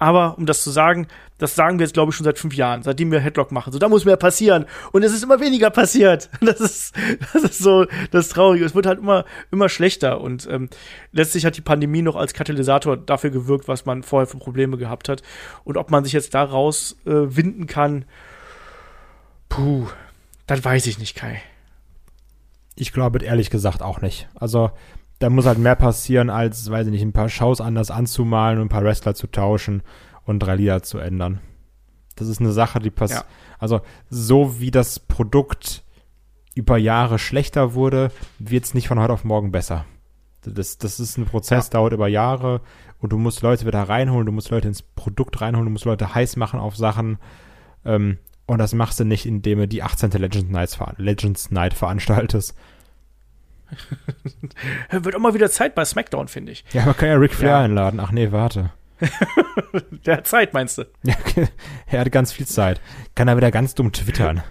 Aber 0.05 0.37
um 0.37 0.45
das 0.45 0.63
zu 0.63 0.71
sagen, 0.71 1.07
das 1.39 1.55
sagen 1.55 1.79
wir 1.79 1.87
jetzt, 1.87 1.95
glaube 1.95 2.11
ich, 2.11 2.17
schon 2.17 2.25
seit 2.25 2.39
fünf 2.39 2.53
Jahren, 2.53 2.83
seitdem 2.83 3.11
wir 3.11 3.21
Headlock 3.21 3.53
machen. 3.53 3.73
So, 3.73 3.79
da 3.79 3.89
muss 3.89 4.05
mehr 4.05 4.19
passieren. 4.19 4.67
Und 4.93 5.03
es 5.03 5.15
ist 5.15 5.25
immer 5.25 5.41
weniger 5.41 5.71
passiert. 5.71 6.29
Das 6.45 6.61
ist, 6.61 6.95
das 7.33 7.43
ist 7.43 7.59
so 7.61 7.87
das 8.11 8.29
Traurige. 8.29 8.67
Es 8.67 8.75
wird 8.75 8.85
halt 8.85 8.99
immer, 8.99 9.25
immer 9.51 9.71
schlechter. 9.71 10.21
Und 10.21 10.47
ähm, 10.51 10.69
letztlich 11.11 11.47
hat 11.47 11.57
die 11.57 11.63
Pandemie 11.63 12.03
noch 12.03 12.17
als 12.17 12.35
Katalysator 12.35 12.99
dafür 12.99 13.31
gewirkt, 13.31 13.67
was 13.67 13.87
man 13.87 14.03
vorher 14.03 14.27
für 14.27 14.37
Probleme 14.37 14.77
gehabt 14.77 15.09
hat. 15.09 15.23
Und 15.65 15.79
ob 15.79 15.91
man 15.91 16.05
sich 16.05 16.13
jetzt 16.13 16.35
daraus 16.35 16.99
äh, 17.07 17.35
winden 17.35 17.67
kann, 17.67 18.05
puh, 19.49 19.87
das 20.47 20.63
weiß 20.63 20.87
ich 20.87 20.99
nicht, 20.99 21.17
Kai. 21.17 21.41
Ich 22.77 22.93
glaube 22.93 23.25
ehrlich 23.25 23.49
gesagt 23.49 23.81
auch 23.81 24.03
nicht. 24.03 24.29
Also 24.35 24.71
da 25.19 25.31
muss 25.31 25.47
halt 25.47 25.59
mehr 25.59 25.77
passieren, 25.77 26.31
als, 26.31 26.71
weiß 26.71 26.87
ich 26.87 26.93
nicht, 26.93 27.03
ein 27.03 27.13
paar 27.13 27.29
Shows 27.29 27.61
anders 27.61 27.91
anzumalen 27.91 28.59
und 28.59 28.67
ein 28.67 28.71
paar 28.71 28.85
Wrestler 28.85 29.15
zu 29.15 29.27
tauschen 29.27 29.83
und 30.25 30.41
drei 30.41 30.57
Lieder 30.57 30.83
zu 30.83 30.99
ändern. 30.99 31.41
Das 32.17 32.29
ist 32.29 32.41
eine 32.41 32.53
Sache, 32.53 32.81
die 32.81 32.91
passiert. 32.91 33.23
Ja. 33.23 33.57
Also, 33.59 33.81
so 34.09 34.61
wie 34.61 34.71
das 34.71 35.01
Produkt 35.01 35.85
über 36.55 36.79
Jahre 36.79 37.19
schlechter 37.19 37.75
wurde, 37.75 38.11
wird 38.39 38.65
es 38.65 38.75
nicht 38.75 38.89
von 38.89 39.01
heute 39.01 39.13
auf 39.13 39.25
morgen 39.25 39.51
besser. 39.51 39.85
Das, 40.43 40.79
das 40.79 41.01
ist 41.01 41.17
ein 41.17 41.25
Prozess, 41.25 41.67
ja. 41.67 41.71
dauert 41.71 41.93
über 41.93 42.07
Jahre 42.07 42.61
und 42.99 43.13
du 43.13 43.19
musst 43.19 43.43
Leute 43.43 43.67
wieder 43.67 43.83
reinholen, 43.83 44.27
du 44.27 44.33
musst 44.33 44.51
Leute 44.51 44.69
ins 44.69 44.83
Produkt 44.83 45.41
reinholen, 45.41 45.67
du 45.67 45.73
musst 45.73 45.87
Leute 45.87 46.15
heiß 46.15 46.37
machen 46.37 46.61
auf 46.61 46.77
Sachen. 46.77 47.19
Ähm, 47.85 48.19
und 48.47 48.59
das 48.59 48.75
machst 48.75 49.01
du 49.01 49.05
nicht, 49.05 49.27
indem 49.27 49.61
du 49.61 49.69
die 49.69 49.83
18. 49.83 50.11
Legends, 50.11 50.51
Nights, 50.51 50.79
Legends 50.99 51.51
Night 51.51 51.75
veranstaltest. 51.75 52.55
Wird 54.91 55.15
auch 55.15 55.21
mal 55.21 55.35
wieder 55.35 55.51
Zeit 55.51 55.75
bei 55.75 55.85
SmackDown, 55.85 56.29
finde 56.29 56.53
ich. 56.53 56.65
Ja, 56.73 56.85
man 56.87 56.97
kann 56.97 57.09
ja 57.09 57.17
Ric 57.17 57.35
Flair 57.35 57.51
ja. 57.51 57.63
einladen. 57.63 58.01
Ach 58.01 58.13
nee, 58.13 58.33
warte. 58.33 58.71
Der 60.07 60.19
hat 60.19 60.27
Zeit, 60.27 60.55
meinst 60.55 60.79
du? 60.79 60.85
Ja, 61.05 61.15
er 61.87 62.01
hat 62.01 62.13
ganz 62.13 62.33
viel 62.33 62.47
Zeit. 62.47 62.81
Kann 63.15 63.29
er 63.29 63.37
wieder 63.37 63.51
ganz 63.51 63.75
dumm 63.75 63.93
twittern. 63.93 64.43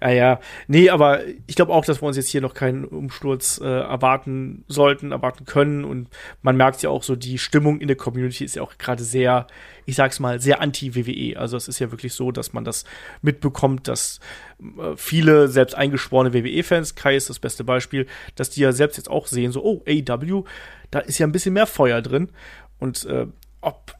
Ja, 0.00 0.10
ja. 0.10 0.40
Nee, 0.66 0.90
aber 0.90 1.20
ich 1.46 1.54
glaube 1.54 1.72
auch, 1.72 1.84
dass 1.84 2.02
wir 2.02 2.06
uns 2.06 2.16
jetzt 2.16 2.28
hier 2.28 2.40
noch 2.40 2.54
keinen 2.54 2.84
Umsturz 2.84 3.60
äh, 3.62 3.64
erwarten 3.64 4.64
sollten, 4.68 5.12
erwarten 5.12 5.44
können. 5.44 5.84
Und 5.84 6.08
man 6.42 6.56
merkt 6.56 6.82
ja 6.82 6.90
auch 6.90 7.02
so, 7.02 7.16
die 7.16 7.38
Stimmung 7.38 7.80
in 7.80 7.88
der 7.88 7.96
Community 7.96 8.44
ist 8.44 8.56
ja 8.56 8.62
auch 8.62 8.76
gerade 8.78 9.02
sehr, 9.02 9.46
ich 9.86 9.96
sag's 9.96 10.20
mal, 10.20 10.40
sehr 10.40 10.60
anti-WWE. 10.60 11.38
Also 11.38 11.56
es 11.56 11.68
ist 11.68 11.78
ja 11.78 11.90
wirklich 11.90 12.14
so, 12.14 12.32
dass 12.32 12.52
man 12.52 12.64
das 12.64 12.84
mitbekommt, 13.22 13.88
dass 13.88 14.20
äh, 14.60 14.96
viele 14.96 15.48
selbst 15.48 15.74
eingeschworene 15.74 16.34
WWE-Fans, 16.34 16.94
Kai 16.94 17.16
ist 17.16 17.30
das 17.30 17.38
beste 17.38 17.64
Beispiel, 17.64 18.06
dass 18.34 18.50
die 18.50 18.60
ja 18.60 18.72
selbst 18.72 18.96
jetzt 18.96 19.10
auch 19.10 19.26
sehen, 19.26 19.52
so, 19.52 19.64
oh, 19.64 19.82
AEW, 19.86 20.44
da 20.90 20.98
ist 21.00 21.18
ja 21.18 21.26
ein 21.26 21.32
bisschen 21.32 21.54
mehr 21.54 21.66
Feuer 21.66 22.02
drin. 22.02 22.30
Und 22.78 23.04
äh, 23.06 23.26
ob 23.60 23.94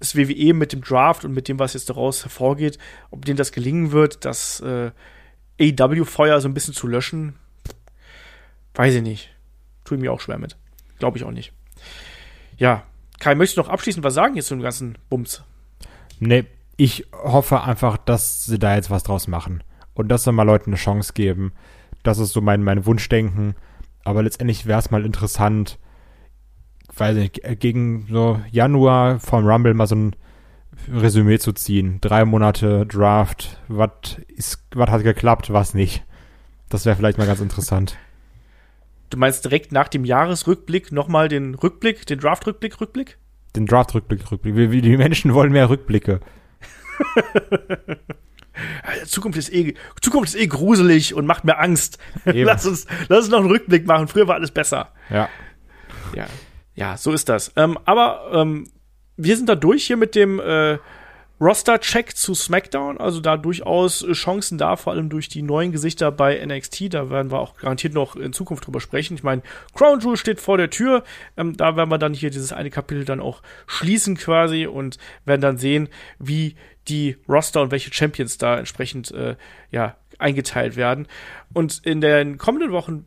das 0.00 0.16
WWE 0.16 0.54
mit 0.54 0.72
dem 0.72 0.80
Draft 0.80 1.24
und 1.24 1.32
mit 1.32 1.46
dem, 1.46 1.58
was 1.58 1.74
jetzt 1.74 1.88
daraus 1.88 2.24
hervorgeht, 2.24 2.78
ob 3.10 3.24
denen 3.24 3.36
das 3.36 3.52
gelingen 3.52 3.92
wird, 3.92 4.24
das 4.24 4.60
äh, 4.60 4.90
AEW-Feuer 5.60 6.40
so 6.40 6.48
ein 6.48 6.54
bisschen 6.54 6.74
zu 6.74 6.86
löschen, 6.86 7.36
weiß 8.74 8.94
ich 8.94 9.02
nicht. 9.02 9.30
Tue 9.84 9.96
ich 9.96 10.02
mir 10.02 10.12
auch 10.12 10.20
schwer 10.20 10.38
mit. 10.38 10.56
Glaube 10.98 11.18
ich 11.18 11.24
auch 11.24 11.30
nicht. 11.30 11.52
Ja, 12.56 12.84
Kai, 13.20 13.34
möchtest 13.34 13.58
du 13.58 13.62
noch 13.62 13.68
abschließend 13.68 14.02
was 14.02 14.14
sagen 14.14 14.34
jetzt 14.34 14.48
zu 14.48 14.54
dem 14.54 14.62
ganzen 14.62 14.96
Bums? 15.10 15.44
Nee, 16.18 16.46
ich 16.76 17.06
hoffe 17.12 17.62
einfach, 17.62 17.98
dass 17.98 18.44
sie 18.44 18.58
da 18.58 18.74
jetzt 18.74 18.90
was 18.90 19.02
draus 19.02 19.28
machen. 19.28 19.62
Und 19.92 20.08
dass 20.08 20.24
sie 20.24 20.32
mal 20.32 20.44
Leuten 20.44 20.70
eine 20.70 20.76
Chance 20.76 21.12
geben. 21.12 21.52
Das 22.02 22.18
ist 22.18 22.32
so 22.32 22.40
mein, 22.40 22.62
mein 22.62 22.86
Wunschdenken. 22.86 23.54
Aber 24.04 24.22
letztendlich 24.22 24.64
wäre 24.64 24.78
es 24.78 24.90
mal 24.90 25.04
interessant, 25.04 25.78
weiß 26.94 27.16
nicht, 27.16 27.40
gegen 27.60 28.06
so 28.10 28.40
Januar 28.50 29.20
vom 29.20 29.46
Rumble 29.46 29.74
mal 29.74 29.86
so 29.86 29.96
ein 29.96 30.16
Resümee 30.92 31.38
zu 31.38 31.52
ziehen. 31.52 31.98
Drei 32.00 32.24
Monate 32.24 32.86
Draft, 32.86 33.58
was 33.68 34.18
ist, 34.28 34.64
was 34.72 34.90
hat 34.90 35.02
geklappt, 35.02 35.52
was 35.52 35.74
nicht. 35.74 36.04
Das 36.68 36.86
wäre 36.86 36.96
vielleicht 36.96 37.18
mal 37.18 37.26
ganz 37.26 37.40
interessant. 37.40 37.96
Du 39.10 39.18
meinst 39.18 39.44
direkt 39.44 39.72
nach 39.72 39.88
dem 39.88 40.04
Jahresrückblick 40.04 40.92
nochmal 40.92 41.28
den 41.28 41.56
Rückblick, 41.56 42.06
den 42.06 42.20
Draft-Rückblick, 42.20 42.80
Rückblick? 42.80 43.18
Den 43.56 43.66
Draft-Rückblick, 43.66 44.30
Rückblick. 44.30 44.82
Die 44.82 44.96
Menschen 44.96 45.34
wollen 45.34 45.50
mehr 45.50 45.68
Rückblicke. 45.68 46.20
Zukunft 49.06 49.38
ist 49.38 49.52
eh, 49.52 49.74
Zukunft 50.00 50.34
ist 50.34 50.40
eh 50.40 50.46
gruselig 50.46 51.14
und 51.14 51.26
macht 51.26 51.44
mir 51.44 51.58
Angst. 51.58 51.98
lass 52.24 52.66
uns, 52.66 52.86
lass 53.08 53.24
uns 53.24 53.30
noch 53.30 53.40
einen 53.40 53.48
Rückblick 53.48 53.86
machen. 53.86 54.06
Früher 54.06 54.28
war 54.28 54.36
alles 54.36 54.52
besser. 54.52 54.92
Ja. 55.08 55.28
Ja. 56.14 56.26
Ja, 56.80 56.96
so 56.96 57.12
ist 57.12 57.28
das. 57.28 57.52
Ähm, 57.56 57.78
aber 57.84 58.30
ähm, 58.32 58.66
wir 59.18 59.36
sind 59.36 59.50
da 59.50 59.54
durch 59.54 59.86
hier 59.86 59.98
mit 59.98 60.14
dem 60.14 60.40
äh, 60.40 60.78
Roster-Check 61.38 62.16
zu 62.16 62.34
SmackDown. 62.34 62.96
Also 62.96 63.20
da 63.20 63.36
durchaus 63.36 64.02
Chancen 64.12 64.56
da, 64.56 64.76
vor 64.76 64.94
allem 64.94 65.10
durch 65.10 65.28
die 65.28 65.42
neuen 65.42 65.72
Gesichter 65.72 66.10
bei 66.10 66.42
NXT. 66.42 66.94
Da 66.94 67.10
werden 67.10 67.30
wir 67.30 67.38
auch 67.38 67.58
garantiert 67.58 67.92
noch 67.92 68.16
in 68.16 68.32
Zukunft 68.32 68.66
drüber 68.66 68.80
sprechen. 68.80 69.14
Ich 69.14 69.22
meine, 69.22 69.42
Crown 69.74 70.00
Jewel 70.00 70.16
steht 70.16 70.40
vor 70.40 70.56
der 70.56 70.70
Tür. 70.70 71.04
Ähm, 71.36 71.54
da 71.54 71.76
werden 71.76 71.90
wir 71.90 71.98
dann 71.98 72.14
hier 72.14 72.30
dieses 72.30 72.54
eine 72.54 72.70
Kapitel 72.70 73.04
dann 73.04 73.20
auch 73.20 73.42
schließen 73.66 74.16
quasi 74.16 74.66
und 74.66 74.96
werden 75.26 75.42
dann 75.42 75.58
sehen, 75.58 75.90
wie 76.18 76.56
die 76.88 77.18
Roster 77.28 77.60
und 77.60 77.72
welche 77.72 77.92
Champions 77.92 78.38
da 78.38 78.56
entsprechend 78.56 79.10
äh, 79.10 79.36
ja 79.70 79.96
eingeteilt 80.18 80.76
werden. 80.76 81.08
Und 81.52 81.84
in 81.84 82.00
den 82.00 82.38
kommenden 82.38 82.72
Wochen 82.72 83.04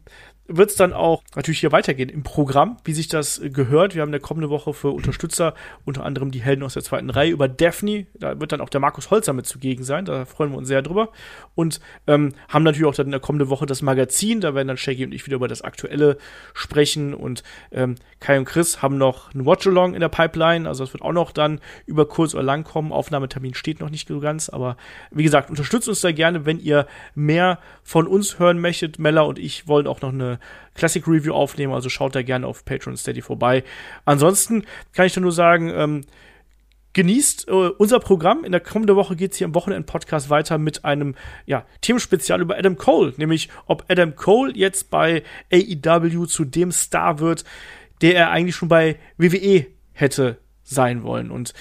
wird 0.48 0.72
es 0.72 0.76
dann 0.76 0.92
auch 0.92 1.24
natürlich 1.36 1.62
hier 1.62 1.72
weitergehen 1.72 2.10
im 2.10 2.24
Programm, 2.24 2.78
wie 2.84 2.94
sich 2.94 3.08
das 3.08 3.42
gehört. 3.44 3.96
Wir 3.96 4.02
haben 4.02 4.10
in 4.10 4.14
der 4.14 4.22
kommenden 4.22 4.50
Woche 4.50 4.74
für 4.74 4.90
Unterstützer 4.90 5.54
unter 5.86 6.04
anderem 6.04 6.32
die 6.32 6.42
Helden 6.42 6.64
aus 6.64 6.74
der 6.74 6.84
zweiten 6.84 7.10
Reihe 7.10 7.32
über 7.32 7.48
Daphne. 7.48 8.08
Da 8.14 8.40
wird 8.40 8.52
dann 8.52 8.60
auch 8.60 8.70
der 8.70 8.82
Markus 8.82 9.10
Holzer 9.10 9.32
mit 9.32 9.46
zugegen 9.46 9.86
sein. 9.86 10.04
Da 10.04 10.26
freuen 10.26 10.52
wir 10.52 10.58
uns 10.58 10.68
sehr 10.68 10.82
drüber. 10.82 11.10
Und 11.56 11.80
ähm, 12.08 12.34
haben 12.50 12.64
natürlich 12.64 12.88
auch 12.88 12.96
dann 12.96 13.08
in 13.08 13.12
der 13.12 13.22
kommenden 13.22 13.50
Woche 13.50 13.66
das 13.66 13.82
Magazin. 13.82 14.42
Da 14.42 14.54
werden 14.54 14.68
dann 14.68 14.78
Shaggy 14.78 15.06
und 15.06 15.14
ich 15.14 15.26
wieder 15.26 15.38
über 15.38 15.48
das 15.48 15.62
Aktuelle 15.62 16.18
sprechen. 16.54 17.14
Und 17.14 17.44
ähm, 17.72 17.96
Kai 18.20 18.38
und 18.38 18.46
Chris 18.46 18.82
haben 18.82 18.98
noch 18.98 19.34
ein 19.34 19.46
Watch-Along 19.46 19.94
in 19.94 20.02
der 20.02 20.10
Pipeline. 20.10 20.68
Also 20.68 20.84
das 20.84 20.94
wird 20.94 21.04
auch 21.04 21.14
noch 21.14 21.32
dann 21.32 21.62
über 21.86 22.06
kurz 22.06 22.34
oder 22.34 22.44
lang 22.44 22.66
kommen. 22.66 22.92
Aufnahmetermin 22.92 23.54
steht 23.54 23.80
noch 23.80 23.90
nicht 23.90 24.10
so 24.10 24.20
ganz. 24.20 24.50
Aber 24.50 24.76
wie 25.10 25.24
gesagt, 25.24 25.50
unterstützt 25.50 25.88
uns 25.88 26.02
da 26.02 26.12
gerne, 26.12 26.46
wenn 26.46 26.60
ihr 26.60 26.86
mehr 27.16 27.60
von 27.82 28.08
uns 28.08 28.40
hören 28.40 28.60
möchtet. 28.60 29.00
Mella 29.00 29.22
und 29.22 29.40
ich 29.40 29.70
wollen 29.70 29.88
auch 29.88 30.02
noch 30.02 30.12
eine 30.12 30.33
Classic 30.76 31.08
Review 31.08 31.34
aufnehmen, 31.34 31.74
also 31.74 31.90
schaut 31.90 32.16
da 32.16 32.22
gerne 32.22 32.48
auf 32.48 32.66
Patreon 32.66 32.98
Steady 32.98 33.22
vorbei. 33.22 33.64
Ansonsten 34.06 34.66
kann 34.94 35.06
ich 35.06 35.16
nur 35.18 35.32
sagen, 35.32 35.70
ähm, 35.70 36.02
genießt 36.94 37.48
äh, 37.48 37.52
unser 37.52 38.00
Programm. 38.00 38.44
In 38.44 38.52
der 38.52 38.62
kommenden 38.62 38.96
Woche 38.96 39.16
geht 39.16 39.34
es 39.34 39.38
hier 39.38 39.46
im 39.46 39.56
Wochenend-Podcast 39.56 40.30
weiter 40.30 40.58
mit 40.58 40.86
einem 40.86 41.16
ja, 41.46 41.66
Themenspezial 41.82 42.42
über 42.42 42.58
Adam 42.58 42.78
Cole, 42.78 43.14
nämlich 43.18 43.50
ob 43.66 43.86
Adam 43.90 44.16
Cole 44.16 44.54
jetzt 44.56 44.90
bei 44.90 45.24
AEW 45.52 46.26
zu 46.28 46.46
dem 46.46 46.72
Star 46.72 47.20
wird, 47.20 47.44
der 48.02 48.16
er 48.16 48.32
eigentlich 48.32 48.56
schon 48.56 48.70
bei 48.70 48.98
WWE 49.18 49.66
hätte 49.94 50.38
sein 50.64 51.04
wollen. 51.04 51.32
Und 51.32 51.54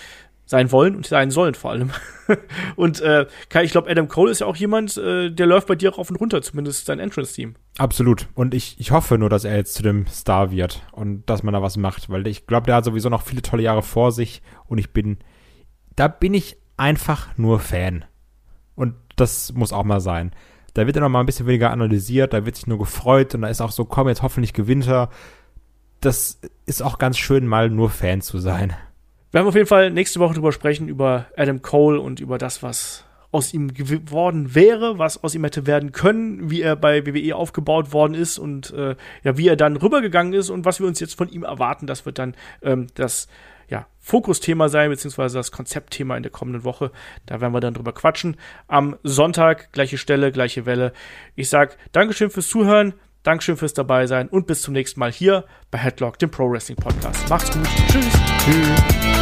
sein 0.53 0.71
wollen 0.71 0.95
und 0.95 1.07
sein 1.07 1.31
sollen 1.31 1.55
vor 1.55 1.71
allem. 1.71 1.91
und 2.77 3.01
äh, 3.01 3.27
ich 3.63 3.71
glaube, 3.71 3.91
Adam 3.91 4.07
Cole 4.07 4.31
ist 4.31 4.41
ja 4.41 4.47
auch 4.47 4.55
jemand, 4.55 4.99
äh, 4.99 5.31
der 5.31 5.47
läuft 5.47 5.67
bei 5.67 5.77
dir 5.77 5.93
auch 5.93 5.99
auf 5.99 6.11
und 6.11 6.17
runter, 6.17 6.43
zumindest 6.43 6.85
sein 6.85 6.99
Entrance-Team. 6.99 7.55
Absolut. 7.79 8.29
Und 8.35 8.53
ich, 8.53 8.79
ich 8.79 8.91
hoffe 8.91 9.17
nur, 9.17 9.31
dass 9.31 9.45
er 9.45 9.57
jetzt 9.57 9.73
zu 9.73 9.83
dem 9.83 10.07
Star 10.07 10.51
wird 10.51 10.83
und 10.93 11.25
dass 11.25 11.43
man 11.43 11.55
da 11.55 11.63
was 11.63 11.79
macht, 11.79 12.11
weil 12.11 12.27
ich 12.27 12.47
glaube, 12.47 12.67
der 12.67 12.77
hat 12.77 12.85
sowieso 12.85 13.09
noch 13.09 13.23
viele 13.23 13.41
tolle 13.41 13.63
Jahre 13.63 13.83
vor 13.83 14.13
sich 14.13 14.43
und 14.67 14.77
ich 14.77 14.93
bin, 14.93 15.19
da 15.97 16.07
bin 16.07 16.35
ich 16.35 16.59
einfach 16.77 17.39
nur 17.39 17.59
Fan. 17.59 18.05
Und 18.75 18.95
das 19.17 19.55
muss 19.55 19.73
auch 19.73 19.85
mal 19.85 20.01
sein. 20.01 20.33
Da 20.75 20.87
wird 20.87 20.97
er 20.97 21.03
noch 21.03 21.09
mal 21.09 21.21
ein 21.21 21.27
bisschen 21.27 21.47
weniger 21.47 21.71
analysiert, 21.71 22.35
da 22.35 22.45
wird 22.45 22.57
sich 22.57 22.67
nur 22.67 22.79
gefreut 22.79 23.35
und 23.35 23.41
da 23.41 23.49
ist 23.49 23.63
auch 23.63 23.73
so, 23.73 23.87
komm, 23.87 24.09
jetzt 24.09 24.23
hoffentlich 24.23 24.53
gewinnt 24.53 24.87
er. 24.87 25.09
Das 26.01 26.41
ist 26.67 26.83
auch 26.83 26.99
ganz 26.99 27.17
schön, 27.17 27.47
mal 27.47 27.71
nur 27.71 27.89
Fan 27.89 28.21
zu 28.21 28.39
sein. 28.39 28.75
Wir 29.33 29.41
haben 29.41 29.49
auf 29.49 29.55
jeden 29.55 29.67
Fall 29.67 29.91
nächste 29.91 30.21
Woche 30.21 30.35
drüber 30.35 30.53
sprechen, 30.53 30.89
über 30.89 31.27
Adam 31.37 31.63
Cole 31.63 31.99
und 31.99 32.21
über 32.21 32.37
das, 32.37 32.63
was 32.63 33.07
aus 33.31 33.55
ihm 33.55 33.73
geworden 33.73 34.55
wäre, 34.55 34.99
was 34.99 35.25
aus 35.25 35.35
ihm 35.35 35.43
hätte 35.43 35.67
werden 35.67 35.91
können, 35.93 36.51
wie 36.51 36.61
er 36.61 36.77
bei 36.77 37.07
WWE 37.07 37.35
aufgebaut 37.35 37.95
worden 37.95 38.13
ist 38.13 38.39
und 38.39 38.73
äh, 38.75 38.95
ja, 39.25 39.39
wie 39.39 39.49
er 39.49 39.57
dann 39.57 39.77
rübergegangen 39.77 40.35
ist 40.35 40.51
und 40.51 40.67
was 40.67 40.81
wir 40.81 40.87
uns 40.87 41.01
jetzt 41.01 41.17
von 41.17 41.31
ihm 41.31 41.45
erwarten. 41.45 41.87
Das 41.87 42.05
wird 42.05 42.19
dann 42.19 42.35
ähm, 42.61 42.89
das 42.95 43.27
ja, 43.69 43.87
Fokusthema 44.01 44.69
sein, 44.69 44.91
beziehungsweise 44.91 45.39
das 45.39 45.51
Konzeptthema 45.51 46.15
in 46.15 46.23
der 46.23 46.31
kommenden 46.31 46.63
Woche. 46.63 46.93
Da 47.25 47.41
werden 47.41 47.55
wir 47.55 47.61
dann 47.61 47.73
drüber 47.73 47.95
quatschen. 47.95 48.37
Am 48.69 48.97
Sonntag, 49.03 49.73
gleiche 49.73 49.97
Stelle, 49.97 50.31
gleiche 50.31 50.67
Welle. 50.67 50.93
Ich 51.37 51.49
sag 51.49 51.79
Dankeschön 51.93 52.29
fürs 52.29 52.49
Zuhören, 52.49 52.93
Dankeschön 53.23 53.57
fürs 53.57 53.73
dabei 53.73 54.07
sein 54.07 54.29
und 54.29 54.47
bis 54.47 54.61
zum 54.61 54.75
nächsten 54.75 55.01
Mal 55.01 55.11
hier 55.11 55.47
bei 55.71 55.79
Headlock, 55.79 56.19
dem 56.19 56.31
Pro 56.31 56.51
Wrestling 56.51 56.77
Podcast. 56.77 57.29
Macht's 57.31 57.51
gut. 57.51 57.67
Tschüss. 57.89 58.13
Tschüss. 58.45 59.22